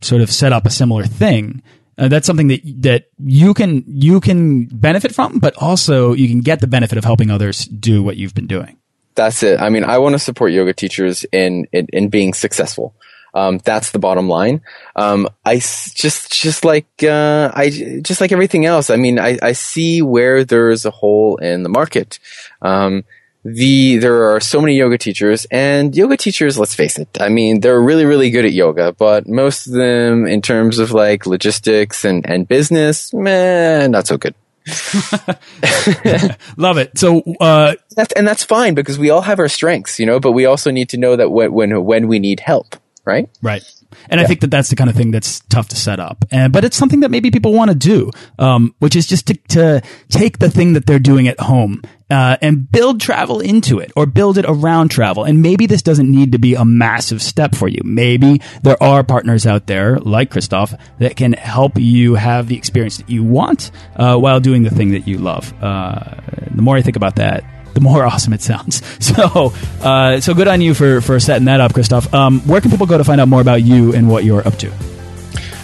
sort 0.00 0.22
of 0.22 0.30
set 0.30 0.52
up 0.52 0.66
a 0.66 0.70
similar 0.70 1.04
thing. 1.04 1.62
Uh, 1.98 2.08
that's 2.08 2.26
something 2.26 2.48
that 2.48 2.60
that 2.82 3.04
you 3.18 3.52
can 3.52 3.84
you 3.86 4.20
can 4.20 4.64
benefit 4.64 5.14
from, 5.14 5.38
but 5.38 5.54
also 5.56 6.14
you 6.14 6.28
can 6.28 6.40
get 6.40 6.60
the 6.60 6.66
benefit 6.66 6.96
of 6.96 7.04
helping 7.04 7.30
others 7.30 7.66
do 7.66 8.02
what 8.02 8.16
you've 8.16 8.34
been 8.34 8.46
doing. 8.46 8.78
That's 9.14 9.42
it. 9.42 9.60
I 9.60 9.68
mean, 9.68 9.84
I 9.84 9.98
want 9.98 10.14
to 10.14 10.18
support 10.18 10.52
yoga 10.52 10.72
teachers 10.72 11.24
in 11.32 11.66
in, 11.72 11.86
in 11.92 12.08
being 12.08 12.32
successful. 12.32 12.94
Um, 13.34 13.58
that's 13.58 13.92
the 13.92 13.98
bottom 13.98 14.28
line. 14.28 14.60
Um, 14.94 15.28
I 15.44 15.56
just, 15.56 16.32
just 16.32 16.64
like, 16.64 16.86
uh, 17.02 17.50
I, 17.54 18.00
just 18.02 18.20
like 18.20 18.32
everything 18.32 18.66
else. 18.66 18.90
I 18.90 18.96
mean, 18.96 19.18
I, 19.18 19.38
I 19.42 19.52
see 19.52 20.02
where 20.02 20.44
there 20.44 20.70
is 20.70 20.84
a 20.84 20.90
hole 20.90 21.36
in 21.38 21.62
the 21.62 21.68
market. 21.68 22.18
Um, 22.60 23.04
the, 23.44 23.96
there 23.98 24.32
are 24.32 24.40
so 24.40 24.60
many 24.60 24.76
yoga 24.76 24.98
teachers 24.98 25.46
and 25.50 25.96
yoga 25.96 26.16
teachers, 26.16 26.58
let's 26.58 26.74
face 26.74 26.98
it. 26.98 27.08
I 27.20 27.28
mean, 27.28 27.60
they're 27.60 27.80
really, 27.80 28.04
really 28.04 28.30
good 28.30 28.44
at 28.44 28.52
yoga, 28.52 28.92
but 28.92 29.26
most 29.26 29.66
of 29.66 29.72
them 29.72 30.26
in 30.26 30.42
terms 30.42 30.78
of 30.78 30.92
like 30.92 31.26
logistics 31.26 32.04
and, 32.04 32.28
and 32.28 32.46
business, 32.46 33.12
man, 33.12 33.90
not 33.90 34.06
so 34.06 34.16
good. 34.16 34.34
Love 36.56 36.78
it. 36.78 36.96
So, 36.96 37.22
uh, 37.40 37.74
that's, 37.96 38.12
and 38.12 38.28
that's 38.28 38.44
fine 38.44 38.74
because 38.74 38.96
we 38.96 39.10
all 39.10 39.22
have 39.22 39.40
our 39.40 39.48
strengths, 39.48 39.98
you 39.98 40.06
know, 40.06 40.20
but 40.20 40.32
we 40.32 40.46
also 40.46 40.70
need 40.70 40.90
to 40.90 40.98
know 40.98 41.16
that 41.16 41.30
when, 41.30 41.52
when, 41.52 41.84
when 41.84 42.06
we 42.06 42.20
need 42.20 42.38
help 42.38 42.76
right? 43.04 43.28
Right. 43.42 43.62
And 44.08 44.20
I 44.20 44.24
think 44.24 44.40
that 44.40 44.50
that's 44.50 44.70
the 44.70 44.76
kind 44.76 44.88
of 44.88 44.96
thing 44.96 45.10
that's 45.10 45.40
tough 45.40 45.68
to 45.68 45.76
set 45.76 46.00
up. 46.00 46.24
And, 46.30 46.52
but 46.52 46.64
it's 46.64 46.76
something 46.76 47.00
that 47.00 47.10
maybe 47.10 47.30
people 47.30 47.52
want 47.52 47.70
to 47.70 47.76
do, 47.76 48.10
um, 48.38 48.74
which 48.78 48.96
is 48.96 49.06
just 49.06 49.26
to, 49.26 49.34
to 49.48 49.82
take 50.08 50.38
the 50.38 50.50
thing 50.50 50.74
that 50.74 50.86
they're 50.86 50.98
doing 50.98 51.28
at 51.28 51.38
home 51.40 51.82
uh, 52.10 52.36
and 52.40 52.70
build 52.70 53.00
travel 53.00 53.40
into 53.40 53.78
it 53.78 53.92
or 53.96 54.06
build 54.06 54.38
it 54.38 54.44
around 54.46 54.90
travel. 54.90 55.24
And 55.24 55.42
maybe 55.42 55.66
this 55.66 55.82
doesn't 55.82 56.10
need 56.10 56.32
to 56.32 56.38
be 56.38 56.54
a 56.54 56.64
massive 56.64 57.22
step 57.22 57.54
for 57.54 57.68
you. 57.68 57.80
Maybe 57.84 58.40
there 58.62 58.82
are 58.82 59.02
partners 59.02 59.46
out 59.46 59.66
there 59.66 59.98
like 59.98 60.30
Christoph 60.30 60.74
that 60.98 61.16
can 61.16 61.32
help 61.32 61.78
you 61.78 62.14
have 62.14 62.48
the 62.48 62.56
experience 62.56 62.98
that 62.98 63.10
you 63.10 63.24
want 63.24 63.70
uh, 63.96 64.16
while 64.16 64.40
doing 64.40 64.62
the 64.62 64.70
thing 64.70 64.92
that 64.92 65.06
you 65.08 65.18
love. 65.18 65.52
Uh, 65.62 66.16
the 66.50 66.62
more 66.62 66.76
I 66.76 66.82
think 66.82 66.96
about 66.96 67.16
that, 67.16 67.44
the 67.74 67.80
more 67.80 68.04
awesome 68.04 68.32
it 68.32 68.42
sounds. 68.42 68.82
So, 69.12 69.52
uh, 69.82 70.20
so 70.20 70.32
good 70.32 70.48
on 70.48 70.62
you 70.62 70.74
for 70.74 71.00
for 71.00 71.20
setting 71.20 71.44
that 71.46 71.60
up, 71.60 71.74
Christoph. 71.74 72.12
Um, 72.14 72.40
where 72.40 72.60
can 72.60 72.70
people 72.70 72.86
go 72.86 72.96
to 72.96 73.04
find 73.04 73.20
out 73.20 73.28
more 73.28 73.42
about 73.42 73.62
you 73.62 73.92
and 73.92 74.08
what 74.08 74.24
you're 74.24 74.46
up 74.46 74.56
to? 74.58 74.72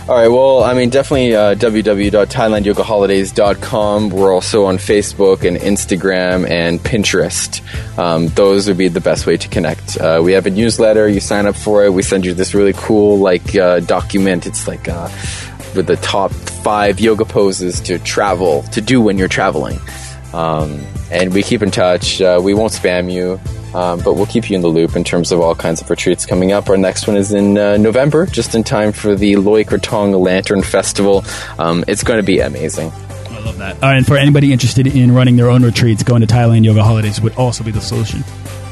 All 0.09 0.17
right. 0.17 0.29
Well, 0.29 0.65
I 0.65 0.73
mean, 0.73 0.89
definitely 0.89 1.35
uh, 1.35 1.55
www.thailandyogaholidays.com. 1.57 4.09
We're 4.09 4.33
also 4.33 4.65
on 4.65 4.79
Facebook 4.79 5.47
and 5.47 5.59
Instagram 5.59 6.49
and 6.49 6.81
Pinterest. 6.81 7.61
Um, 7.99 8.29
those 8.29 8.69
would 8.69 8.79
be 8.79 8.89
the 8.89 9.03
best 9.03 9.27
way 9.27 9.37
to 9.37 9.49
connect. 9.49 9.99
Uh, 9.99 10.23
we 10.25 10.33
have 10.33 10.47
a 10.47 10.51
newsletter. 10.51 11.07
You 11.09 11.21
sign 11.21 11.45
up 11.45 11.57
for 11.57 11.85
it. 11.85 11.93
We 11.93 12.03
send 12.03 12.25
you 12.25 12.33
this 12.33 12.55
really 12.55 12.73
cool 12.75 13.19
like 13.19 13.55
uh, 13.55 13.81
document. 13.81 14.47
It's 14.47 14.67
like 14.67 14.89
uh, 14.89 15.11
with 15.77 15.87
the 15.87 15.97
top 15.97 16.33
five 16.33 17.01
yoga 17.01 17.27
poses 17.27 17.79
to 17.83 17.99
travel 17.99 18.63
to 18.63 18.81
do 18.81 19.03
when 19.03 19.19
you're 19.19 19.29
traveling. 19.29 19.79
Um, 20.33 20.81
and 21.11 21.33
we 21.33 21.43
keep 21.43 21.63
in 21.63 21.71
touch. 21.71 22.21
Uh, 22.21 22.41
we 22.43 22.55
won't 22.55 22.73
spam 22.73 23.13
you. 23.13 23.41
Um, 23.75 24.01
but 24.01 24.15
we'll 24.15 24.27
keep 24.27 24.49
you 24.49 24.57
in 24.57 24.63
the 24.63 24.69
loop 24.69 24.97
in 24.97 25.05
terms 25.05 25.31
of 25.31 25.41
all 25.41 25.55
kinds 25.55 25.83
of 25.83 25.91
retreats 25.91 26.25
coming 26.25 26.53
up. 26.53 26.71
Our 26.71 26.79
next 26.79 27.07
one 27.07 27.17
is 27.17 27.33
in 27.33 27.59
uh, 27.59 27.77
November, 27.77 28.25
just 28.25 28.55
in 28.55 28.65
time 28.65 28.93
for 28.93 29.15
the 29.15 29.37
Loy 29.37 29.63
Krathong 29.63 30.19
Lantern 30.19 30.63
Festival. 30.63 31.23
Um, 31.59 31.85
it's 31.87 32.03
going 32.03 32.19
to 32.19 32.23
be 32.25 32.41
amazing. 32.41 32.91
I 32.91 33.41
love 33.41 33.59
that. 33.59 33.83
And 33.83 34.07
for 34.07 34.17
anybody 34.17 34.55
interested 34.55 34.87
in 34.87 35.13
running 35.15 35.37
their 35.37 35.51
own 35.51 35.65
retreats, 35.65 36.03
going 36.03 36.23
to 36.23 36.27
Thailand 36.27 36.65
Yoga 36.65 36.83
Holidays 36.83 37.21
would 37.21 37.35
also 37.35 37.63
be 37.63 37.71
the 37.71 37.83
solution. 37.83 38.25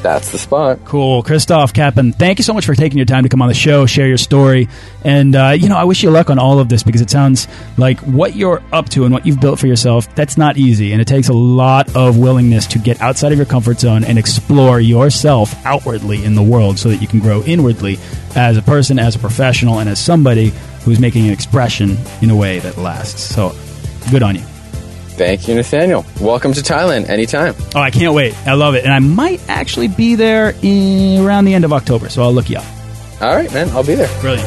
That's 0.02 0.30
the 0.30 0.38
spot. 0.38 0.78
Cool. 0.84 1.22
Christoph 1.22 1.72
Kappen, 1.72 2.14
thank 2.14 2.38
you 2.38 2.44
so 2.44 2.52
much 2.52 2.64
for 2.64 2.74
taking 2.74 2.98
your 2.98 3.06
time 3.06 3.24
to 3.24 3.28
come 3.28 3.42
on 3.42 3.48
the 3.48 3.54
show, 3.54 3.86
share 3.86 4.06
your 4.06 4.18
story. 4.18 4.68
And, 5.04 5.34
uh, 5.34 5.50
you 5.50 5.68
know, 5.68 5.76
I 5.76 5.84
wish 5.84 6.02
you 6.02 6.10
luck 6.10 6.30
on 6.30 6.38
all 6.38 6.58
of 6.58 6.68
this 6.68 6.82
because 6.82 7.00
it 7.00 7.10
sounds 7.10 7.48
like 7.76 7.98
what 8.00 8.36
you're 8.36 8.62
up 8.72 8.88
to 8.90 9.04
and 9.04 9.12
what 9.12 9.26
you've 9.26 9.40
built 9.40 9.58
for 9.58 9.66
yourself, 9.66 10.14
that's 10.14 10.36
not 10.36 10.56
easy. 10.56 10.92
And 10.92 11.00
it 11.00 11.08
takes 11.08 11.28
a 11.28 11.32
lot 11.32 11.94
of 11.96 12.18
willingness 12.18 12.66
to 12.68 12.78
get 12.78 13.00
outside 13.00 13.32
of 13.32 13.38
your 13.38 13.46
comfort 13.46 13.80
zone 13.80 14.04
and 14.04 14.18
explore 14.18 14.80
yourself 14.80 15.54
outwardly 15.66 16.24
in 16.24 16.34
the 16.34 16.42
world 16.42 16.78
so 16.78 16.88
that 16.88 17.02
you 17.02 17.08
can 17.08 17.20
grow 17.20 17.42
inwardly 17.42 17.98
as 18.34 18.56
a 18.56 18.62
person, 18.62 18.98
as 18.98 19.16
a 19.16 19.18
professional, 19.18 19.78
and 19.78 19.88
as 19.88 19.98
somebody 19.98 20.52
who's 20.84 21.00
making 21.00 21.26
an 21.26 21.32
expression 21.32 21.96
in 22.22 22.30
a 22.30 22.36
way 22.36 22.58
that 22.60 22.76
lasts. 22.76 23.22
So, 23.22 23.54
good 24.10 24.22
on 24.22 24.36
you. 24.36 24.55
Thank 25.16 25.48
you, 25.48 25.54
Nathaniel. 25.54 26.04
Welcome 26.20 26.52
to 26.52 26.60
Thailand 26.60 27.08
anytime. 27.08 27.54
Oh, 27.74 27.80
I 27.80 27.90
can't 27.90 28.12
wait. 28.12 28.36
I 28.46 28.52
love 28.52 28.74
it. 28.74 28.84
And 28.84 28.92
I 28.92 28.98
might 28.98 29.40
actually 29.48 29.88
be 29.88 30.14
there 30.14 30.54
in, 30.62 31.24
around 31.24 31.46
the 31.46 31.54
end 31.54 31.64
of 31.64 31.72
October, 31.72 32.10
so 32.10 32.22
I'll 32.22 32.34
look 32.34 32.50
you 32.50 32.58
up. 32.58 32.64
All 33.22 33.34
right, 33.34 33.50
man. 33.54 33.70
I'll 33.70 33.82
be 33.82 33.94
there. 33.94 34.10
Brilliant. 34.20 34.46